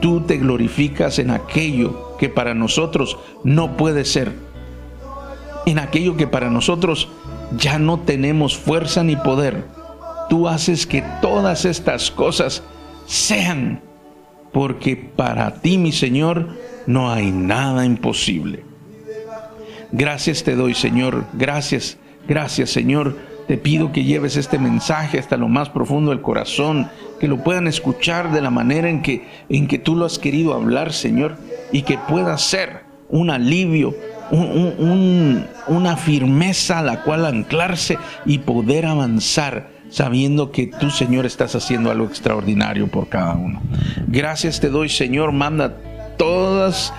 tú 0.00 0.20
te 0.20 0.36
glorificas 0.36 1.18
en 1.18 1.30
aquello 1.30 2.16
que 2.18 2.28
para 2.28 2.54
nosotros 2.54 3.18
no 3.44 3.76
puede 3.76 4.04
ser, 4.04 4.32
en 5.66 5.78
aquello 5.78 6.16
que 6.16 6.26
para 6.26 6.50
nosotros 6.50 7.08
ya 7.56 7.78
no 7.78 8.00
tenemos 8.00 8.56
fuerza 8.56 9.02
ni 9.02 9.16
poder. 9.16 9.64
Tú 10.28 10.48
haces 10.48 10.86
que 10.86 11.02
todas 11.22 11.64
estas 11.64 12.10
cosas 12.10 12.62
sean, 13.06 13.80
porque 14.52 14.96
para 14.96 15.54
ti, 15.54 15.78
mi 15.78 15.92
Señor, 15.92 16.48
no 16.86 17.10
hay 17.10 17.30
nada 17.30 17.84
imposible. 17.84 18.64
Gracias 19.92 20.44
te 20.44 20.54
doy, 20.54 20.74
Señor. 20.74 21.24
Gracias, 21.32 21.96
gracias, 22.26 22.70
Señor. 22.70 23.16
Te 23.48 23.56
pido 23.56 23.92
que 23.92 24.04
lleves 24.04 24.36
este 24.36 24.58
mensaje 24.58 25.18
hasta 25.18 25.38
lo 25.38 25.48
más 25.48 25.70
profundo 25.70 26.10
del 26.10 26.20
corazón 26.20 26.90
que 27.18 27.28
lo 27.28 27.42
puedan 27.42 27.66
escuchar 27.66 28.30
de 28.30 28.42
la 28.42 28.50
manera 28.50 28.90
en 28.90 29.00
que, 29.00 29.26
en 29.48 29.66
que 29.66 29.78
tú 29.78 29.96
lo 29.96 30.04
has 30.04 30.18
querido 30.18 30.52
hablar, 30.52 30.92
Señor, 30.92 31.38
y 31.72 31.82
que 31.82 31.96
pueda 31.96 32.36
ser 32.36 32.82
un 33.08 33.30
alivio, 33.30 33.94
una 35.66 35.96
firmeza 35.96 36.80
a 36.80 36.82
la 36.82 37.02
cual 37.02 37.24
anclarse 37.24 37.98
y 38.26 38.38
poder 38.38 38.84
avanzar 38.84 39.70
sabiendo 39.88 40.52
que 40.52 40.66
tú, 40.66 40.90
Señor, 40.90 41.24
estás 41.24 41.54
haciendo 41.54 41.90
algo 41.90 42.04
extraordinario 42.04 42.88
por 42.88 43.08
cada 43.08 43.34
uno. 43.34 43.62
Gracias 44.06 44.60
te 44.60 44.68
doy, 44.68 44.90
Señor, 44.90 45.32
manda 45.32 45.78
todas 46.18 46.92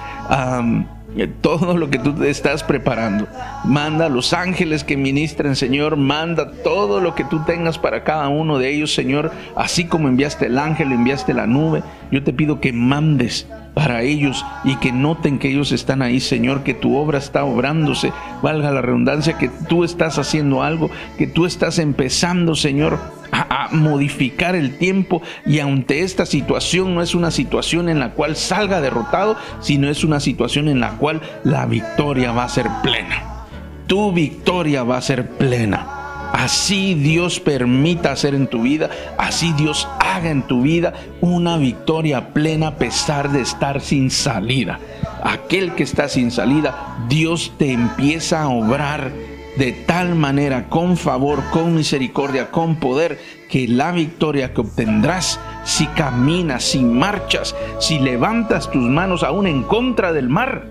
todo 1.41 1.77
lo 1.77 1.89
que 1.89 1.99
tú 1.99 2.23
estás 2.23 2.63
preparando. 2.63 3.27
Manda 3.65 4.05
a 4.05 4.09
los 4.09 4.33
ángeles 4.33 4.83
que 4.83 4.97
ministren, 4.97 5.55
Señor. 5.55 5.97
Manda 5.97 6.51
todo 6.63 6.99
lo 6.99 7.15
que 7.15 7.23
tú 7.23 7.43
tengas 7.45 7.77
para 7.77 8.03
cada 8.03 8.29
uno 8.29 8.57
de 8.57 8.69
ellos, 8.69 8.93
Señor. 8.93 9.31
Así 9.55 9.85
como 9.85 10.07
enviaste 10.07 10.45
el 10.45 10.57
ángel, 10.57 10.91
enviaste 10.91 11.33
la 11.33 11.47
nube. 11.47 11.83
Yo 12.11 12.23
te 12.23 12.33
pido 12.33 12.59
que 12.59 12.73
mandes 12.73 13.47
para 13.79 14.01
ellos 14.01 14.45
y 14.65 14.75
que 14.75 14.91
noten 14.91 15.39
que 15.39 15.47
ellos 15.47 15.71
están 15.71 16.01
ahí, 16.01 16.19
Señor, 16.19 16.63
que 16.63 16.73
tu 16.73 16.97
obra 16.97 17.17
está 17.17 17.45
obrándose, 17.45 18.11
valga 18.41 18.71
la 18.71 18.81
redundancia, 18.81 19.37
que 19.37 19.47
tú 19.47 19.85
estás 19.85 20.19
haciendo 20.19 20.63
algo, 20.63 20.91
que 21.17 21.27
tú 21.27 21.45
estás 21.45 21.79
empezando, 21.79 22.55
Señor, 22.55 22.99
a, 23.31 23.69
modificar 23.71 24.57
el 24.57 24.77
tiempo 24.77 25.21
y 25.45 25.59
ante 25.59 26.01
esta 26.01 26.25
situación 26.25 26.93
no 26.93 27.01
es 27.01 27.15
una 27.15 27.31
situación 27.31 27.87
en 27.87 27.99
la 27.99 28.11
cual 28.11 28.35
salga 28.35 28.81
derrotado, 28.81 29.37
sino 29.61 29.89
es 29.89 30.03
una 30.03 30.19
situación 30.19 30.67
en 30.67 30.81
la 30.81 30.97
cual 30.97 31.21
la 31.45 31.65
victoria 31.65 32.33
va 32.33 32.43
a 32.43 32.49
ser 32.49 32.67
plena. 32.83 33.45
Tu 33.87 34.11
victoria 34.11 34.83
va 34.83 34.97
a 34.97 35.01
ser 35.01 35.29
plena. 35.37 35.98
Así 36.33 36.93
Dios 36.93 37.39
permita 37.39 38.11
hacer 38.11 38.35
en 38.35 38.47
tu 38.47 38.61
vida, 38.61 38.89
así 39.17 39.51
Dios 39.53 39.87
haga 39.99 40.29
en 40.29 40.43
tu 40.43 40.61
vida 40.61 40.93
una 41.21 41.57
victoria 41.57 42.33
plena 42.33 42.67
a 42.67 42.75
pesar 42.75 43.31
de 43.31 43.41
estar 43.41 43.81
sin 43.81 44.11
salida. 44.11 44.79
Aquel 45.23 45.73
que 45.73 45.83
está 45.83 46.07
sin 46.07 46.31
salida, 46.31 47.05
Dios 47.09 47.53
te 47.57 47.73
empieza 47.73 48.43
a 48.43 48.49
obrar 48.49 49.11
de 49.57 49.73
tal 49.73 50.15
manera, 50.15 50.69
con 50.69 50.95
favor, 50.95 51.43
con 51.51 51.75
misericordia, 51.75 52.51
con 52.51 52.77
poder, 52.77 53.19
que 53.49 53.67
la 53.67 53.91
victoria 53.91 54.53
que 54.53 54.61
obtendrás 54.61 55.39
si 55.65 55.87
caminas, 55.87 56.63
si 56.63 56.79
marchas, 56.79 57.55
si 57.79 57.99
levantas 57.99 58.71
tus 58.71 58.83
manos 58.83 59.23
aún 59.23 59.47
en 59.47 59.63
contra 59.63 60.13
del 60.13 60.29
mar, 60.29 60.67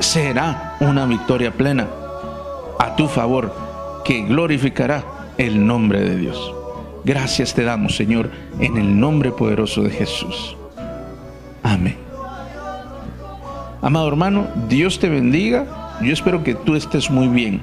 será 0.00 0.76
una 0.80 1.06
victoria 1.06 1.52
plena 1.52 1.86
a 2.78 2.96
tu 2.96 3.06
favor 3.06 3.71
que 4.04 4.22
glorificará 4.22 5.04
el 5.38 5.66
nombre 5.66 6.00
de 6.00 6.16
Dios. 6.16 6.54
Gracias 7.04 7.54
te 7.54 7.64
damos, 7.64 7.96
Señor, 7.96 8.30
en 8.60 8.76
el 8.76 8.98
nombre 8.98 9.32
poderoso 9.32 9.82
de 9.82 9.90
Jesús. 9.90 10.56
Amén. 11.62 11.96
Amado 13.80 14.06
hermano, 14.08 14.46
Dios 14.68 15.00
te 15.00 15.08
bendiga 15.08 15.82
yo 16.02 16.12
espero 16.12 16.42
que 16.42 16.54
tú 16.54 16.74
estés 16.74 17.10
muy 17.10 17.28
bien 17.28 17.62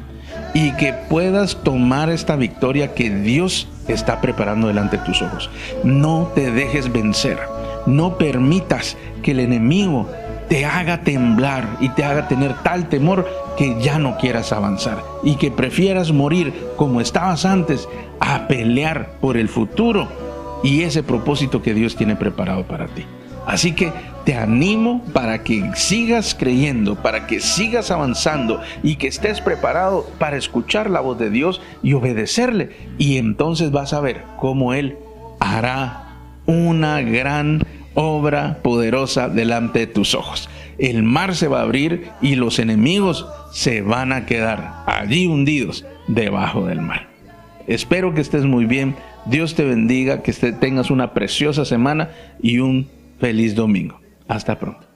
y 0.53 0.71
que 0.73 0.93
puedas 0.93 1.61
tomar 1.63 2.09
esta 2.09 2.35
victoria 2.35 2.93
que 2.93 3.09
Dios 3.09 3.67
está 3.87 4.21
preparando 4.21 4.67
delante 4.67 4.97
de 4.97 5.03
tus 5.03 5.21
ojos. 5.21 5.49
No 5.83 6.31
te 6.33 6.51
dejes 6.51 6.91
vencer. 6.91 7.37
No 7.85 8.17
permitas 8.17 8.97
que 9.23 9.31
el 9.31 9.41
enemigo 9.41 10.09
te 10.50 10.66
haga 10.66 11.04
temblar 11.04 11.78
y 11.80 11.89
te 11.89 12.04
haga 12.04 12.28
tener 12.28 12.54
tal 12.64 12.89
temor 12.89 13.28
que 13.58 13.80
ya 13.82 14.00
no 14.00 14.18
quieras 14.18 14.52
avanzar 14.52 15.04
y 15.24 15.36
que 15.36 15.52
prefieras 15.52 16.12
morir 16.12 16.54
como 16.76 17.00
estabas 17.00 17.45
antes 17.45 17.88
a 18.20 18.47
pelear 18.47 19.12
por 19.22 19.38
el 19.38 19.47
futuro 19.47 20.08
y 20.64 20.82
ese 20.82 21.04
propósito 21.04 21.62
que 21.62 21.74
Dios 21.74 21.95
tiene 21.95 22.16
preparado 22.16 22.64
para 22.64 22.88
ti. 22.88 23.06
Así 23.45 23.74
que 23.74 23.91
te 24.26 24.36
animo 24.36 25.04
para 25.14 25.43
que 25.43 25.72
sigas 25.76 26.36
creyendo, 26.36 26.95
para 26.95 27.26
que 27.26 27.39
sigas 27.39 27.89
avanzando 27.89 28.62
y 28.84 28.97
que 28.97 29.08
estés 29.08 29.41
preparado 29.41 30.06
para 30.20 30.38
escuchar 30.38 30.89
la 30.89 31.00
voz 31.00 31.18
de 31.18 31.30
Dios 31.30 31.62
y 31.82 31.93
obedecerle. 31.93 32.72
Y 32.97 33.18
entonces 33.18 33.72
vas 33.72 33.93
a 33.93 34.02
ver 34.02 34.24
cómo 34.38 34.74
Él 34.74 34.97
hará 35.39 36.10
una 36.45 37.02
gran 37.02 37.64
obra 37.93 38.59
poderosa 38.61 39.29
delante 39.29 39.79
de 39.79 39.87
tus 39.87 40.15
ojos. 40.15 40.49
El 40.77 41.03
mar 41.03 41.35
se 41.35 41.47
va 41.47 41.59
a 41.59 41.63
abrir 41.63 42.09
y 42.21 42.35
los 42.35 42.59
enemigos 42.59 43.27
se 43.51 43.81
van 43.81 44.13
a 44.13 44.25
quedar 44.25 44.83
allí 44.85 45.27
hundidos 45.27 45.85
debajo 46.07 46.65
del 46.65 46.81
mar. 46.81 47.09
Espero 47.67 48.13
que 48.13 48.21
estés 48.21 48.45
muy 48.45 48.65
bien. 48.65 48.95
Dios 49.25 49.55
te 49.55 49.63
bendiga, 49.63 50.23
que 50.23 50.33
tengas 50.33 50.89
una 50.89 51.13
preciosa 51.13 51.65
semana 51.65 52.11
y 52.41 52.59
un 52.59 52.87
Feliz 53.19 53.53
domingo. 53.53 53.99
Hasta 54.27 54.57
pronto. 54.57 54.88